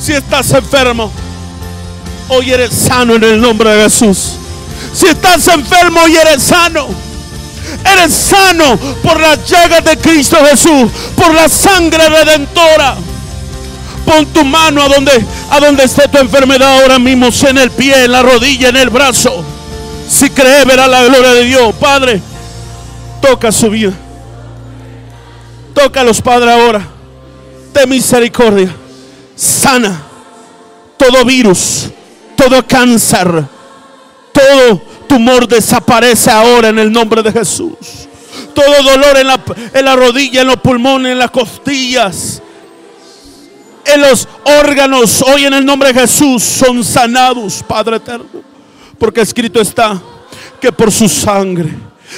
Si 0.00 0.12
estás 0.12 0.50
enfermo, 0.52 1.12
hoy 2.28 2.50
eres 2.50 2.74
sano 2.74 3.14
en 3.14 3.24
el 3.24 3.40
nombre 3.40 3.70
de 3.70 3.84
Jesús. 3.84 4.32
Si 4.94 5.06
estás 5.06 5.46
enfermo, 5.48 6.00
hoy 6.02 6.16
eres 6.16 6.42
sano. 6.42 7.09
Eres 7.84 8.12
sano 8.12 8.76
por 9.02 9.20
las 9.20 9.44
llagas 9.48 9.84
de 9.84 9.96
Cristo 9.98 10.36
Jesús, 10.48 10.90
por 11.16 11.34
la 11.34 11.48
sangre 11.48 12.08
redentora. 12.08 12.96
Pon 14.04 14.26
tu 14.26 14.44
mano 14.44 14.82
a 14.82 14.88
donde, 14.88 15.12
a 15.50 15.60
donde 15.60 15.84
esté 15.84 16.08
tu 16.08 16.18
enfermedad 16.18 16.80
ahora 16.80 16.98
mismo, 16.98 17.28
en 17.48 17.58
el 17.58 17.70
pie, 17.70 18.04
en 18.04 18.12
la 18.12 18.22
rodilla, 18.22 18.68
en 18.68 18.76
el 18.76 18.90
brazo. 18.90 19.44
Si 20.08 20.30
cree, 20.30 20.64
verá 20.64 20.86
la 20.86 21.04
gloria 21.04 21.32
de 21.32 21.44
Dios. 21.44 21.74
Padre, 21.76 22.20
toca 23.22 23.52
su 23.52 23.70
vida. 23.70 23.92
Toca 25.74 26.00
a 26.00 26.04
los 26.04 26.20
padres 26.20 26.54
ahora. 26.54 26.82
De 27.72 27.86
misericordia. 27.86 28.74
Sana 29.36 30.10
todo 31.00 31.24
virus, 31.24 31.88
todo 32.36 32.66
cáncer, 32.66 33.42
todo 34.32 34.82
tumor 35.10 35.48
desaparece 35.48 36.30
ahora 36.30 36.68
en 36.68 36.78
el 36.78 36.92
nombre 36.92 37.20
de 37.20 37.32
Jesús. 37.32 37.74
Todo 38.54 38.82
dolor 38.84 39.18
en 39.18 39.26
la, 39.26 39.40
en 39.74 39.84
la 39.84 39.96
rodilla, 39.96 40.42
en 40.42 40.46
los 40.46 40.56
pulmones, 40.58 41.10
en 41.10 41.18
las 41.18 41.32
costillas 41.32 42.40
en 43.84 44.02
los 44.02 44.28
órganos 44.44 45.22
hoy 45.22 45.46
en 45.46 45.54
el 45.54 45.64
nombre 45.64 45.92
de 45.92 46.00
Jesús 46.00 46.42
son 46.42 46.84
sanados, 46.84 47.64
Padre 47.66 47.96
eterno. 47.96 48.26
Porque 48.98 49.20
escrito 49.20 49.60
está 49.60 50.00
que 50.60 50.70
por 50.70 50.92
su 50.92 51.08
sangre 51.08 51.74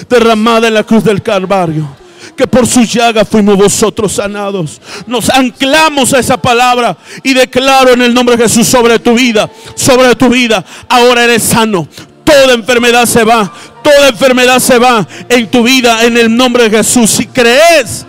derramada 0.08 0.68
en 0.68 0.74
la 0.74 0.82
cruz 0.82 1.04
del 1.04 1.22
Calvario, 1.22 1.88
que 2.36 2.46
por 2.46 2.66
su 2.66 2.82
llaga 2.82 3.24
fuimos 3.24 3.56
vosotros 3.56 4.12
sanados. 4.12 4.80
Nos 5.06 5.30
anclamos 5.30 6.12
a 6.12 6.18
esa 6.18 6.36
palabra 6.36 6.96
y 7.22 7.32
declaro 7.32 7.92
en 7.92 8.02
el 8.02 8.12
nombre 8.12 8.36
de 8.36 8.42
Jesús 8.42 8.66
sobre 8.66 8.98
tu 8.98 9.14
vida, 9.14 9.48
sobre 9.74 10.14
tu 10.14 10.28
vida. 10.28 10.64
Ahora 10.88 11.24
eres 11.24 11.42
sano. 11.42 11.86
Toda 12.24 12.54
enfermedad 12.54 13.06
se 13.06 13.24
va, 13.24 13.52
toda 13.82 14.08
enfermedad 14.08 14.58
se 14.58 14.78
va 14.78 15.06
en 15.28 15.50
tu 15.50 15.62
vida 15.62 16.04
en 16.04 16.16
el 16.16 16.34
nombre 16.34 16.68
de 16.68 16.78
Jesús. 16.78 17.10
Si 17.10 17.26
crees, 17.26 18.06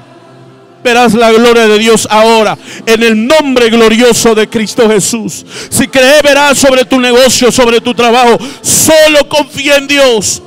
verás 0.83 1.13
la 1.13 1.31
gloria 1.31 1.67
de 1.67 1.79
Dios 1.79 2.07
ahora 2.11 2.57
en 2.85 3.03
el 3.03 3.25
nombre 3.25 3.69
glorioso 3.69 4.35
de 4.35 4.47
Cristo 4.49 4.89
Jesús. 4.89 5.45
Si 5.69 5.87
crees, 5.87 6.21
verás 6.21 6.57
sobre 6.57 6.85
tu 6.85 6.99
negocio, 6.99 7.51
sobre 7.51 7.81
tu 7.81 7.93
trabajo. 7.93 8.37
Solo 8.61 9.27
confía 9.29 9.77
en 9.77 9.87
Dios. 9.87 10.41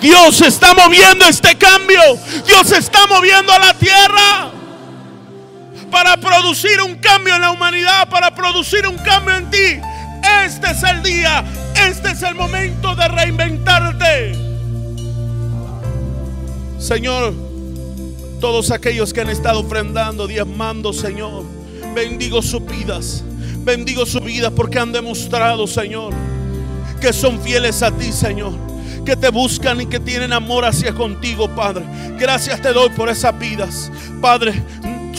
Dios 0.00 0.40
está 0.40 0.74
moviendo 0.74 1.26
este 1.26 1.56
cambio. 1.56 2.00
Dios 2.46 2.72
está 2.72 3.06
moviendo 3.06 3.52
a 3.52 3.58
la 3.58 3.74
tierra. 3.74 4.50
para 5.90 6.16
producir 6.16 6.80
un 6.82 6.94
cambio 6.96 7.34
en 7.34 7.40
la 7.40 7.50
humanidad, 7.50 8.08
para 8.08 8.32
producir 8.32 8.86
un 8.86 8.96
cambio 8.98 9.36
en 9.36 9.50
ti. 9.50 9.80
Este 10.44 10.70
es 10.70 10.82
el 10.84 11.02
día, 11.02 11.44
este 11.88 12.10
es 12.10 12.22
el 12.22 12.34
momento 12.34 12.94
de 12.94 13.08
reinventarte. 13.08 14.32
Señor, 16.78 17.34
todos 18.40 18.70
aquellos 18.70 19.12
que 19.12 19.20
han 19.20 19.30
estado 19.30 19.60
ofrendando, 19.60 20.26
diezmando, 20.26 20.92
Señor, 20.92 21.44
bendigo 21.94 22.42
sus 22.42 22.64
vidas. 22.66 23.22
Bendigo 23.62 24.06
su 24.06 24.20
vida 24.20 24.50
porque 24.50 24.78
han 24.78 24.92
demostrado, 24.92 25.66
Señor, 25.66 26.14
que 27.00 27.12
son 27.12 27.40
fieles 27.40 27.82
a 27.82 27.90
ti, 27.90 28.10
Señor. 28.10 28.52
Que 29.04 29.16
te 29.16 29.28
buscan 29.28 29.80
y 29.80 29.86
que 29.86 30.00
tienen 30.00 30.32
amor 30.32 30.64
hacia 30.64 30.94
contigo, 30.94 31.48
Padre. 31.54 31.84
Gracias 32.18 32.62
te 32.62 32.72
doy 32.72 32.88
por 32.90 33.08
esas 33.08 33.38
vidas. 33.38 33.92
Padre, 34.20 34.62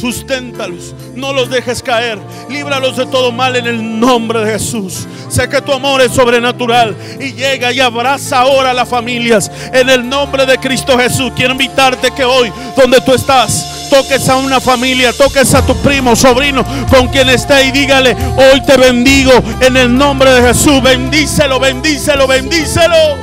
susténtalos, 0.01 0.95
no 1.15 1.31
los 1.31 1.49
dejes 1.49 1.83
caer, 1.83 2.17
líbralos 2.49 2.97
de 2.97 3.05
todo 3.05 3.31
mal 3.31 3.55
en 3.55 3.67
el 3.67 3.99
nombre 3.99 4.43
de 4.43 4.53
Jesús. 4.53 5.07
Sé 5.29 5.47
que 5.47 5.61
tu 5.61 5.71
amor 5.71 6.01
es 6.01 6.11
sobrenatural 6.11 6.97
y 7.19 7.33
llega 7.33 7.71
y 7.71 7.79
abraza 7.79 8.39
ahora 8.39 8.71
a 8.71 8.73
las 8.73 8.89
familias 8.89 9.51
en 9.71 9.89
el 9.89 10.09
nombre 10.09 10.47
de 10.47 10.57
Cristo 10.57 10.97
Jesús. 10.97 11.31
Quiero 11.35 11.51
invitarte 11.51 12.11
que 12.11 12.25
hoy, 12.25 12.51
donde 12.75 12.99
tú 13.01 13.13
estás, 13.13 13.87
toques 13.91 14.27
a 14.27 14.37
una 14.37 14.59
familia, 14.59 15.13
toques 15.13 15.53
a 15.53 15.63
tu 15.63 15.75
primo, 15.77 16.15
sobrino, 16.15 16.65
con 16.89 17.07
quien 17.07 17.29
esté 17.29 17.65
y 17.65 17.71
dígale, 17.71 18.17
hoy 18.37 18.61
te 18.65 18.77
bendigo 18.77 19.33
en 19.61 19.77
el 19.77 19.95
nombre 19.95 20.31
de 20.31 20.47
Jesús. 20.47 20.81
Bendícelo, 20.81 21.59
bendícelo, 21.59 22.25
bendícelo. 22.25 23.15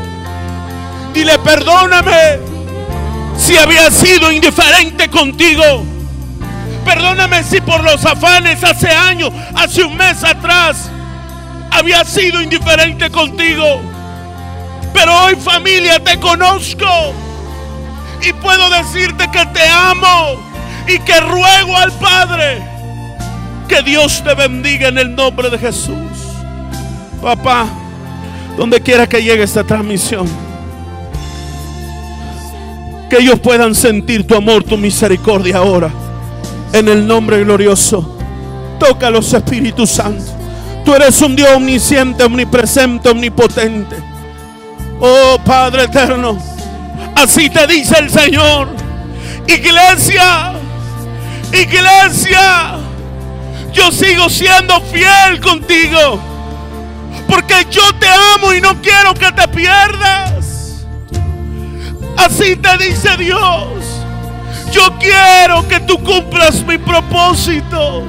Dile, 1.12 1.38
perdóname 1.40 2.38
si 3.36 3.56
había 3.56 3.90
sido 3.90 4.30
indiferente 4.30 5.08
contigo. 5.10 5.97
Perdóname 6.88 7.44
si 7.44 7.60
por 7.60 7.84
los 7.84 8.02
afanes 8.06 8.64
hace 8.64 8.88
años, 8.88 9.30
hace 9.54 9.84
un 9.84 9.94
mes 9.94 10.24
atrás, 10.24 10.88
había 11.70 12.02
sido 12.02 12.40
indiferente 12.40 13.10
contigo. 13.10 13.82
Pero 14.94 15.14
hoy 15.24 15.36
familia 15.36 16.02
te 16.02 16.18
conozco 16.18 16.86
y 18.26 18.32
puedo 18.32 18.70
decirte 18.70 19.30
que 19.30 19.44
te 19.44 19.68
amo 19.68 20.40
y 20.88 20.98
que 21.00 21.20
ruego 21.20 21.76
al 21.76 21.92
Padre 21.92 22.62
que 23.68 23.82
Dios 23.82 24.24
te 24.24 24.34
bendiga 24.34 24.88
en 24.88 24.96
el 24.96 25.14
nombre 25.14 25.50
de 25.50 25.58
Jesús. 25.58 26.08
Papá, 27.20 27.66
donde 28.56 28.80
quiera 28.80 29.06
que 29.06 29.22
llegue 29.22 29.42
esta 29.42 29.62
transmisión, 29.62 30.26
que 33.10 33.18
ellos 33.18 33.38
puedan 33.40 33.74
sentir 33.74 34.26
tu 34.26 34.34
amor, 34.34 34.64
tu 34.64 34.78
misericordia 34.78 35.58
ahora 35.58 36.07
en 36.72 36.88
el 36.88 37.06
nombre 37.06 37.42
glorioso. 37.44 38.16
Toca 38.78 39.10
los 39.10 39.32
Espíritus 39.32 39.90
Santos. 39.90 40.32
Tú 40.84 40.94
eres 40.94 41.20
un 41.20 41.36
Dios 41.36 41.50
omnisciente, 41.54 42.24
omnipresente, 42.24 43.08
omnipotente. 43.08 43.96
Oh 45.00 45.38
Padre 45.44 45.84
eterno, 45.84 46.38
así 47.14 47.50
te 47.50 47.66
dice 47.66 47.98
el 47.98 48.10
Señor. 48.10 48.68
Iglesia, 49.46 50.52
iglesia, 51.52 52.78
yo 53.72 53.92
sigo 53.92 54.28
siendo 54.28 54.80
fiel 54.82 55.40
contigo. 55.40 56.20
Porque 57.28 57.66
yo 57.70 57.82
te 58.00 58.06
amo 58.34 58.54
y 58.54 58.60
no 58.60 58.80
quiero 58.80 59.14
que 59.14 59.30
te 59.32 59.46
pierdas. 59.48 60.86
Así 62.16 62.56
te 62.56 62.78
dice 62.78 63.16
Dios. 63.18 63.97
Yo 64.72 64.98
quiero 64.98 65.66
que 65.66 65.80
tú 65.80 66.02
cumplas 66.02 66.62
mi 66.64 66.78
propósito. 66.78 68.04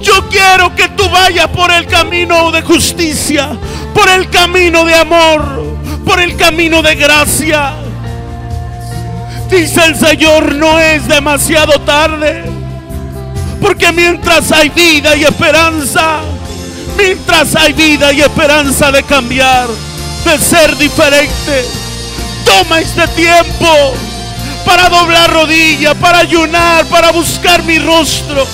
Yo 0.00 0.28
quiero 0.28 0.74
que 0.74 0.88
tú 0.90 1.08
vayas 1.08 1.48
por 1.48 1.70
el 1.70 1.86
camino 1.86 2.50
de 2.50 2.60
justicia, 2.60 3.56
por 3.94 4.08
el 4.10 4.28
camino 4.28 4.84
de 4.84 4.94
amor, 4.94 5.78
por 6.04 6.20
el 6.20 6.36
camino 6.36 6.82
de 6.82 6.94
gracia. 6.94 7.72
Dice 9.48 9.84
el 9.86 9.96
Señor, 9.96 10.54
no 10.54 10.78
es 10.78 11.08
demasiado 11.08 11.80
tarde. 11.80 12.44
Porque 13.60 13.92
mientras 13.92 14.52
hay 14.52 14.68
vida 14.68 15.16
y 15.16 15.24
esperanza, 15.24 16.20
mientras 16.98 17.56
hay 17.56 17.72
vida 17.72 18.12
y 18.12 18.20
esperanza 18.20 18.92
de 18.92 19.02
cambiar, 19.04 19.68
de 20.26 20.38
ser 20.38 20.76
diferente, 20.76 21.64
toma 22.44 22.80
este 22.80 23.08
tiempo 23.08 23.94
para 24.64 24.88
doblar 24.88 25.32
rodilla, 25.32 25.94
para 25.94 26.20
ayunar, 26.20 26.86
para 26.86 27.12
buscar 27.12 27.62
mi 27.64 27.78
rostro, 27.78 28.46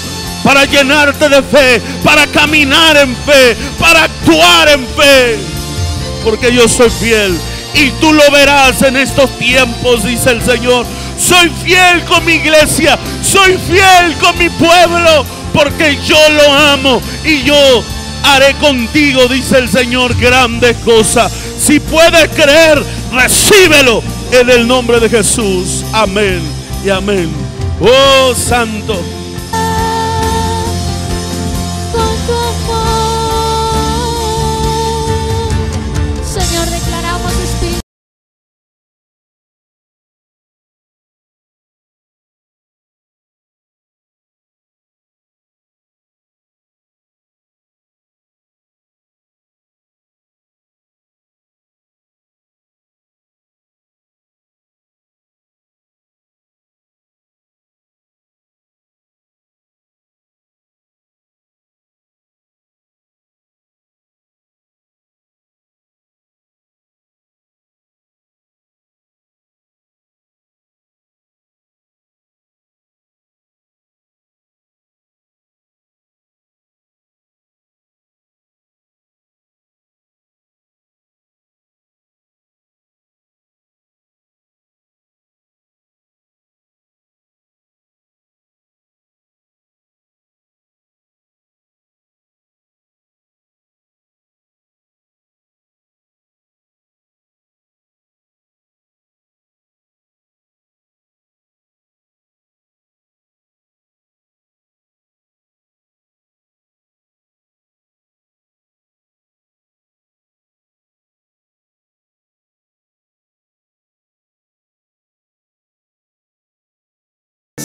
para 0.43 0.65
llenarte 0.65 1.29
de 1.29 1.43
fe, 1.43 1.81
para 2.05 2.27
caminar 2.27 2.97
en 2.97 3.15
fe, 3.17 3.57
para 3.79 4.05
actuar 4.05 4.69
en 4.69 4.87
fe. 4.89 5.39
Porque 6.25 6.53
yo 6.53 6.69
soy 6.69 6.91
fiel 6.91 7.39
y 7.75 7.91
tú 8.01 8.13
lo 8.13 8.31
verás 8.31 8.83
en 8.83 8.97
estos 8.97 9.31
tiempos, 9.39 10.05
dice 10.05 10.31
el 10.31 10.43
Señor. 10.43 10.87
Soy 11.19 11.51
fiel 11.63 12.05
con 12.05 12.25
mi 12.25 12.35
iglesia, 12.35 12.99
soy 13.23 13.59
fiel 13.69 14.17
con 14.21 14.37
mi 14.39 14.49
pueblo, 14.49 15.25
porque 15.53 15.99
yo 16.07 16.19
lo 16.31 16.53
amo 16.53 17.03
y 17.25 17.43
yo 17.43 17.85
haré 18.25 18.55
contigo, 18.55 19.29
dice 19.29 19.59
el 19.59 19.69
Señor, 19.69 20.15
grandes 20.17 20.77
cosas. 20.79 21.31
Si 21.59 21.79
puedes 21.79 22.29
creer, 22.31 22.83
recíbelo 23.13 24.03
en 24.33 24.51
el 24.51 24.67
nombre 24.67 25.01
de 25.01 25.09
Jesús. 25.09 25.85
Amén 25.93 26.41
y 26.85 26.91
amén. 26.91 27.31
Oh 27.81 28.35
Santo. 28.35 29.20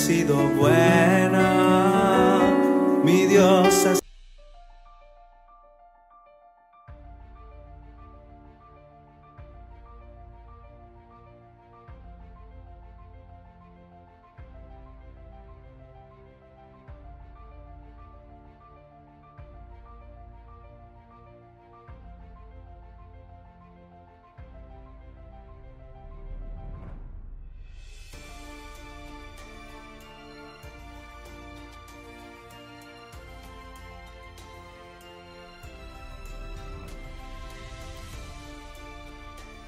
Sido 0.05 0.35
bueno. 0.49 0.84